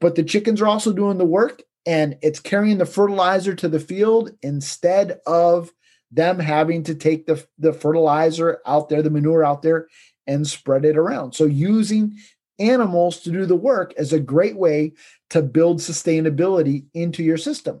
But 0.00 0.14
the 0.14 0.22
chickens 0.22 0.62
are 0.62 0.68
also 0.68 0.92
doing 0.92 1.18
the 1.18 1.24
work 1.24 1.64
and 1.86 2.18
it's 2.22 2.38
carrying 2.38 2.78
the 2.78 2.86
fertilizer 2.86 3.56
to 3.56 3.68
the 3.68 3.80
field 3.80 4.30
instead 4.42 5.18
of 5.26 5.72
them 6.12 6.38
having 6.38 6.84
to 6.84 6.94
take 6.94 7.26
the, 7.26 7.44
the 7.58 7.72
fertilizer 7.72 8.60
out 8.64 8.88
there, 8.88 9.02
the 9.02 9.10
manure 9.10 9.44
out 9.44 9.62
there, 9.62 9.88
and 10.28 10.46
spread 10.46 10.84
it 10.84 10.96
around. 10.96 11.32
So 11.32 11.46
using 11.46 12.16
animals 12.60 13.20
to 13.20 13.30
do 13.30 13.46
the 13.46 13.56
work 13.56 13.94
is 13.96 14.12
a 14.12 14.20
great 14.20 14.56
way 14.56 14.92
to 15.30 15.42
build 15.42 15.78
sustainability 15.78 16.84
into 16.94 17.24
your 17.24 17.38
system. 17.38 17.80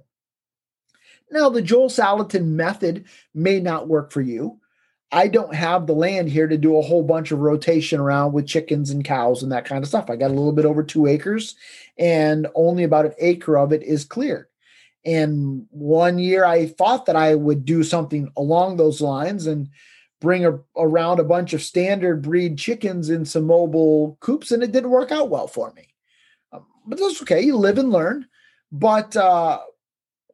Now, 1.30 1.50
the 1.50 1.62
Joel 1.62 1.90
Salatin 1.90 2.46
method 2.46 3.04
may 3.34 3.60
not 3.60 3.86
work 3.86 4.10
for 4.10 4.22
you. 4.22 4.58
I 5.12 5.28
don't 5.28 5.54
have 5.54 5.86
the 5.86 5.94
land 5.94 6.28
here 6.28 6.48
to 6.48 6.56
do 6.58 6.76
a 6.76 6.82
whole 6.82 7.02
bunch 7.02 7.32
of 7.32 7.38
rotation 7.38 8.00
around 8.00 8.32
with 8.32 8.46
chickens 8.46 8.90
and 8.90 9.04
cows 9.04 9.42
and 9.42 9.52
that 9.52 9.64
kind 9.64 9.82
of 9.82 9.88
stuff. 9.88 10.10
I 10.10 10.16
got 10.16 10.30
a 10.30 10.34
little 10.34 10.52
bit 10.52 10.64
over 10.64 10.82
two 10.82 11.06
acres, 11.06 11.54
and 11.98 12.46
only 12.54 12.84
about 12.84 13.06
an 13.06 13.14
acre 13.18 13.58
of 13.58 13.72
it 13.72 13.82
is 13.82 14.04
cleared. 14.04 14.46
And 15.04 15.66
one 15.70 16.18
year 16.18 16.44
I 16.44 16.66
thought 16.66 17.06
that 17.06 17.16
I 17.16 17.34
would 17.34 17.64
do 17.64 17.82
something 17.82 18.30
along 18.36 18.76
those 18.76 19.00
lines 19.00 19.46
and 19.46 19.68
bring 20.20 20.44
a, 20.44 20.58
around 20.76 21.20
a 21.20 21.24
bunch 21.24 21.52
of 21.52 21.62
standard 21.62 22.22
breed 22.22 22.58
chickens 22.58 23.10
in 23.10 23.24
some 23.24 23.44
mobile 23.44 24.16
coops, 24.20 24.50
and 24.50 24.62
it 24.62 24.72
didn't 24.72 24.90
work 24.90 25.12
out 25.12 25.30
well 25.30 25.46
for 25.46 25.72
me. 25.72 25.88
Um, 26.52 26.66
but 26.86 26.98
that's 26.98 27.22
okay. 27.22 27.40
You 27.40 27.56
live 27.56 27.78
and 27.78 27.90
learn. 27.90 28.26
But 28.72 29.16
uh, 29.16 29.60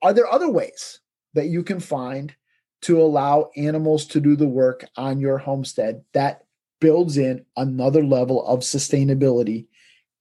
are 0.03 0.13
there 0.13 0.33
other 0.33 0.51
ways 0.51 1.01
that 1.35 1.47
you 1.47 1.63
can 1.63 1.81
find 1.81 2.35
to 2.83 3.01
allow 3.01 3.51
animals 3.57 4.07
to 4.07 4.21
do 4.21 4.37
the 4.37 4.49
work 4.49 4.85
on 4.97 5.21
your 5.21 5.39
homestead 5.39 6.05
that 6.13 6.45
builds 6.81 7.17
in 7.17 7.45
another 7.57 8.05
level 8.05 8.47
of 8.47 8.61
sustainability 8.61 9.67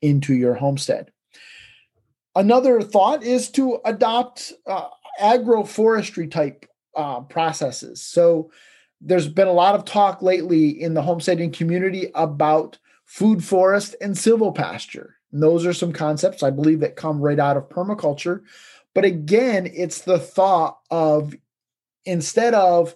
into 0.01 0.33
your 0.33 0.53
homestead? 0.53 1.11
Another 2.35 2.81
thought 2.81 3.23
is 3.23 3.49
to 3.51 3.79
adopt 3.85 4.53
uh, 4.65 4.89
agroforestry 5.21 6.29
type 6.29 6.65
uh, 6.95 7.21
processes. 7.21 8.01
So, 8.01 8.51
there's 9.05 9.27
been 9.27 9.47
a 9.47 9.53
lot 9.53 9.75
of 9.75 9.85
talk 9.85 10.21
lately 10.21 10.69
in 10.69 10.93
the 10.93 11.01
homesteading 11.01 11.51
community 11.51 12.09
about 12.15 12.77
food 13.05 13.43
forest 13.43 13.95
and 13.99 14.15
silvopasture. 14.15 15.09
And 15.31 15.43
those 15.43 15.65
are 15.65 15.73
some 15.73 15.91
concepts 15.91 16.41
I 16.41 16.51
believe 16.51 16.79
that 16.79 16.95
come 16.95 17.19
right 17.19 17.39
out 17.39 17.57
of 17.57 17.69
permaculture. 17.69 18.41
But 18.93 19.03
again, 19.03 19.69
it's 19.73 20.01
the 20.01 20.19
thought 20.19 20.79
of 20.89 21.35
instead 22.05 22.53
of 22.53 22.95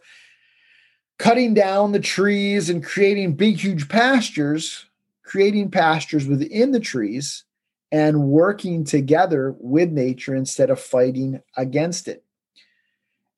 cutting 1.19 1.53
down 1.53 1.91
the 1.91 1.99
trees 1.99 2.69
and 2.69 2.83
creating 2.83 3.35
big, 3.35 3.57
huge 3.57 3.89
pastures, 3.89 4.85
creating 5.23 5.71
pastures 5.71 6.25
within 6.25 6.71
the 6.71 6.79
trees 6.79 7.43
and 7.91 8.27
working 8.29 8.83
together 8.85 9.55
with 9.59 9.91
nature 9.91 10.35
instead 10.35 10.69
of 10.69 10.79
fighting 10.79 11.41
against 11.57 12.07
it. 12.07 12.23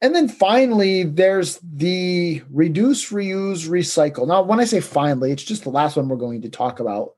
And 0.02 0.16
then 0.16 0.30
finally, 0.30 1.04
there's 1.04 1.60
the 1.62 2.42
reduce, 2.50 3.12
reuse, 3.12 3.68
recycle. 3.68 4.28
Now, 4.28 4.42
when 4.42 4.60
I 4.60 4.64
say 4.64 4.80
finally, 4.80 5.32
it's 5.32 5.44
just 5.44 5.64
the 5.64 5.70
last 5.70 5.98
one 5.98 6.08
we're 6.08 6.16
going 6.16 6.42
to 6.44 6.50
talk 6.50 6.80
about. 6.80 7.14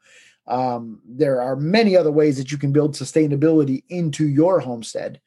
Um, 0.47 0.99
there 1.05 1.41
are 1.41 1.55
many 1.55 1.95
other 1.95 2.11
ways 2.11 2.37
that 2.37 2.51
you 2.51 2.57
can 2.57 2.71
build 2.71 2.95
sustainability 2.95 3.83
into 3.89 4.27
your 4.27 4.59
homestead. 4.59 5.21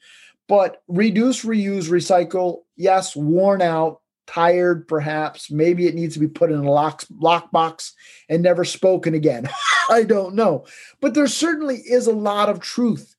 But 0.48 0.82
reduce, 0.88 1.44
reuse, 1.44 1.88
recycle, 1.88 2.62
yes, 2.76 3.14
worn 3.14 3.62
out, 3.62 4.00
tired, 4.26 4.88
perhaps. 4.88 5.50
Maybe 5.50 5.86
it 5.86 5.94
needs 5.94 6.14
to 6.14 6.20
be 6.20 6.28
put 6.28 6.50
in 6.50 6.58
a 6.58 6.70
lock, 6.70 7.04
lock 7.18 7.50
box 7.50 7.94
and 8.28 8.42
never 8.42 8.64
spoken 8.64 9.14
again. 9.14 9.48
I 9.90 10.02
don't 10.02 10.34
know. 10.34 10.66
But 11.00 11.14
there 11.14 11.26
certainly 11.28 11.76
is 11.76 12.06
a 12.06 12.12
lot 12.12 12.48
of 12.48 12.60
truth 12.60 13.13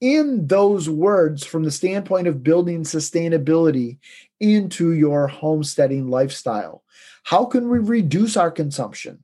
in 0.00 0.46
those 0.46 0.88
words 0.88 1.44
from 1.44 1.62
the 1.64 1.70
standpoint 1.70 2.26
of 2.26 2.42
building 2.42 2.82
sustainability 2.82 3.98
into 4.40 4.92
your 4.92 5.26
homesteading 5.26 6.08
lifestyle. 6.08 6.82
How 7.22 7.44
can 7.44 7.68
we 7.70 7.78
reduce 7.78 8.36
our 8.36 8.50
consumption? 8.50 9.20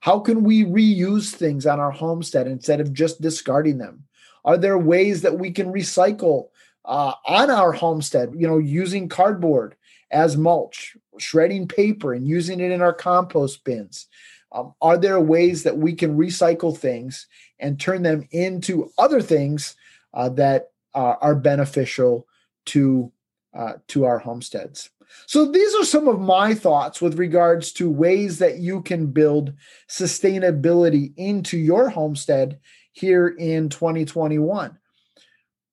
How 0.00 0.18
can 0.18 0.42
we 0.42 0.64
reuse 0.64 1.34
things 1.34 1.66
on 1.66 1.80
our 1.80 1.90
homestead 1.90 2.46
instead 2.46 2.80
of 2.80 2.92
just 2.92 3.20
discarding 3.20 3.78
them? 3.78 4.04
Are 4.44 4.56
there 4.56 4.78
ways 4.78 5.22
that 5.22 5.38
we 5.38 5.50
can 5.50 5.72
recycle 5.72 6.48
uh, 6.84 7.12
on 7.26 7.50
our 7.50 7.72
homestead, 7.72 8.32
you 8.36 8.46
know, 8.46 8.58
using 8.58 9.08
cardboard 9.08 9.74
as 10.10 10.36
mulch, 10.36 10.96
shredding 11.18 11.66
paper 11.66 12.12
and 12.12 12.28
using 12.28 12.60
it 12.60 12.70
in 12.70 12.80
our 12.80 12.92
compost 12.92 13.64
bins? 13.64 14.06
Um, 14.52 14.74
are 14.80 14.96
there 14.96 15.20
ways 15.20 15.64
that 15.64 15.78
we 15.78 15.92
can 15.94 16.16
recycle 16.16 16.76
things 16.76 17.26
and 17.58 17.78
turn 17.78 18.02
them 18.02 18.26
into 18.30 18.90
other 18.98 19.20
things 19.20 19.74
uh, 20.16 20.30
that 20.30 20.70
uh, 20.94 21.14
are 21.20 21.36
beneficial 21.36 22.26
to 22.66 23.12
uh, 23.54 23.74
to 23.86 24.04
our 24.04 24.18
homesteads? 24.18 24.90
So 25.26 25.50
these 25.50 25.74
are 25.76 25.84
some 25.84 26.08
of 26.08 26.20
my 26.20 26.54
thoughts 26.54 27.00
with 27.00 27.18
regards 27.18 27.72
to 27.74 27.90
ways 27.90 28.38
that 28.38 28.58
you 28.58 28.82
can 28.82 29.06
build 29.06 29.52
sustainability 29.88 31.12
into 31.16 31.56
your 31.56 31.88
homestead 31.90 32.58
here 32.92 33.28
in 33.28 33.68
2021. 33.68 34.76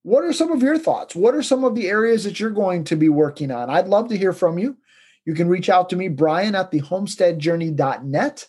What 0.04 0.24
are 0.24 0.34
some 0.34 0.52
of 0.52 0.62
your 0.62 0.78
thoughts? 0.78 1.16
What 1.16 1.34
are 1.34 1.42
some 1.42 1.64
of 1.64 1.76
the 1.76 1.88
areas 1.88 2.26
that 2.26 2.40
you're 2.40 2.52
going 2.52 2.84
to 2.86 2.96
be 2.96 3.10
working 3.10 3.52
on? 3.52 3.70
I'd 3.70 3.88
love 3.88 4.10
to 4.10 4.18
hear 4.18 4.34
from 4.34 4.60
you. 4.60 4.78
You 5.26 5.34
can 5.34 5.48
reach 5.48 5.70
out 5.70 5.90
to 5.90 5.96
me, 5.96 6.10
Brian 6.10 6.56
at 6.56 6.72
thehomesteadjourney.net. 6.72 8.48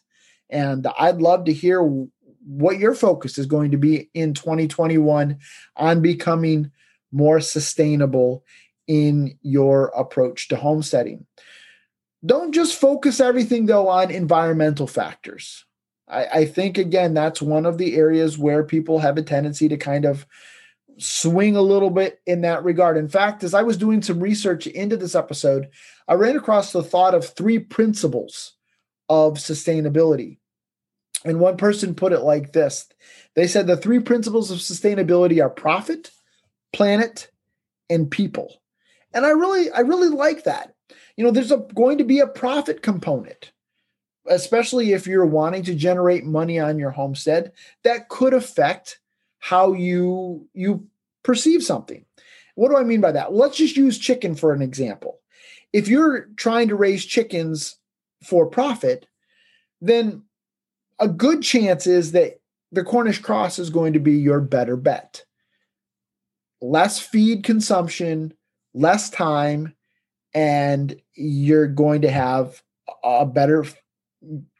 And 0.51 0.87
I'd 0.99 1.23
love 1.23 1.45
to 1.45 1.53
hear 1.53 1.83
what 2.45 2.79
your 2.79 2.95
focus 2.95 3.39
is 3.39 3.47
going 3.47 3.71
to 3.71 3.77
be 3.77 4.11
in 4.15 4.35
2021 4.35 5.39
on 5.77 6.01
becoming 6.03 6.71
more 7.13 7.41
sustainable 7.41 8.45
in 8.87 9.39
your 9.43 9.87
approach 9.97 10.49
to 10.49 10.57
homesteading. 10.57 11.27
Don't 12.25 12.53
just 12.53 12.79
focus 12.79 13.21
everything, 13.21 13.67
though, 13.67 13.89
on 13.89 14.11
environmental 14.11 14.87
factors. 14.87 15.65
I, 16.09 16.27
I 16.27 16.45
think, 16.47 16.79
again, 16.79 17.15
that's 17.15 17.41
one 17.41 17.67
of 17.67 17.79
the 17.79 17.97
areas 17.97 18.39
where 18.39 18.65
people 18.65 18.99
have 18.99 19.17
a 19.17 19.23
tendency 19.23 19.69
to 19.69 19.77
kind 19.77 20.05
of 20.05 20.27
swing 20.99 21.57
a 21.57 21.63
little 21.63 21.91
bit 21.91 22.21
in 22.27 22.43
that 22.43 22.65
regard. 22.65 22.97
In 22.97 23.09
fact, 23.09 23.43
as 23.43 23.55
I 23.55 23.63
was 23.63 23.77
doing 23.77 24.03
some 24.03 24.21
research 24.21 24.67
into 24.67 24.97
this 24.97 25.15
episode, 25.15 25.69
I 26.09 26.15
ran 26.15 26.37
across 26.37 26.73
the 26.73 26.83
thought 26.83 27.15
of 27.15 27.27
three 27.27 27.59
principles 27.59 28.55
of 29.09 29.35
sustainability. 29.35 30.39
And 31.25 31.41
one 31.41 31.57
person 31.57 31.95
put 31.95 32.13
it 32.13 32.21
like 32.21 32.53
this 32.53 32.89
they 33.35 33.47
said 33.47 33.67
the 33.67 33.77
three 33.77 34.01
principles 34.01 34.51
of 34.51 34.59
sustainability 34.59 35.43
are 35.43 35.51
profit, 35.51 36.11
planet, 36.73 37.31
and 37.91 38.11
people. 38.11 38.61
And 39.13 39.25
I 39.25 39.31
really, 39.31 39.71
I 39.71 39.81
really 39.81 40.09
like 40.09 40.45
that. 40.45 40.75
You 41.17 41.25
know, 41.25 41.31
there's 41.31 41.53
a, 41.53 41.59
going 41.75 41.99
to 41.99 42.05
be 42.05 42.19
a 42.19 42.27
profit 42.27 42.83
component, 42.83 43.53
especially 44.27 44.93
if 44.93 45.07
you're 45.07 45.27
wanting 45.27 45.63
to 45.65 45.75
generate 45.75 46.25
money 46.25 46.59
on 46.59 46.79
your 46.79 46.91
homestead 46.91 47.53
that 47.85 48.09
could 48.09 48.35
affect 48.35 49.01
how 49.39 49.73
you 49.73 50.49
you 50.55 50.87
perceive 51.23 51.63
something. 51.63 52.05
What 52.55 52.71
do 52.71 52.77
I 52.77 52.85
mean 52.85 53.01
by 53.01 53.13
that? 53.13 53.33
Let's 53.33 53.57
just 53.57 53.77
use 53.77 53.99
chicken 53.99 54.35
for 54.35 54.53
an 54.53 54.63
example. 54.63 55.21
If 55.73 55.89
you're 55.89 56.29
trying 56.37 56.69
to 56.69 56.77
raise 56.77 57.05
chickens 57.05 57.77
for 58.23 58.47
profit, 58.47 59.07
then 59.81 60.23
a 60.99 61.09
good 61.09 61.43
chance 61.43 61.87
is 61.87 62.13
that 62.13 62.41
the 62.73 62.85
Cornish 62.85 63.21
cross 63.21 63.59
is 63.59 63.71
going 63.71 63.93
to 63.93 64.01
be 64.01 64.13
your 64.13 64.41
better 64.41 64.77
bet. 64.77 65.25
Less 66.61 66.99
feed 66.99 67.45
consumption, 67.45 68.33
less 68.73 69.11
time, 69.11 69.75
and 70.35 71.01
you're 71.15 71.69
going 71.69 72.03
to 72.03 72.11
have 72.11 72.63
a 73.03 73.25
better 73.25 73.65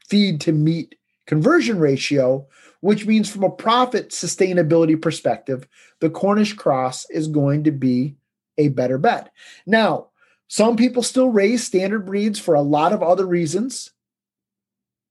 feed 0.09 0.41
to 0.43 0.53
meat 0.53 0.95
conversion 1.27 1.79
ratio, 1.79 2.47
which 2.81 3.07
means 3.07 3.31
from 3.31 3.43
a 3.43 3.51
profit 3.51 4.11
sustainability 4.11 5.01
perspective, 5.01 5.67
the 6.01 6.11
Cornish 6.11 6.53
cross 6.53 7.09
is 7.11 7.27
going 7.27 7.65
to 7.65 7.73
be 7.73 8.15
a 8.59 8.69
better 8.69 8.99
bet. 8.99 9.33
Now, 9.67 10.09
some 10.49 10.77
people 10.77 11.03
still 11.03 11.31
raise 11.31 11.65
standard 11.65 12.07
breeds 12.07 12.39
for 12.39 12.55
a 12.55 12.63
lot 12.63 12.93
of 12.93 13.03
other 13.03 13.27
reasons, 13.27 13.91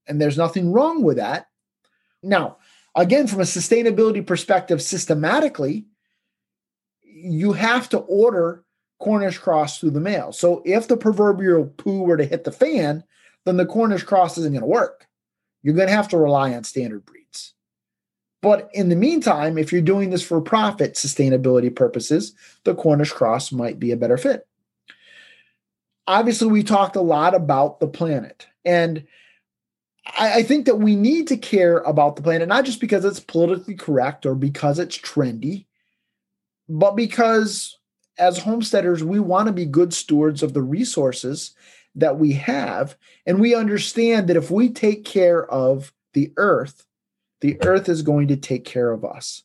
and 0.07 0.21
there's 0.21 0.37
nothing 0.37 0.71
wrong 0.71 1.03
with 1.03 1.17
that. 1.17 1.47
Now, 2.21 2.57
again, 2.95 3.27
from 3.27 3.39
a 3.39 3.43
sustainability 3.43 4.25
perspective, 4.25 4.81
systematically, 4.81 5.85
you 7.03 7.53
have 7.53 7.89
to 7.89 7.99
order 7.99 8.63
Cornish 8.99 9.37
cross 9.37 9.79
through 9.79 9.91
the 9.91 9.99
mail. 9.99 10.31
So 10.31 10.61
if 10.65 10.87
the 10.87 10.97
proverbial 10.97 11.65
poo 11.65 12.03
were 12.03 12.17
to 12.17 12.25
hit 12.25 12.43
the 12.43 12.51
fan, 12.51 13.03
then 13.45 13.57
the 13.57 13.65
Cornish 13.65 14.03
cross 14.03 14.37
isn't 14.37 14.53
going 14.53 14.61
to 14.61 14.67
work. 14.67 15.07
You're 15.61 15.75
going 15.75 15.87
to 15.87 15.95
have 15.95 16.09
to 16.09 16.17
rely 16.17 16.53
on 16.53 16.63
standard 16.63 17.05
breeds. 17.05 17.53
But 18.41 18.69
in 18.73 18.89
the 18.89 18.95
meantime, 18.95 19.57
if 19.57 19.71
you're 19.71 19.81
doing 19.81 20.09
this 20.09 20.21
for 20.21 20.41
profit 20.41 20.95
sustainability 20.95 21.73
purposes, 21.73 22.33
the 22.65 22.75
Cornish 22.75 23.11
cross 23.11 23.51
might 23.51 23.79
be 23.79 23.91
a 23.91 23.97
better 23.97 24.17
fit. 24.17 24.47
Obviously, 26.07 26.49
we 26.49 26.63
talked 26.63 26.97
a 26.97 27.01
lot 27.01 27.33
about 27.33 27.79
the 27.79 27.87
planet. 27.87 28.47
And 28.65 29.05
I, 30.05 30.39
I 30.39 30.43
think 30.43 30.65
that 30.65 30.79
we 30.79 30.95
need 30.95 31.27
to 31.27 31.37
care 31.37 31.79
about 31.79 32.15
the 32.15 32.21
planet, 32.21 32.47
not 32.47 32.65
just 32.65 32.79
because 32.79 33.05
it's 33.05 33.19
politically 33.19 33.75
correct 33.75 34.25
or 34.25 34.35
because 34.35 34.79
it's 34.79 34.97
trendy, 34.97 35.65
but 36.69 36.95
because 36.95 37.77
as 38.17 38.37
homesteaders, 38.37 39.03
we 39.03 39.19
want 39.19 39.47
to 39.47 39.53
be 39.53 39.65
good 39.65 39.93
stewards 39.93 40.43
of 40.43 40.53
the 40.53 40.61
resources 40.61 41.55
that 41.95 42.19
we 42.19 42.33
have. 42.33 42.95
And 43.25 43.39
we 43.39 43.55
understand 43.55 44.27
that 44.27 44.37
if 44.37 44.51
we 44.51 44.69
take 44.69 45.05
care 45.05 45.45
of 45.49 45.93
the 46.13 46.31
earth, 46.37 46.85
the 47.41 47.57
earth 47.63 47.89
is 47.89 48.01
going 48.01 48.27
to 48.29 48.37
take 48.37 48.65
care 48.65 48.91
of 48.91 49.03
us. 49.03 49.43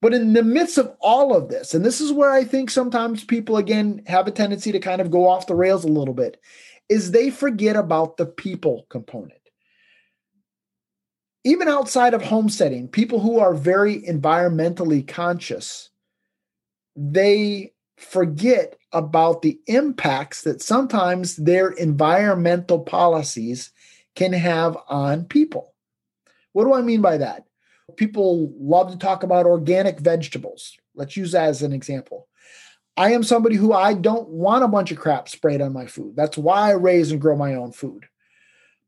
But 0.00 0.14
in 0.14 0.32
the 0.32 0.44
midst 0.44 0.78
of 0.78 0.94
all 1.00 1.36
of 1.36 1.48
this, 1.48 1.74
and 1.74 1.84
this 1.84 2.00
is 2.00 2.12
where 2.12 2.30
I 2.30 2.44
think 2.44 2.70
sometimes 2.70 3.24
people 3.24 3.56
again 3.56 4.02
have 4.06 4.28
a 4.28 4.30
tendency 4.30 4.70
to 4.72 4.78
kind 4.78 5.00
of 5.00 5.10
go 5.10 5.28
off 5.28 5.46
the 5.46 5.56
rails 5.56 5.84
a 5.84 5.88
little 5.88 6.14
bit, 6.14 6.40
is 6.88 7.10
they 7.10 7.30
forget 7.30 7.76
about 7.76 8.16
the 8.16 8.26
people 8.26 8.86
component. 8.88 9.47
Even 11.44 11.68
outside 11.68 12.14
of 12.14 12.22
homesteading, 12.22 12.88
people 12.88 13.20
who 13.20 13.38
are 13.38 13.54
very 13.54 14.02
environmentally 14.02 15.06
conscious, 15.06 15.90
they 16.96 17.72
forget 17.96 18.76
about 18.92 19.42
the 19.42 19.60
impacts 19.66 20.42
that 20.42 20.62
sometimes 20.62 21.36
their 21.36 21.70
environmental 21.70 22.80
policies 22.80 23.72
can 24.14 24.32
have 24.32 24.76
on 24.88 25.24
people. 25.24 25.74
What 26.52 26.64
do 26.64 26.74
I 26.74 26.82
mean 26.82 27.00
by 27.00 27.18
that? 27.18 27.44
People 27.96 28.52
love 28.58 28.90
to 28.90 28.98
talk 28.98 29.22
about 29.22 29.46
organic 29.46 30.00
vegetables. 30.00 30.76
Let's 30.94 31.16
use 31.16 31.32
that 31.32 31.48
as 31.48 31.62
an 31.62 31.72
example. 31.72 32.28
I 32.96 33.12
am 33.12 33.22
somebody 33.22 33.54
who 33.54 33.72
I 33.72 33.94
don't 33.94 34.28
want 34.28 34.64
a 34.64 34.68
bunch 34.68 34.90
of 34.90 34.98
crap 34.98 35.28
sprayed 35.28 35.60
on 35.60 35.72
my 35.72 35.86
food. 35.86 36.16
That's 36.16 36.36
why 36.36 36.70
I 36.70 36.72
raise 36.72 37.12
and 37.12 37.20
grow 37.20 37.36
my 37.36 37.54
own 37.54 37.70
food. 37.70 38.06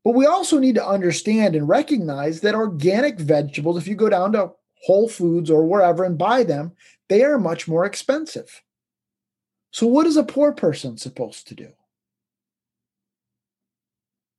But 0.03 0.15
we 0.15 0.25
also 0.25 0.57
need 0.57 0.75
to 0.75 0.87
understand 0.87 1.55
and 1.55 1.69
recognize 1.69 2.41
that 2.41 2.55
organic 2.55 3.19
vegetables, 3.19 3.77
if 3.77 3.87
you 3.87 3.95
go 3.95 4.09
down 4.09 4.33
to 4.33 4.51
Whole 4.83 5.07
Foods 5.07 5.49
or 5.51 5.65
wherever 5.65 6.03
and 6.03 6.17
buy 6.17 6.43
them, 6.43 6.71
they 7.07 7.23
are 7.23 7.37
much 7.37 7.67
more 7.67 7.85
expensive. 7.85 8.63
So, 9.71 9.85
what 9.85 10.07
is 10.07 10.17
a 10.17 10.23
poor 10.23 10.53
person 10.53 10.97
supposed 10.97 11.47
to 11.47 11.55
do? 11.55 11.69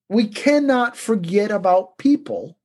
We 0.09 0.27
cannot 0.27 0.97
forget 0.97 1.51
about 1.51 1.97
people 1.97 2.59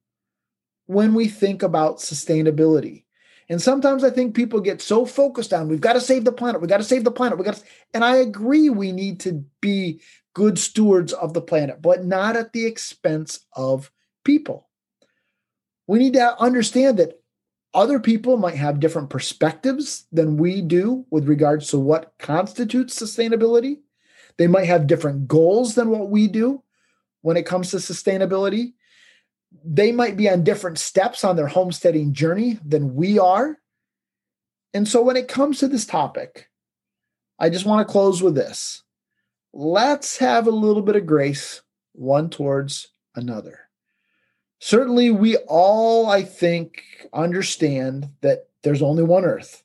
when 0.87 1.13
we 1.13 1.27
think 1.27 1.63
about 1.63 1.97
sustainability. 1.97 3.03
And 3.49 3.61
sometimes 3.61 4.03
I 4.03 4.09
think 4.09 4.35
people 4.35 4.59
get 4.59 4.81
so 4.81 5.05
focused 5.05 5.53
on 5.53 5.69
we've 5.69 5.79
got 5.79 5.93
to 5.93 6.01
save 6.01 6.25
the 6.25 6.31
planet, 6.31 6.59
we've 6.59 6.69
got 6.69 6.77
to 6.77 6.83
save 6.83 7.03
the 7.03 7.11
planet, 7.11 7.37
we 7.37 7.45
got 7.45 7.55
to, 7.55 7.63
and 7.93 8.03
I 8.03 8.17
agree 8.17 8.69
we 8.69 8.91
need 8.91 9.21
to 9.21 9.45
be 9.61 10.01
good 10.37 10.59
stewards 10.59 11.13
of 11.13 11.33
the 11.33 11.41
planet, 11.41 11.81
but 11.81 12.05
not 12.05 12.35
at 12.35 12.53
the 12.53 12.65
expense 12.67 13.39
of 13.55 13.91
people. 14.23 14.69
We 15.87 15.97
need 15.97 16.13
to 16.13 16.39
understand 16.39 16.99
that 16.99 17.19
other 17.73 17.99
people 17.99 18.37
might 18.37 18.55
have 18.55 18.79
different 18.79 19.09
perspectives 19.09 20.05
than 20.11 20.37
we 20.37 20.61
do 20.61 21.05
with 21.09 21.27
regards 21.27 21.69
to 21.69 21.79
what 21.79 22.13
constitutes 22.19 22.99
sustainability. 22.99 23.79
They 24.37 24.45
might 24.45 24.65
have 24.65 24.85
different 24.85 25.27
goals 25.27 25.73
than 25.73 25.89
what 25.89 26.11
we 26.11 26.27
do 26.27 26.61
when 27.21 27.35
it 27.35 27.47
comes 27.47 27.71
to 27.71 27.77
sustainability 27.77 28.73
they 29.63 29.91
might 29.91 30.17
be 30.17 30.29
on 30.29 30.43
different 30.43 30.77
steps 30.77 31.23
on 31.23 31.35
their 31.35 31.47
homesteading 31.47 32.13
journey 32.13 32.59
than 32.65 32.95
we 32.95 33.19
are. 33.19 33.57
And 34.73 34.87
so 34.87 35.01
when 35.01 35.17
it 35.17 35.27
comes 35.27 35.59
to 35.59 35.67
this 35.67 35.85
topic, 35.85 36.49
I 37.39 37.49
just 37.49 37.65
want 37.65 37.87
to 37.87 37.91
close 37.91 38.21
with 38.21 38.35
this. 38.35 38.83
Let's 39.53 40.17
have 40.17 40.47
a 40.47 40.51
little 40.51 40.81
bit 40.81 40.95
of 40.95 41.05
grace 41.05 41.61
one 41.93 42.29
towards 42.29 42.89
another. 43.15 43.59
Certainly, 44.59 45.11
we 45.11 45.37
all, 45.47 46.07
I 46.07 46.23
think, 46.23 46.83
understand 47.13 48.09
that 48.21 48.49
there's 48.63 48.81
only 48.81 49.03
one 49.03 49.25
earth 49.25 49.63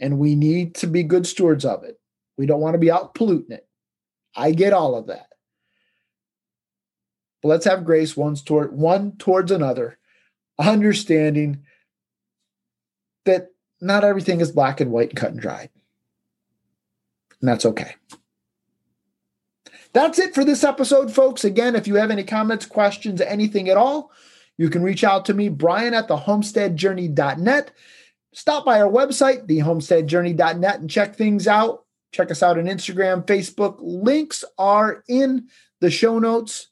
and 0.00 0.18
we 0.18 0.34
need 0.34 0.74
to 0.76 0.86
be 0.86 1.02
good 1.02 1.26
stewards 1.26 1.64
of 1.64 1.84
it. 1.84 1.98
We 2.36 2.46
don't 2.46 2.60
want 2.60 2.74
to 2.74 2.78
be 2.78 2.90
out 2.90 3.14
polluting 3.14 3.56
it. 3.56 3.66
I 4.34 4.52
get 4.52 4.72
all 4.72 4.94
of 4.94 5.06
that. 5.06 5.28
But 7.42 7.48
let's 7.48 7.64
have 7.64 7.84
grace 7.84 8.16
one 8.16 8.34
toward 8.36 8.72
one 8.72 9.16
towards 9.16 9.50
another, 9.50 9.98
understanding 10.58 11.64
that 13.24 13.48
not 13.80 14.04
everything 14.04 14.40
is 14.40 14.52
black 14.52 14.80
and 14.80 14.90
white, 14.90 15.14
cut 15.14 15.30
and 15.30 15.40
dried. 15.40 15.70
And 17.40 17.48
that's 17.48 17.66
okay. 17.66 17.94
That's 19.96 20.18
it 20.18 20.34
for 20.34 20.44
this 20.44 20.62
episode, 20.62 21.10
folks. 21.10 21.42
Again, 21.42 21.74
if 21.74 21.86
you 21.86 21.94
have 21.94 22.10
any 22.10 22.22
comments, 22.22 22.66
questions, 22.66 23.22
anything 23.22 23.70
at 23.70 23.78
all, 23.78 24.12
you 24.58 24.68
can 24.68 24.82
reach 24.82 25.02
out 25.02 25.24
to 25.24 25.32
me, 25.32 25.48
Brian 25.48 25.94
at 25.94 26.06
the 26.06 26.18
homesteadjourney.net. 26.18 27.70
Stop 28.34 28.66
by 28.66 28.78
our 28.78 28.90
website, 28.90 29.46
thehomesteadjourney.net, 29.46 30.80
and 30.80 30.90
check 30.90 31.16
things 31.16 31.48
out. 31.48 31.86
Check 32.12 32.30
us 32.30 32.42
out 32.42 32.58
on 32.58 32.66
Instagram, 32.66 33.24
Facebook. 33.24 33.78
Links 33.80 34.44
are 34.58 35.02
in 35.08 35.48
the 35.80 35.90
show 35.90 36.18
notes. 36.18 36.68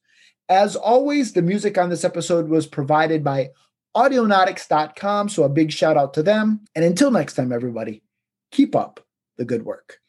As 0.51 0.77
always, 0.77 1.33
the 1.33 1.41
music 1.41 1.79
on 1.79 1.89
this 1.89 2.05
episode 2.05 2.51
was 2.51 2.67
provided 2.67 3.25
by 3.25 3.53
audionautix.com. 3.97 5.31
So 5.31 5.45
a 5.45 5.49
big 5.49 5.73
shout 5.73 5.97
out 5.97 6.13
to 6.13 6.23
them. 6.23 6.61
And 6.75 6.85
until 6.85 7.11
next 7.11 7.37
time, 7.37 7.53
everybody, 7.53 8.03
keep 8.51 8.77
up 8.77 9.01
the 9.39 9.47
good 9.47 9.65
work. 9.65 10.03